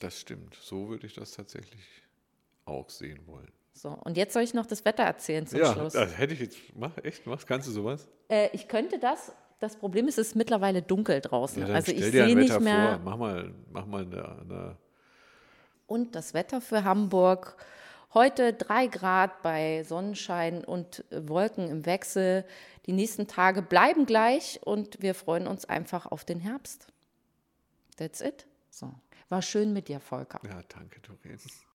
Das 0.00 0.20
stimmt. 0.20 0.56
So 0.62 0.88
würde 0.88 1.06
ich 1.06 1.14
das 1.14 1.32
tatsächlich 1.32 1.82
auch 2.64 2.88
sehen 2.88 3.26
wollen. 3.26 3.50
So, 3.74 3.88
und 4.04 4.16
jetzt 4.16 4.34
soll 4.34 4.42
ich 4.42 4.54
noch 4.54 4.66
das 4.66 4.84
Wetter 4.84 5.02
erzählen 5.02 5.46
zum 5.46 5.58
ja, 5.58 5.72
Schluss. 5.72 5.94
das 5.94 6.16
hätte 6.16 6.34
ich 6.34 6.40
jetzt. 6.40 6.58
Mach, 6.76 6.96
echt? 7.02 7.26
Machst, 7.26 7.46
kannst 7.46 7.66
du 7.66 7.72
sowas? 7.72 8.06
Äh, 8.28 8.50
ich 8.52 8.68
könnte 8.68 8.98
das. 8.98 9.32
Das 9.58 9.76
Problem 9.76 10.08
ist, 10.08 10.18
es 10.18 10.28
ist 10.28 10.36
mittlerweile 10.36 10.82
dunkel 10.82 11.20
draußen. 11.20 11.66
Ja, 11.66 11.74
also 11.74 11.92
ich 11.92 12.04
sehe 12.04 12.36
nicht 12.36 12.60
mehr. 12.60 12.96
vor. 12.96 13.00
Mach 13.04 13.16
mal, 13.16 13.54
mach 13.70 13.86
mal 13.86 14.02
eine, 14.02 14.38
eine 14.40 14.78
Und 15.86 16.14
das 16.14 16.34
Wetter 16.34 16.60
für 16.60 16.84
Hamburg. 16.84 17.56
Heute 18.14 18.52
drei 18.52 18.86
Grad 18.86 19.42
bei 19.42 19.84
Sonnenschein 19.84 20.64
und 20.64 21.04
Wolken 21.10 21.68
im 21.68 21.86
Wechsel. 21.86 22.44
Die 22.86 22.92
nächsten 22.92 23.26
Tage 23.26 23.62
bleiben 23.62 24.06
gleich 24.06 24.60
und 24.62 25.00
wir 25.00 25.14
freuen 25.14 25.46
uns 25.46 25.64
einfach 25.64 26.06
auf 26.06 26.24
den 26.24 26.40
Herbst. 26.40 26.88
That's 27.96 28.20
it. 28.20 28.46
So. 28.70 28.92
War 29.28 29.40
schön 29.40 29.72
mit 29.72 29.88
dir, 29.88 30.00
Volker. 30.00 30.40
Ja, 30.44 30.60
danke, 30.68 31.00
Doreen. 31.00 31.38